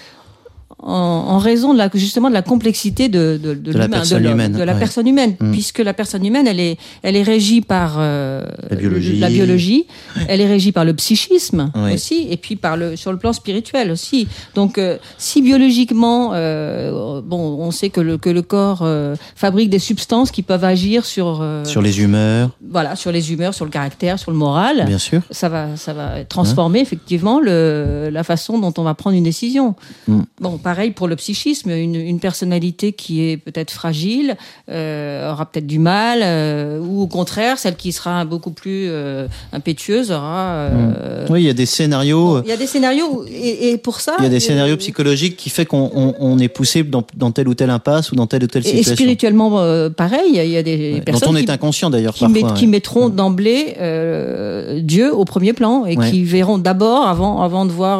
en, 0.80 0.92
en 0.94 1.38
raison 1.40 1.74
de 1.74 1.78
la, 1.78 1.90
justement 1.94 2.30
de 2.30 2.34
la 2.34 2.42
complexité 2.42 3.10
de, 3.10 3.40
de, 3.42 3.54
De 3.54 3.72
la 3.72 3.86
l'humain, 3.86 3.98
personne 3.98 4.26
humaine, 4.26 4.52
de 4.52 4.64
la 4.64 4.74
ouais. 4.74 4.80
personne 4.80 5.08
humaine, 5.08 5.36
Mm. 5.40 5.52
puisque 5.52 5.80
la 5.80 5.94
personne 5.94 6.26
humaine, 6.26 6.48
elle 6.48 6.60
est, 6.60 6.78
elle 7.02 7.16
est 7.16 7.24
régie 7.24 7.62
par 7.62 7.96
euh, 7.98 8.46
La 8.70 8.76
biologie. 8.76 9.18
la 9.20 9.30
biologie, 9.30 9.86
elle 10.28 10.42
est 10.42 10.48
régie 10.48 10.72
par 10.72 10.86
le 10.86 10.94
psychisme 10.94 11.72
aussi, 11.94 12.28
et 12.30 12.38
puis 12.38 12.56
par 12.56 12.78
le 12.78 12.96
sur 12.96 13.12
le 13.12 13.18
plan 13.18 13.34
spirituel 13.34 13.92
aussi. 13.92 14.28
Donc, 14.54 14.78
euh, 14.78 14.98
si 15.18 15.42
biologiquement, 15.42 16.32
euh, 16.34 17.22
bon, 17.22 17.58
on 17.60 17.72
sait 17.72 17.90
que 17.90 18.02
le 18.02 18.18
que 18.18 18.30
le 18.30 18.42
corps 18.42 18.80
euh, 18.84 19.16
fabrique 19.36 19.70
des 19.70 19.80
substances 19.80 20.32
qui 20.32 20.42
peuvent 20.44 20.64
agir 20.64 21.06
sur 21.06 21.40
euh, 21.42 21.64
Sur 21.66 21.82
les 21.82 22.00
humeurs, 22.02 22.52
voilà 22.70 22.96
sur 22.96 23.12
les 23.12 23.32
humeurs, 23.32 23.54
sur 23.54 23.66
le 23.66 23.72
caractère, 23.72 24.20
sur 24.20 24.32
le 24.32 24.38
moral. 24.38 24.86
bien 24.86 24.98
sûr. 25.00 25.22
Ça 25.32 25.50
va, 25.50 25.76
ça 25.78 25.94
va 25.94 26.24
transformer 26.26 26.80
effectivement 26.80 27.40
le, 27.40 28.10
la 28.12 28.24
façon 28.24 28.60
dont 28.60 28.74
on 28.78 28.84
va 28.84 28.94
prendre 28.94 29.16
une 29.16 29.24
décision. 29.24 29.76
Mm. 30.08 30.22
Bon, 30.42 30.58
pareil 30.70 30.92
pour 30.98 31.08
le 31.08 31.16
psychisme, 31.16 31.70
une, 31.70 31.94
une 31.96 32.20
personnalité 32.20 32.88
qui 33.02 33.14
est 33.30 33.38
peut-être 33.38 33.70
fragile 33.72 34.36
euh, 34.72 35.32
aura 35.32 35.46
peut-être 35.46 35.68
du 35.68 35.78
mal, 35.78 36.20
euh, 36.24 36.80
ou 36.80 37.04
au 37.04 37.08
contraire, 37.20 37.60
celle 37.60 37.76
qui 37.76 37.92
sera 37.92 38.26
beaucoup 38.26 38.50
plus 38.62 38.88
euh, 38.90 39.28
impétueuse 39.54 40.10
aura. 40.12 40.70
Oui, 41.30 41.44
il 41.44 41.46
y 41.46 41.50
a 41.52 41.54
des 41.54 41.68
scénarios. 41.68 42.42
Il 42.44 42.50
y 42.50 42.52
a 42.52 42.58
des 42.58 42.66
scénarios 42.66 43.26
et, 43.30 43.70
et 43.70 43.78
pour 43.78 43.98
ça. 44.02 44.14
Il 44.20 44.24
y 44.24 44.26
a 44.26 44.30
des 44.38 44.40
scénarios 44.40 44.78
psychologiques 44.78 45.38
qui 45.38 45.50
fait 45.52 45.66
qu'on 45.66 45.92
on, 45.94 46.16
on 46.20 46.40
est 46.40 46.48
poussé 46.58 46.82
dans, 46.84 47.04
dans 47.16 47.32
telle 47.32 47.48
ou 47.48 47.54
telle 47.54 47.70
impasse 47.70 48.12
ou 48.12 48.16
dans 48.16 48.26
telle 48.28 48.44
ou 48.44 48.48
telle 48.48 48.64
Et 48.66 48.70
situation. 48.70 48.96
spirituellement, 48.96 49.60
euh, 49.60 49.92
pareil, 49.92 50.32
il 50.34 50.50
y 50.52 50.58
a 50.58 50.64
des 50.64 50.76
Ouais, 50.76 50.98
dont 51.00 51.04
personnes 51.12 51.30
on 51.34 51.36
est 51.36 51.46
qui, 51.46 51.52
inconscient 51.52 51.90
d'ailleurs 51.92 52.16
qui, 52.16 52.26
parfois. 52.26 52.50
met- 52.50 52.56
qui 52.60 52.66
ouais. 52.66 52.72
mettront 52.72 53.10
d'emblée 53.10 53.76
euh, 53.80 54.80
Dieu 54.82 55.14
au 55.14 55.26
premier 55.26 55.54
plan 55.54 55.86
et 55.86 55.96
qui 55.96 56.24
verront 56.24 56.58
d'abord, 56.58 57.06
avant, 57.08 57.42
avant 57.44 57.66
de 57.66 57.72
voir 57.72 57.98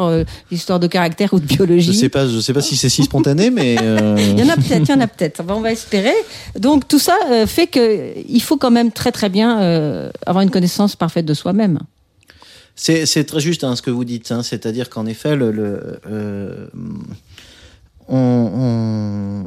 l'histoire 0.50 0.80
de 0.80 0.88
caractère 0.88 1.32
ou 1.34 1.38
de 1.38 1.46
biologie. 1.46 1.92
Je 1.92 1.98
sais 1.98 2.08
pas, 2.08 2.26
je 2.26 2.40
sais 2.40 2.52
pas 2.52 2.55
si 2.60 2.76
c'est 2.76 2.88
si 2.88 3.02
spontané, 3.04 3.50
mais 3.50 3.76
euh, 3.80 4.16
Il 4.18 4.38
y 4.38 4.42
en 4.42 4.48
a 4.48 4.56
peut-être, 4.56 4.88
il 4.88 4.90
y 4.90 4.94
en 4.94 5.00
a 5.00 5.06
peut-être. 5.06 5.42
On 5.48 5.60
va 5.60 5.72
espérer. 5.72 6.14
Donc 6.58 6.86
tout 6.88 6.98
ça 6.98 7.16
euh, 7.30 7.46
fait 7.46 7.66
que 7.66 8.12
il 8.28 8.40
faut 8.42 8.56
quand 8.56 8.70
même 8.70 8.92
très 8.92 9.12
très 9.12 9.28
bien 9.28 9.60
euh, 9.60 10.10
avoir 10.26 10.42
une 10.42 10.50
connaissance 10.50 10.96
parfaite 10.96 11.24
de 11.26 11.34
soi-même. 11.34 11.78
c'est 12.74 13.06
c'est 13.06 13.24
très 13.24 13.40
juste 13.40 13.64
hein, 13.64 13.74
ce 13.76 13.82
que 13.82 13.90
vous 13.90 14.04
dites. 14.04 14.30
Hein, 14.32 14.42
C'est-à-dire 14.42 14.90
qu'en 14.90 15.06
effet, 15.06 15.34
le, 15.36 15.50
le, 15.50 16.00
euh, 16.10 16.66
on, 18.08 18.50
on- 18.54 19.46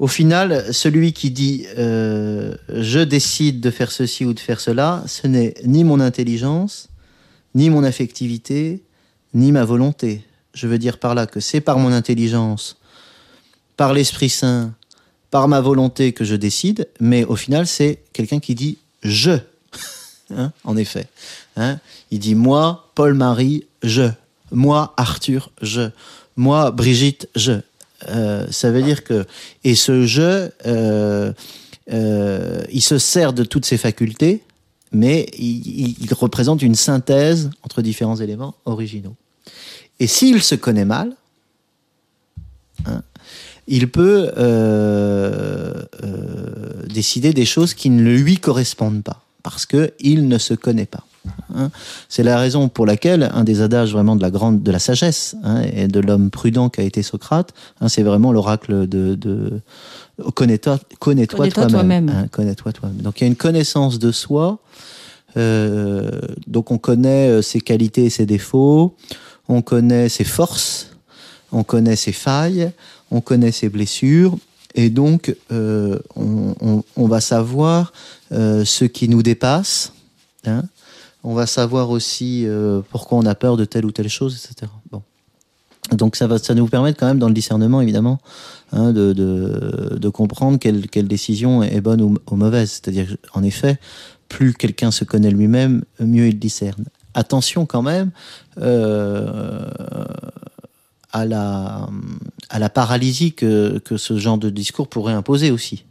au 0.00 0.06
final, 0.08 0.64
celui 0.74 1.12
qui 1.12 1.30
dit 1.30 1.66
euh, 1.78 2.56
je 2.68 2.98
décide 3.00 3.60
de 3.60 3.70
faire 3.70 3.92
ceci 3.92 4.24
ou 4.24 4.34
de 4.34 4.40
faire 4.40 4.60
cela, 4.60 5.04
ce 5.06 5.26
n'est 5.28 5.54
ni 5.64 5.84
mon 5.84 6.00
intelligence, 6.00 6.88
ni 7.54 7.70
mon 7.70 7.84
affectivité, 7.84 8.82
ni 9.34 9.52
ma 9.52 9.64
volonté. 9.64 10.22
Je 10.54 10.66
veux 10.66 10.78
dire 10.78 10.98
par 10.98 11.14
là 11.14 11.26
que 11.26 11.40
c'est 11.40 11.60
par 11.60 11.78
mon 11.78 11.92
intelligence, 11.92 12.76
par 13.76 13.92
l'Esprit 13.92 14.28
Saint, 14.28 14.72
par 15.30 15.48
ma 15.48 15.60
volonté 15.60 16.12
que 16.12 16.24
je 16.24 16.36
décide, 16.36 16.88
mais 17.00 17.24
au 17.24 17.36
final, 17.36 17.66
c'est 17.66 18.02
quelqu'un 18.12 18.40
qui 18.40 18.54
dit 18.54 18.78
je. 19.02 19.32
Hein, 20.34 20.52
en 20.64 20.78
effet. 20.78 21.06
Hein, 21.56 21.78
il 22.10 22.18
dit 22.18 22.34
moi, 22.34 22.90
Paul-Marie, 22.94 23.66
je. 23.82 24.08
Moi, 24.52 24.94
Arthur, 24.96 25.50
je. 25.60 25.90
Moi, 26.36 26.70
Brigitte, 26.70 27.28
je. 27.36 27.60
Euh, 28.08 28.46
ça 28.50 28.70
veut 28.70 28.82
dire 28.82 29.04
que. 29.04 29.26
Et 29.64 29.74
ce 29.74 30.06
je, 30.06 30.48
euh, 30.66 31.32
euh, 31.92 32.62
il 32.72 32.82
se 32.82 32.98
sert 32.98 33.32
de 33.32 33.44
toutes 33.44 33.66
ses 33.66 33.76
facultés, 33.76 34.42
mais 34.92 35.26
il, 35.38 35.94
représente 36.12 36.62
une 36.62 36.74
synthèse 36.74 37.50
entre 37.62 37.82
différents 37.82 38.16
éléments 38.16 38.54
originaux. 38.64 39.16
Et 40.00 40.06
s'il 40.06 40.42
se 40.42 40.54
connaît 40.54 40.84
mal, 40.84 41.12
hein, 42.86 43.02
il 43.66 43.90
peut 43.90 44.30
euh, 44.36 45.82
euh, 46.02 46.86
décider 46.92 47.32
des 47.32 47.44
choses 47.44 47.74
qui 47.74 47.90
ne 47.90 48.02
lui 48.02 48.38
correspondent 48.38 49.02
pas, 49.02 49.22
parce 49.42 49.66
qu'il 49.66 50.28
ne 50.28 50.38
se 50.38 50.54
connaît 50.54 50.86
pas. 50.86 51.04
hein. 51.54 51.70
C'est 52.08 52.22
la 52.24 52.38
raison 52.38 52.68
pour 52.68 52.84
laquelle 52.84 53.30
un 53.32 53.44
des 53.44 53.62
adages 53.62 53.92
vraiment 53.92 54.16
de 54.16 54.22
la 54.22 54.30
grande, 54.30 54.62
de 54.62 54.70
la 54.70 54.78
sagesse 54.78 55.36
hein, 55.44 55.62
et 55.72 55.88
de 55.88 56.00
l'homme 56.00 56.30
prudent 56.30 56.68
qu'a 56.68 56.82
été 56.82 57.02
Socrate, 57.02 57.54
hein, 57.80 57.88
c'est 57.88 58.02
vraiment 58.02 58.32
l'oracle 58.32 58.86
de, 58.86 59.14
de 59.14 59.60
connais-toi, 60.34 60.78
connais-toi 60.98 61.48
toi-même. 61.48 61.70
toi-même. 61.72 62.08
hein, 62.10 62.28
connais-toi 62.30 62.72
toi-même. 62.72 62.98
Donc 62.98 63.20
il 63.20 63.24
y 63.24 63.26
a 63.26 63.28
une 63.28 63.36
connaissance 63.36 63.98
de 63.98 64.12
soi. 64.12 64.58
euh, 65.38 66.10
donc 66.46 66.70
on 66.70 66.78
connaît 66.78 67.28
euh, 67.30 67.42
ses 67.42 67.60
qualités 67.60 68.04
et 68.04 68.10
ses 68.10 68.26
défauts, 68.26 68.94
on 69.48 69.62
connaît 69.62 70.08
ses 70.08 70.24
forces, 70.24 70.90
on 71.52 71.64
connaît 71.64 71.96
ses 71.96 72.12
failles, 72.12 72.72
on 73.10 73.20
connaît 73.20 73.52
ses 73.52 73.68
blessures, 73.68 74.36
et 74.74 74.90
donc 74.90 75.34
euh, 75.52 75.98
on, 76.16 77.06
va 77.06 77.20
savoir 77.20 77.92
euh, 78.32 78.64
ce 78.64 78.84
qui 78.84 79.08
nous 79.08 79.22
dépasse. 79.22 79.92
hein. 80.46 80.64
On 81.22 81.32
va 81.32 81.46
savoir 81.46 81.90
aussi 81.90 82.44
euh, 82.46 82.82
pourquoi 82.90 83.18
on 83.18 83.26
a 83.26 83.34
peur 83.34 83.56
de 83.56 83.64
telle 83.64 83.86
ou 83.86 83.92
telle 83.92 84.08
chose, 84.08 84.36
etc. 84.36 84.70
Bon. 84.90 85.02
Donc 85.92 86.16
ça 86.16 86.26
va, 86.26 86.38
ça 86.38 86.54
nous 86.54 86.66
permettre 86.66 86.98
quand 86.98 87.06
même 87.06 87.18
dans 87.18 87.28
le 87.28 87.34
discernement, 87.34 87.80
évidemment, 87.80 88.18
hein, 88.72 88.92
de, 88.92 90.08
comprendre 90.08 90.58
quelle, 90.58 90.88
quelle 90.88 91.08
décision 91.08 91.62
est 91.62 91.80
bonne 91.80 92.02
ou, 92.02 92.18
ou 92.30 92.36
mauvaise. 92.36 92.70
C'est-à-dire, 92.70 93.16
en 93.32 93.42
effet, 93.42 93.78
plus 94.28 94.54
quelqu'un 94.54 94.90
se 94.90 95.04
connaît 95.04 95.30
lui-même, 95.30 95.84
mieux 96.00 96.28
il 96.28 96.38
discerne. 96.38 96.84
Attention 97.14 97.66
quand 97.66 97.82
même 97.82 98.10
euh, 98.60 99.66
à, 101.12 101.24
la, 101.24 101.88
à 102.50 102.58
la 102.58 102.68
paralysie 102.68 103.32
que, 103.32 103.78
que 103.78 103.96
ce 103.96 104.18
genre 104.18 104.38
de 104.38 104.50
discours 104.50 104.88
pourrait 104.88 105.12
imposer 105.12 105.50
aussi. 105.50 105.84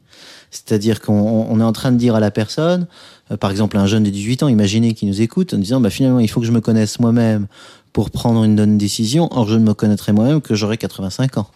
C'est-à-dire 0.52 1.02
qu'on 1.02 1.48
on 1.50 1.60
est 1.60 1.64
en 1.64 1.74
train 1.74 1.92
de 1.92 1.98
dire 1.98 2.16
à 2.16 2.20
la 2.20 2.30
personne, 2.30 2.88
euh, 3.32 3.38
par 3.38 3.50
exemple 3.50 3.78
un 3.78 3.88
jeune 3.88 4.04
de 4.04 4.10
18 4.10 4.44
ans, 4.44 4.48
imaginez 4.48 4.94
qui 4.94 5.06
nous 5.06 5.22
écoute, 5.22 5.54
en 5.54 5.58
disant 5.58 5.82
bah, 5.82 5.90
finalement 5.90 6.20
il 6.20 6.30
faut 6.30 6.40
que 6.42 6.46
je 6.46 6.52
me 6.52 6.62
connaisse 6.62 7.00
moi-même 7.00 7.48
pour 7.92 8.12
prendre 8.12 8.44
une 8.44 8.56
bonne 8.56 8.78
décision, 8.78 9.30
or 9.32 9.48
je 9.48 9.56
ne 9.56 9.64
me 9.64 9.74
connaîtrai 9.74 10.14
moi-même 10.14 10.42
que 10.42 10.56
j'aurai 10.56 10.78
85 10.78 11.38
ans. 11.38 11.48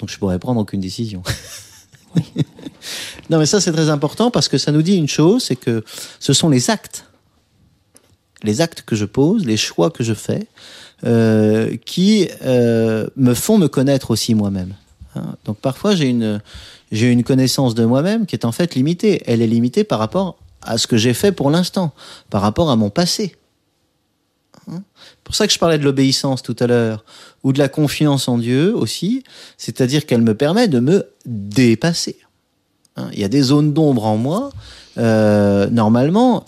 Donc 0.00 0.10
je 0.10 0.18
pourrais 0.18 0.38
prendre 0.38 0.60
aucune 0.60 0.80
décision. 0.80 1.22
non 3.30 3.38
mais 3.38 3.46
ça 3.46 3.60
c'est 3.60 3.72
très 3.72 3.90
important 3.90 4.30
parce 4.30 4.48
que 4.48 4.58
ça 4.58 4.72
nous 4.72 4.82
dit 4.82 4.96
une 4.96 5.08
chose, 5.08 5.44
c'est 5.44 5.56
que 5.56 5.84
ce 6.18 6.32
sont 6.32 6.48
les 6.48 6.68
actes, 6.68 7.06
les 8.42 8.60
actes 8.60 8.82
que 8.82 8.96
je 8.96 9.04
pose, 9.04 9.44
les 9.44 9.56
choix 9.56 9.90
que 9.90 10.04
je 10.04 10.14
fais, 10.14 10.46
euh, 11.04 11.76
qui 11.84 12.28
euh, 12.44 13.06
me 13.16 13.34
font 13.34 13.58
me 13.58 13.68
connaître 13.68 14.10
aussi 14.10 14.34
moi-même. 14.34 14.74
Hein. 15.14 15.36
Donc 15.44 15.58
parfois 15.58 15.94
j'ai 15.94 16.08
une 16.08 16.40
j'ai 16.90 17.10
une 17.10 17.24
connaissance 17.24 17.74
de 17.74 17.84
moi-même 17.84 18.26
qui 18.26 18.36
est 18.36 18.44
en 18.44 18.52
fait 18.52 18.74
limitée. 18.74 19.22
Elle 19.26 19.42
est 19.42 19.46
limitée 19.46 19.84
par 19.84 19.98
rapport 19.98 20.36
à 20.60 20.78
ce 20.78 20.86
que 20.86 20.96
j'ai 20.96 21.14
fait 21.14 21.32
pour 21.32 21.50
l'instant, 21.50 21.92
par 22.30 22.42
rapport 22.42 22.70
à 22.70 22.76
mon 22.76 22.90
passé. 22.90 23.36
Hein 24.70 24.82
pour 25.24 25.34
ça 25.34 25.46
que 25.46 25.52
je 25.52 25.58
parlais 25.58 25.78
de 25.78 25.84
l'obéissance 25.84 26.42
tout 26.42 26.56
à 26.60 26.66
l'heure, 26.66 27.04
ou 27.42 27.52
de 27.52 27.58
la 27.58 27.68
confiance 27.68 28.28
en 28.28 28.38
Dieu 28.38 28.74
aussi, 28.76 29.24
c'est-à-dire 29.56 30.06
qu'elle 30.06 30.22
me 30.22 30.34
permet 30.34 30.68
de 30.68 30.80
me 30.80 31.06
dépasser. 31.26 32.18
Hein, 32.96 33.08
Il 33.12 33.20
y 33.20 33.24
a 33.24 33.28
des 33.28 33.42
zones 33.42 33.72
d'ombre 33.72 34.04
en 34.04 34.16
moi. 34.16 34.50
Euh, 34.98 35.68
normalement, 35.70 36.44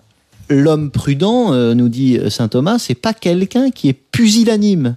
l'homme 0.48 0.90
prudent, 0.90 1.52
euh, 1.52 1.74
nous 1.74 1.88
dit 1.88 2.18
saint 2.30 2.48
Thomas, 2.48 2.78
c'est 2.78 2.94
pas 2.94 3.14
quelqu'un 3.14 3.70
qui 3.70 3.88
est 3.88 3.92
pusillanime. 3.92 4.96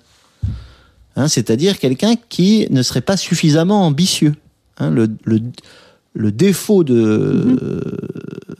Hein, 1.15 1.27
c'est-à-dire 1.27 1.79
quelqu'un 1.79 2.15
qui 2.29 2.67
ne 2.69 2.83
serait 2.83 3.01
pas 3.01 3.17
suffisamment 3.17 3.85
ambitieux. 3.85 4.35
Hein, 4.77 4.91
le, 4.91 5.09
le, 5.23 5.41
le 6.13 6.31
défaut 6.31 6.83
de, 6.83 7.81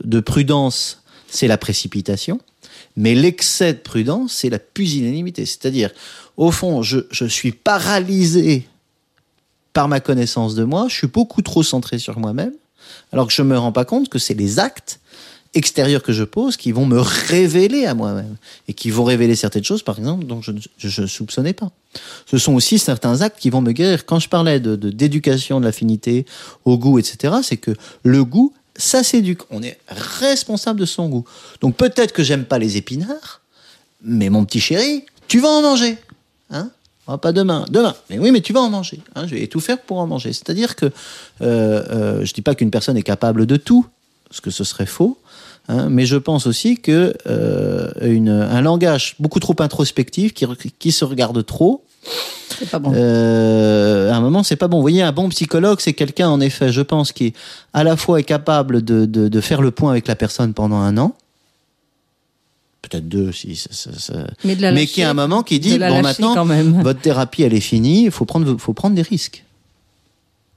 de 0.04 0.20
prudence, 0.20 1.04
c'est 1.28 1.48
la 1.48 1.58
précipitation, 1.58 2.40
mais 2.96 3.14
l'excès 3.14 3.74
de 3.74 3.80
prudence, 3.80 4.34
c'est 4.34 4.50
la 4.50 4.60
pusillanimité. 4.60 5.46
C'est-à-dire, 5.46 5.92
au 6.36 6.52
fond, 6.52 6.82
je, 6.82 7.00
je 7.12 7.26
suis 7.26 7.52
paralysé 7.52 8.68
par 9.74 9.88
ma 9.88 10.00
connaissance 10.00 10.56
de 10.56 10.64
moi, 10.64 10.88
je 10.90 10.96
suis 10.96 11.08
beaucoup 11.08 11.44
trop 11.44 11.62
centré 11.62 12.00
sur 12.00 12.18
moi-même, 12.18 12.54
alors 13.12 13.28
que 13.28 13.34
je 13.34 13.44
ne 13.44 13.50
me 13.50 13.58
rends 13.60 13.72
pas 13.72 13.86
compte 13.86 14.10
que 14.10 14.18
c'est 14.18 14.34
les 14.34 14.58
actes 14.58 15.00
extérieurs 15.58 16.04
que 16.04 16.14
je 16.14 16.24
pose 16.24 16.56
qui 16.56 16.72
vont 16.72 16.86
me 16.86 17.00
révéler 17.00 17.86
à 17.86 17.94
moi-même 17.94 18.38
et 18.68 18.74
qui 18.74 18.92
vont 18.92 19.04
révéler 19.04 19.36
certaines 19.36 19.64
choses, 19.64 19.84
par 19.84 19.98
exemple, 19.98 20.26
dont 20.26 20.42
je 20.42 21.02
ne 21.02 21.08
soupçonnais 21.08 21.54
pas. 21.54 21.72
Ce 22.26 22.38
sont 22.38 22.54
aussi 22.54 22.80
certains 22.80 23.22
actes 23.22 23.40
qui 23.40 23.50
vont 23.50 23.62
me 23.62 23.72
guérir. 23.72 24.06
Quand 24.06 24.20
je 24.20 24.30
parlais 24.30 24.60
de 24.60 24.76
d'éducation, 24.76 25.60
de, 25.60 25.66
l'affinité, 25.66 26.26
au 26.66 26.78
goût, 26.78 27.00
etc., 27.00 27.36
c'est 27.44 27.58
que 27.58 27.72
le 28.04 28.24
goût, 28.24 28.54
ça 28.76 29.04
s'éduque. 29.04 29.42
On 29.50 29.64
est 29.64 29.80
responsable 29.90 30.80
de 30.80 30.86
son 30.86 31.10
goût. 31.10 31.26
Donc 31.62 31.76
peut-être 31.76 32.14
que 32.14 32.24
j'aime 32.24 32.46
pas 32.46 32.60
les 32.60 32.78
épinards, 32.78 33.42
mais 34.04 34.30
mon 34.30 34.46
petit 34.46 34.60
chéri, 34.60 35.06
tu 35.28 35.40
vas 35.40 35.50
en 35.50 35.62
manger. 35.62 35.98
Hein? 36.52 36.70
Ah, 37.08 37.18
pas 37.18 37.32
demain, 37.32 37.66
demain. 37.70 37.96
Mais 38.10 38.20
oui, 38.20 38.32
mais 38.32 38.42
tu 38.42 38.54
vas 38.54 38.60
en 38.60 38.70
manger. 38.70 39.00
Hein, 39.16 39.28
je 39.28 39.36
vais 39.36 39.48
tout 39.48 39.62
faire 39.62 39.80
pour 39.80 39.98
en 40.00 40.08
manger. 40.08 40.34
C'est-à-dire 40.34 40.76
que 40.76 40.86
euh, 40.86 40.92
euh, 41.42 42.26
je 42.26 42.34
dis 42.34 42.42
pas 42.42 42.54
qu'une 42.54 42.70
personne 42.70 42.98
est 42.98 43.04
capable 43.04 43.46
de 43.46 43.56
tout, 43.56 43.86
parce 44.28 44.42
que 44.42 44.52
ce 44.52 44.64
serait 44.64 44.86
faux. 44.86 45.18
Hein, 45.70 45.90
mais 45.90 46.06
je 46.06 46.16
pense 46.16 46.48
aussi 46.48 46.78
que 46.78 47.14
euh, 47.28 47.90
une, 48.02 48.30
un 48.30 48.62
langage 48.62 49.16
beaucoup 49.20 49.40
trop 49.40 49.56
introspectif, 49.60 50.34
qui, 50.34 50.46
qui 50.80 50.92
se 50.92 51.04
regarde 51.04 51.46
trop, 51.46 51.84
c'est 52.58 52.70
pas 52.70 52.80
bon. 52.80 52.94
Euh, 52.96 54.12
à 54.12 54.16
un 54.16 54.22
moment, 54.22 54.44
c'est 54.44 54.56
pas 54.56 54.68
bon. 54.68 54.78
Vous 54.78 54.84
voyez, 54.84 55.02
un 55.02 55.12
bon 55.12 55.28
psychologue, 55.30 55.80
c'est 55.82 55.94
quelqu'un, 55.94 56.30
en 56.30 56.40
effet, 56.40 56.72
je 56.72 56.82
pense, 56.82 57.12
qui 57.12 57.34
à 57.74 57.84
la 57.84 57.98
fois 57.98 58.20
est 58.20 58.24
capable 58.24 58.84
de, 58.84 59.06
de, 59.06 59.28
de, 59.28 59.42
faire 59.42 59.62
le 59.62 59.72
point 59.72 59.92
avec 59.92 60.08
la 60.08 60.16
personne 60.16 60.54
pendant 60.54 60.78
un 60.78 60.98
an, 60.98 61.16
peut-être 62.82 63.08
deux, 63.08 63.34
si 63.34 63.56
ça, 63.56 63.70
ça, 63.72 63.92
ça... 63.98 64.14
mais, 64.44 64.86
qui 64.86 65.04
à 65.04 65.10
un 65.10 65.14
moment 65.14 65.44
qui 65.44 65.60
dit 65.60 65.78
bon 65.78 66.02
maintenant, 66.02 66.46
votre 66.82 67.02
thérapie 67.02 67.44
elle 67.44 67.54
est 67.54 67.60
finie, 67.60 68.06
il 68.06 68.12
faut 68.12 68.26
prendre, 68.26 68.58
faut 68.58 68.74
prendre 68.74 68.96
des 68.96 69.02
risques. 69.02 69.44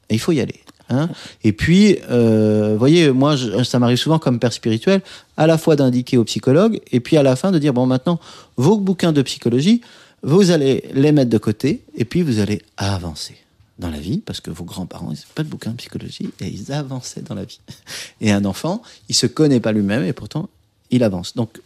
Et 0.09 0.15
il 0.15 0.19
faut 0.19 0.33
y 0.33 0.41
aller. 0.41 0.61
Hein 0.91 1.09
et 1.45 1.53
puis, 1.53 1.99
euh, 2.11 2.73
vous 2.73 2.79
voyez, 2.79 3.11
moi, 3.11 3.37
je, 3.37 3.63
ça 3.63 3.79
m'arrive 3.79 3.97
souvent 3.97 4.19
comme 4.19 4.39
père 4.39 4.53
spirituel, 4.53 5.01
à 5.37 5.47
la 5.47 5.57
fois 5.57 5.77
d'indiquer 5.77 6.19
au 6.19 6.25
psychologue, 6.25 6.81
et 6.91 7.01
puis 7.01 7.17
à 7.17 7.23
la 7.23 7.37
fin 7.37 7.53
de 7.53 7.59
dire, 7.59 7.73
bon, 7.73 7.87
maintenant, 7.87 8.19
vos 8.57 8.77
bouquins 8.77 9.13
de 9.13 9.23
psychologie, 9.23 9.81
vous 10.23 10.51
allez 10.51 10.85
les 10.93 11.13
mettre 11.13 11.31
de 11.31 11.39
côté 11.39 11.83
et 11.97 12.05
puis 12.05 12.23
vous 12.23 12.41
allez 12.41 12.61
avancer 12.77 13.37
dans 13.79 13.89
la 13.89 13.99
vie, 13.99 14.19
parce 14.19 14.41
que 14.41 14.51
vos 14.51 14.65
grands-parents, 14.65 15.11
ils 15.11 15.15
n'ont 15.15 15.35
pas 15.35 15.43
de 15.43 15.49
bouquin 15.49 15.71
de 15.71 15.77
psychologie, 15.77 16.31
et 16.41 16.49
ils 16.49 16.71
avançaient 16.71 17.23
dans 17.23 17.35
la 17.35 17.45
vie. 17.45 17.61
Et 18.21 18.31
un 18.31 18.45
enfant, 18.45 18.83
il 19.09 19.15
se 19.15 19.27
connaît 19.27 19.61
pas 19.61 19.73
lui-même, 19.73 20.05
et 20.05 20.13
pourtant, 20.13 20.51
il 20.91 21.03
avance. 21.03 21.35
Donc, 21.35 21.61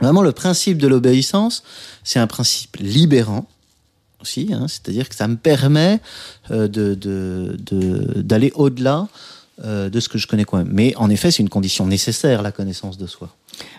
vraiment, 0.00 0.22
le 0.22 0.32
principe 0.32 0.78
de 0.78 0.88
l'obéissance, 0.88 1.62
c'est 2.02 2.18
un 2.18 2.26
principe 2.26 2.76
libérant, 2.80 3.46
aussi, 4.20 4.50
hein, 4.52 4.66
c'est-à-dire 4.68 5.08
que 5.08 5.14
ça 5.14 5.28
me 5.28 5.36
permet 5.36 6.00
euh, 6.50 6.68
de, 6.68 6.94
de, 6.94 7.56
de, 7.70 8.20
d'aller 8.22 8.52
au-delà 8.54 9.08
euh, 9.64 9.90
de 9.90 10.00
ce 10.00 10.08
que 10.08 10.18
je 10.18 10.26
connais 10.26 10.44
quand 10.44 10.56
même. 10.58 10.70
Mais 10.72 10.94
en 10.96 11.10
effet, 11.10 11.30
c'est 11.30 11.42
une 11.42 11.48
condition 11.48 11.86
nécessaire, 11.86 12.42
la 12.42 12.52
connaissance 12.52 12.96
de 12.98 13.06
soi. 13.06 13.28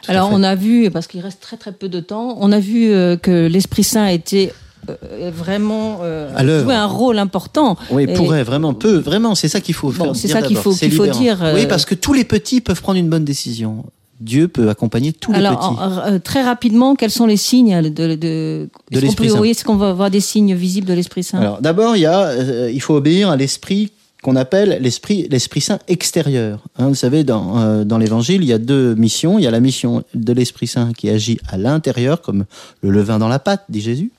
Tout 0.04 0.12
Alors 0.12 0.30
on 0.32 0.44
a 0.44 0.56
vu, 0.56 0.92
parce 0.92 1.08
qu'il 1.08 1.22
reste 1.22 1.42
très 1.42 1.58
très 1.58 1.72
peu 1.72 1.90
de 1.90 2.00
temps, 2.00 2.38
on 2.40 2.52
a 2.52 2.60
vu 2.60 2.92
euh, 2.92 3.18
que 3.18 3.48
l'Esprit 3.48 3.84
Saint 3.84 4.04
a 4.04 4.12
été 4.12 4.52
euh, 4.90 5.32
vraiment 5.34 6.00
euh, 6.02 6.62
joué 6.64 6.76
un 6.76 6.86
rôle 6.86 7.18
important. 7.20 7.78
Oui, 7.90 8.04
Et- 8.08 8.14
pourrait, 8.14 8.44
vraiment, 8.44 8.74
peu, 8.74 8.98
vraiment, 8.98 9.34
c'est 9.36 9.48
ça 9.48 9.62
qu'il 9.62 9.74
faut 9.76 9.92
Bon, 9.92 10.14
c'est 10.14 10.28
dire 10.28 10.38
ça 10.38 10.42
qu'il 10.44 10.58
faut- 10.58 10.72
dire, 11.08 11.40
Oui, 11.56 11.66
parce 11.68 11.86
que 11.86 11.96
tous 11.96 12.14
les 12.14 12.26
petits 12.26 12.62
peuvent 12.62 12.82
prendre 12.82 13.00
une 13.00 13.10
bonne 13.10 13.26
décision. 13.26 13.86
Dieu 14.22 14.48
peut 14.48 14.70
accompagner 14.70 15.12
tous 15.14 15.32
les 15.32 15.40
Alors 15.40 15.60
petits. 15.60 15.80
en- 15.82 16.14
euh, 16.14 16.20
très 16.20 16.44
rapidement, 16.44 16.96
quels 16.96 17.12
sont 17.12 17.26
les 17.26 17.38
signes 17.38 17.82
de, 17.90 18.68
l'Esprit 18.92 19.30
Saint. 19.30 19.40
oui, 19.40 19.50
Est-ce 19.50 19.66
qu'on 19.66 19.76
va 19.76 19.94
voir 19.94 20.10
des 20.12 20.20
signes 20.22 20.54
visibles 20.56 20.88
de 20.88 20.94
l'Esprit 20.94 21.24
Saint 21.24 21.40
Alors, 21.40 21.60
d'abord, 21.62 21.96
il 21.96 22.02
y 22.02 22.06
a, 22.06 22.20
euh, 22.28 22.72
il 22.72 22.82
faut 22.82 22.96
obéir 22.96 23.30
à 23.30 23.36
l'esprit 23.36 23.92
qu'on 24.24 24.36
appelle 24.36 24.78
l'esprit, 24.82 25.28
l'esprit 25.32 25.62
saint 25.62 25.80
extérieur. 25.88 26.60
Hein, 26.78 26.90
vous 26.90 26.96
savez, 26.96 27.24
dans, 27.24 27.58
euh, 27.60 27.84
dans 27.84 27.98
l'évangile, 27.98 28.44
il 28.44 28.48
y 28.48 28.54
a 28.54 28.60
deux 28.60 28.94
missions. 28.94 29.40
Il 29.40 29.44
y 29.44 29.48
a 29.48 29.52
la 29.52 29.60
mission 29.60 30.04
de 30.14 30.34
l'esprit 30.34 30.68
saint 30.68 30.94
qui 30.96 31.10
agit 31.10 31.40
à 31.50 31.58
l'intérieur, 31.58 32.22
comme 32.22 32.46
le 32.82 32.92
levain 32.92 33.18
dans 33.18 33.28
la 33.28 33.40
pâte, 33.40 33.64
dit 33.70 33.82
Jésus. 33.82 34.12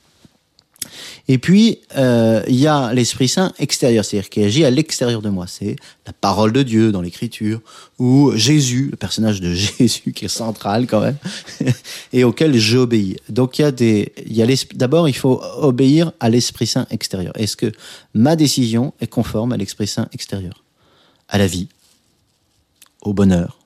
Et 1.29 1.37
puis, 1.37 1.79
euh, 1.95 2.43
il 2.47 2.55
y 2.55 2.67
a 2.67 2.93
l'Esprit 2.93 3.29
Saint 3.29 3.53
extérieur, 3.57 4.03
c'est-à-dire 4.03 4.29
qui 4.29 4.43
agit 4.43 4.65
à 4.65 4.69
l'extérieur 4.69 5.21
de 5.21 5.29
moi. 5.29 5.47
C'est 5.47 5.77
la 6.05 6.11
parole 6.11 6.51
de 6.51 6.63
Dieu 6.63 6.91
dans 6.91 7.01
l'Écriture, 7.01 7.61
ou 7.97 8.33
Jésus, 8.35 8.89
le 8.91 8.97
personnage 8.97 9.39
de 9.39 9.53
Jésus 9.53 10.11
qui 10.11 10.25
est 10.25 10.29
central 10.29 10.85
quand 10.85 10.99
même, 10.99 11.15
et 12.13 12.25
auquel 12.25 12.57
j'obéis. 12.57 13.17
Donc, 13.29 13.57
il 13.57 13.61
y 13.61 13.65
a 13.65 13.71
des, 13.71 14.11
il 14.25 14.33
y 14.33 14.41
a 14.41 14.47
d'abord, 14.75 15.07
il 15.07 15.15
faut 15.15 15.41
obéir 15.57 16.11
à 16.19 16.29
l'Esprit 16.29 16.67
Saint 16.67 16.87
extérieur. 16.89 17.31
Est-ce 17.37 17.55
que 17.55 17.71
ma 18.13 18.35
décision 18.35 18.93
est 18.99 19.07
conforme 19.07 19.53
à 19.53 19.57
l'Esprit 19.57 19.87
Saint 19.87 20.09
extérieur? 20.11 20.63
À 21.29 21.37
la 21.37 21.47
vie, 21.47 21.69
au 23.01 23.13
bonheur? 23.13 23.59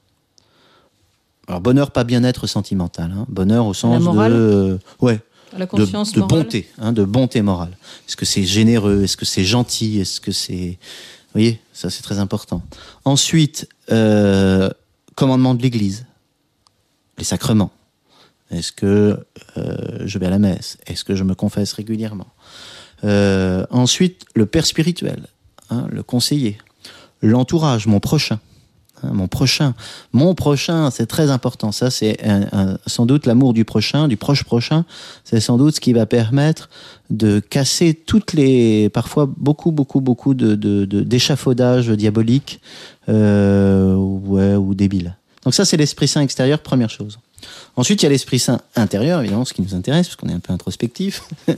Alors, 1.47 1.62
bonheur, 1.62 1.91
pas 1.91 2.03
bien-être 2.03 2.45
sentimental, 2.45 3.12
hein. 3.16 3.26
bonheur 3.30 3.66
au 3.66 3.74
sens 3.74 4.03
de, 4.03 4.20
euh, 4.20 4.78
ouais, 4.99 5.22
La 5.54 5.66
de, 5.66 5.70
conscience 5.70 6.12
de 6.12 6.20
morale 6.20 6.43
bonté, 6.43 6.70
hein, 6.78 6.91
de 6.91 7.04
bonté 7.04 7.41
morale. 7.41 7.78
Est-ce 8.08 8.16
que 8.16 8.26
c'est 8.26 8.43
généreux? 8.43 9.04
Est-ce 9.04 9.18
que 9.18 9.26
c'est 9.26 9.45
gentil? 9.45 10.00
Est-ce 10.00 10.20
que 10.20 10.32
c'est... 10.32 10.78
Vous 11.28 11.34
voyez, 11.34 11.62
ça 11.74 11.89
c'est 11.89 12.04
très 12.04 12.20
important. 12.20 12.62
Ensuite, 13.06 13.68
euh, 13.91 14.70
commandement 15.16 15.56
de 15.56 15.62
l'Église, 15.62 16.06
les 17.18 17.24
sacrements. 17.24 17.72
Est-ce 18.52 18.72
que 18.72 19.26
euh, 19.58 20.00
je 20.06 20.20
vais 20.20 20.26
à 20.26 20.30
la 20.30 20.39
messe? 20.39 20.78
Est-ce 20.88 21.04
que 21.04 21.16
je 21.16 21.24
me 21.24 21.36
confesse 21.36 21.74
régulièrement? 21.74 22.28
Euh, 23.04 23.66
Ensuite, 23.70 24.26
le 24.36 24.45
père 24.45 24.66
spirituel, 24.66 25.28
hein, 25.70 25.88
le 25.91 26.04
conseiller, 26.04 26.58
l'entourage, 27.22 27.88
mon 27.88 28.00
prochain. 28.00 28.39
Hein, 29.04 29.12
mon 29.14 29.28
prochain, 29.28 29.74
mon 30.12 30.34
prochain, 30.36 30.89
c'est 30.91 31.06
très 31.06 31.30
important. 31.30 31.72
Ça, 31.72 31.89
c'est 31.89 32.18
sans 32.86 33.06
doute 33.06 33.26
l'amour 33.26 33.54
du 33.54 33.64
prochain, 33.66 34.08
du 34.08 34.18
proche 34.18 34.43
prochain. 34.43 34.86
C'est 35.24 35.39
sans 35.39 35.58
doute 35.58 35.76
ce 35.76 35.80
qui 35.82 35.93
va 35.93 36.06
permettre 36.06 36.70
de 37.10 37.39
casser 37.39 37.93
toutes 37.93 38.34
les, 38.34 38.89
parfois 38.89 39.30
beaucoup, 39.38 39.72
beaucoup, 39.72 40.02
beaucoup 40.02 40.34
de, 40.34 40.56
de, 40.56 40.86
de- 40.86 41.02
d'échafaudages 41.02 41.89
diaboliques 41.89 42.60
euh, 43.10 43.95
ouais, 43.95 44.56
ou 44.56 44.74
débiles. 44.74 45.16
Donc 45.43 45.54
ça, 45.54 45.64
c'est 45.64 45.78
l'Esprit 45.78 46.08
Saint 46.08 46.22
extérieur, 46.22 46.60
première 46.60 46.89
chose. 46.89 47.20
Ensuite, 47.76 48.02
il 48.02 48.06
y 48.06 48.08
a 48.08 48.10
l'Esprit 48.10 48.40
Saint 48.40 48.60
intérieur, 48.76 49.20
évidemment, 49.20 49.46
ce 49.46 49.54
qui 49.54 49.62
nous 49.62 49.76
intéresse, 49.76 50.08
parce 50.08 50.16
qu'on 50.16 50.30
est 50.30 50.34
un 50.34 50.40
peu 50.40 50.52
introspectif. 50.52 51.24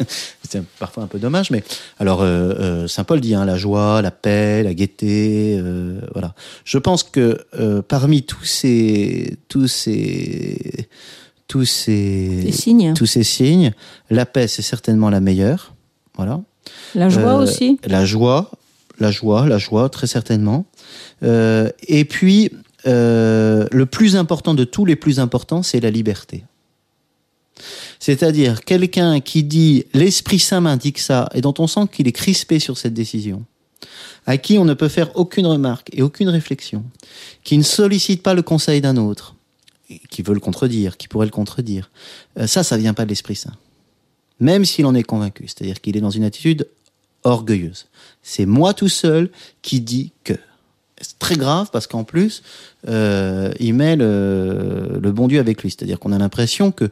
c'est 0.50 0.62
parfois 0.80 1.04
un 1.04 1.08
peu 1.08 1.20
dommage, 1.20 1.50
mais 1.50 1.64
alors 1.98 2.22
euh, 2.22 2.54
euh, 2.60 2.88
Saint 2.88 3.06
Paul 3.06 3.22
dit 3.22 3.36
hein, 3.36 3.46
la 3.46 3.58
joie, 3.58 4.02
la 4.02 4.12
paix, 4.12 4.64
la 4.64 4.74
gaieté, 4.74 5.58
euh, 5.58 6.02
voilà. 6.14 6.34
Je 6.66 6.78
pense 6.78 7.04
que 7.04 7.46
euh, 7.58 7.82
parmi 7.82 8.24
tous 8.24 8.44
ces, 8.44 9.38
tous 9.48 9.68
ces, 9.68 10.90
tous 11.48 11.66
ces, 11.66 12.52
signes. 12.52 12.94
tous 12.96 13.06
ces 13.06 13.24
signes, 13.24 13.72
la 14.10 14.26
paix 14.26 14.48
c'est 14.48 14.62
certainement 14.62 15.10
la 15.10 15.22
meilleure, 15.22 15.74
voilà. 16.16 16.42
La 16.96 17.08
joie 17.10 17.36
aussi. 17.36 17.80
La 17.86 18.06
joie, 18.06 18.52
la 19.00 19.12
joie, 19.12 19.48
la 19.48 19.58
joie, 19.58 19.90
très 19.90 20.08
certainement. 20.08 20.66
Et 21.22 22.06
puis, 22.06 22.52
euh, 22.88 23.68
le 23.72 23.86
plus 23.86 24.16
important 24.16 24.54
de 24.54 24.64
tous 24.64 24.86
les 24.86 24.96
plus 24.96 25.20
importants, 25.20 25.64
c'est 25.64 25.80
la 25.80 25.92
liberté. 25.92 26.44
C'est-à-dire 28.00 28.64
quelqu'un 28.64 29.20
qui 29.20 29.44
dit 29.44 29.86
l'Esprit 29.94 30.40
Saint 30.40 30.62
m'indique 30.62 31.00
ça 31.00 31.30
et 31.34 31.42
dont 31.42 31.54
on 31.60 31.68
sent 31.68 31.88
qu'il 31.92 32.08
est 32.08 32.14
crispé 32.14 32.60
sur 32.60 32.78
cette 32.78 32.94
décision, 32.94 33.44
à 34.26 34.38
qui 34.38 34.58
on 34.58 34.66
ne 34.66 34.74
peut 34.74 34.88
faire 34.88 35.16
aucune 35.16 35.46
remarque 35.46 35.90
et 35.94 36.02
aucune 36.02 36.30
réflexion, 36.30 36.86
qui 37.44 37.58
ne 37.58 37.64
sollicite 37.64 38.24
pas 38.24 38.34
le 38.34 38.42
conseil 38.42 38.80
d'un 38.80 38.96
autre, 38.96 39.36
qui 40.10 40.22
veut 40.22 40.34
le 40.34 40.40
contredire, 40.40 40.98
qui 40.98 41.08
pourrait 41.08 41.26
le 41.26 41.32
contredire, 41.32 41.90
euh, 42.38 42.48
ça, 42.48 42.64
ça 42.64 42.78
vient 42.78 42.94
pas 42.94 43.04
de 43.04 43.10
l'Esprit 43.10 43.36
Saint. 43.36 43.56
Même 44.40 44.64
s'il 44.64 44.86
en 44.86 44.96
est 44.96 45.04
convaincu, 45.04 45.44
c'est-à-dire 45.48 45.82
qu'il 45.82 45.98
est 45.98 46.02
dans 46.02 46.10
une 46.10 46.24
attitude 46.24 46.68
orgueilleuse. 47.24 47.88
C'est 48.22 48.46
moi 48.46 48.74
tout 48.74 48.90
seul 48.90 49.30
qui 49.62 49.82
dis 49.82 50.14
que. 50.24 50.34
C'est 51.02 51.20
très 51.20 51.36
grave 51.36 51.70
parce 51.72 51.88
qu'en 51.88 52.04
plus, 52.04 52.44
euh, 52.88 53.52
il 53.60 53.74
met 53.74 53.96
le, 53.96 55.00
bon 55.14 55.28
Dieu 55.28 55.40
avec 55.40 55.64
lui. 55.64 55.72
C'est-à-dire 55.72 56.00
qu'on 56.00 56.12
a 56.12 56.18
l'impression 56.18 56.72
que 56.72 56.90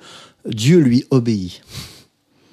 Dieu 0.48 0.80
lui 0.80 1.06
obéit. 1.10 1.62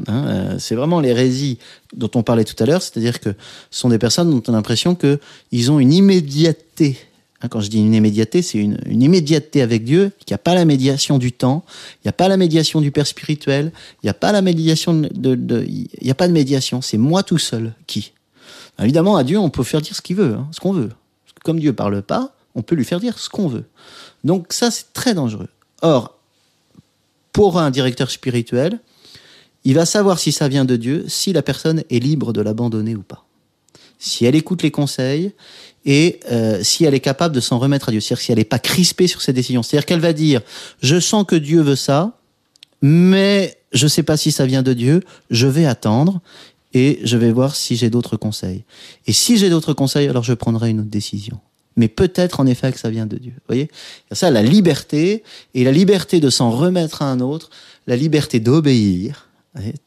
Hein, 0.08 0.26
euh, 0.26 0.56
c'est 0.58 0.74
vraiment 0.74 1.00
l'hérésie 1.00 1.58
dont 1.94 2.10
on 2.16 2.22
parlait 2.22 2.44
tout 2.44 2.60
à 2.62 2.66
l'heure, 2.66 2.82
c'est-à-dire 2.82 3.20
que 3.20 3.30
ce 3.70 3.80
sont 3.80 3.88
des 3.88 3.98
personnes 3.98 4.30
dont 4.30 4.42
on 4.48 4.52
a 4.52 4.56
l'impression 4.56 4.96
qu'ils 4.96 5.70
ont 5.70 5.78
une 5.78 5.92
immédiateté. 5.92 6.98
Hein, 7.40 7.48
quand 7.48 7.60
je 7.60 7.68
dis 7.68 7.78
une 7.78 7.94
immédiateté, 7.94 8.42
c'est 8.42 8.58
une, 8.58 8.78
immédiateté 8.88 9.62
avec 9.62 9.84
Dieu, 9.84 10.10
qu'il 10.18 10.32
n'y 10.32 10.36
a 10.36 10.38
pas 10.38 10.54
la 10.54 10.64
médiation 10.64 11.18
du 11.18 11.30
temps, 11.30 11.64
il 11.96 12.06
n'y 12.06 12.08
a 12.08 12.12
pas 12.12 12.26
la 12.26 12.36
médiation 12.36 12.80
du 12.80 12.90
Père 12.90 13.06
spirituel, 13.06 13.70
il 14.02 14.06
n'y 14.06 14.10
a 14.10 14.14
pas 14.14 14.32
la 14.32 14.42
médiation 14.42 14.94
de- 14.94 15.64
il 15.68 15.88
n'y 16.02 16.10
a 16.10 16.14
pas 16.16 16.26
de 16.26 16.32
médiation, 16.32 16.82
c'est 16.82 16.98
moi 16.98 17.22
tout 17.22 17.38
seul 17.38 17.72
qui. 17.86 18.12
Évidemment, 18.82 19.16
à 19.16 19.22
Dieu, 19.22 19.38
on 19.38 19.50
peut 19.50 19.62
faire 19.62 19.80
dire 19.80 19.94
ce 19.94 20.02
qu'il 20.02 20.16
veut, 20.16 20.34
hein, 20.34 20.48
ce 20.50 20.58
qu'on 20.58 20.72
veut. 20.72 20.90
Comme 21.44 21.60
Dieu 21.60 21.72
parle 21.72 22.02
pas, 22.02 22.34
on 22.56 22.62
peut 22.62 22.74
lui 22.74 22.84
faire 22.84 22.98
dire 22.98 23.18
ce 23.20 23.28
qu'on 23.28 23.46
veut. 23.46 23.66
Donc 24.24 24.52
ça, 24.52 24.72
c'est 24.72 24.92
très 24.92 25.14
dangereux. 25.14 25.48
Or, 25.82 26.18
pour 27.32 27.58
un 27.58 27.70
directeur 27.70 28.10
spirituel, 28.10 28.80
il 29.64 29.74
va 29.74 29.86
savoir 29.86 30.18
si 30.18 30.32
ça 30.32 30.48
vient 30.48 30.64
de 30.64 30.76
Dieu, 30.76 31.04
si 31.06 31.32
la 31.32 31.42
personne 31.42 31.84
est 31.90 31.98
libre 31.98 32.32
de 32.32 32.40
l'abandonner 32.40 32.96
ou 32.96 33.02
pas. 33.02 33.24
Si 33.98 34.24
elle 34.24 34.34
écoute 34.34 34.62
les 34.62 34.70
conseils 34.70 35.32
et 35.84 36.20
euh, 36.32 36.62
si 36.62 36.84
elle 36.84 36.94
est 36.94 37.00
capable 37.00 37.34
de 37.34 37.40
s'en 37.40 37.58
remettre 37.58 37.88
à 37.88 37.92
Dieu. 37.92 38.00
C'est-à-dire 38.00 38.24
si 38.24 38.32
elle 38.32 38.38
n'est 38.38 38.44
pas 38.44 38.58
crispée 38.58 39.06
sur 39.06 39.22
ses 39.22 39.32
décisions. 39.32 39.62
C'est-à-dire 39.62 39.86
qu'elle 39.86 40.00
va 40.00 40.12
dire, 40.12 40.40
je 40.80 40.98
sens 40.98 41.24
que 41.26 41.36
Dieu 41.36 41.60
veut 41.60 41.76
ça, 41.76 42.18
mais 42.82 43.58
je 43.72 43.84
ne 43.84 43.88
sais 43.88 44.02
pas 44.02 44.16
si 44.16 44.32
ça 44.32 44.46
vient 44.46 44.62
de 44.62 44.72
Dieu, 44.72 45.00
je 45.30 45.46
vais 45.46 45.66
attendre 45.66 46.20
et 46.74 47.00
je 47.04 47.16
vais 47.16 47.32
voir 47.32 47.56
si 47.56 47.76
j'ai 47.76 47.88
d'autres 47.88 48.16
conseils. 48.16 48.64
Et 49.06 49.12
si 49.12 49.38
j'ai 49.38 49.48
d'autres 49.48 49.72
conseils, 49.72 50.08
alors 50.08 50.24
je 50.24 50.34
prendrai 50.34 50.70
une 50.70 50.80
autre 50.80 50.90
décision. 50.90 51.38
Mais 51.76 51.88
peut-être 51.88 52.40
en 52.40 52.46
effet 52.46 52.70
que 52.72 52.78
ça 52.78 52.90
vient 52.90 53.06
de 53.06 53.16
Dieu. 53.16 53.32
Vous 53.34 53.46
voyez? 53.48 53.70
Ça, 54.12 54.30
la 54.30 54.42
liberté, 54.42 55.22
et 55.54 55.64
la 55.64 55.72
liberté 55.72 56.20
de 56.20 56.30
s'en 56.30 56.50
remettre 56.50 57.02
à 57.02 57.10
un 57.10 57.20
autre, 57.20 57.50
la 57.86 57.96
liberté 57.96 58.40
d'obéir, 58.40 59.28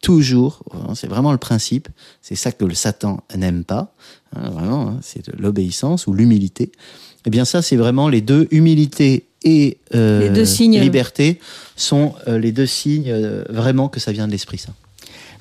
toujours, 0.02 0.64
c'est 0.96 1.08
vraiment 1.08 1.32
le 1.32 1.38
principe, 1.38 1.90
c'est 2.22 2.36
ça 2.36 2.52
que 2.52 2.64
le 2.64 2.74
Satan 2.74 3.22
n'aime 3.36 3.66
pas, 3.66 3.94
hein, 4.34 4.50
vraiment, 4.50 4.88
hein, 4.88 5.00
c'est 5.02 5.30
de 5.30 5.34
l'obéissance 5.38 6.08
ou 6.08 6.14
l'humilité. 6.14 6.72
Eh 7.26 7.30
bien 7.30 7.44
ça, 7.44 7.62
c'est 7.62 7.76
vraiment 7.76 8.08
les 8.08 8.22
deux, 8.22 8.48
humilité 8.52 9.26
et 9.44 9.78
euh, 9.94 10.22
Les 10.22 10.30
deux 10.30 10.46
signes. 10.46 10.80
liberté, 10.80 11.40
sont 11.76 12.14
euh, 12.28 12.40
les 12.40 12.52
deux 12.52 12.66
signes 12.66 13.12
euh, 13.12 13.44
vraiment 13.50 13.90
que 13.90 14.00
ça 14.00 14.12
vient 14.12 14.28
de 14.28 14.32
l'Esprit 14.32 14.58
Saint. 14.58 14.74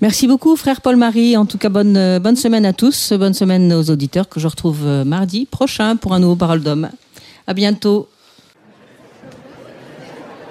Merci 0.03 0.27
beaucoup, 0.27 0.57
frère 0.57 0.83
Paul-Marie. 0.83 1.37
En 1.37 1.47
tout 1.47 1.57
cas, 1.57 1.71
bonne, 1.71 1.97
euh, 1.97 2.19
bonne 2.19 2.37
semaine 2.37 2.67
à 2.67 2.75
tous. 2.75 3.13
Bonne 3.15 3.33
semaine 3.33 3.73
aux 3.73 3.91
auditeurs 3.91 4.29
que 4.29 4.39
je 4.41 4.47
retrouve 4.47 4.85
euh, 4.85 5.05
mardi 5.05 5.47
prochain 5.47 5.97
pour 5.97 6.13
un 6.13 6.19
nouveau 6.19 6.37
Parole 6.37 6.61
d'homme. 6.61 6.91
À 7.47 7.55
bientôt. 7.55 8.09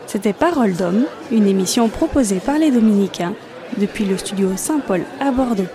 C'était 0.08 0.34
Parole 0.34 0.74
d'homme, 0.74 1.06
une 1.32 1.48
émission 1.48 1.90
proposée 1.90 2.40
par 2.40 2.58
les 2.58 2.72
Dominicains 2.72 3.34
depuis 3.78 4.06
le 4.06 4.18
studio 4.18 4.52
Saint-Paul 4.56 5.04
à 5.20 5.32
Bordeaux. 5.32 5.68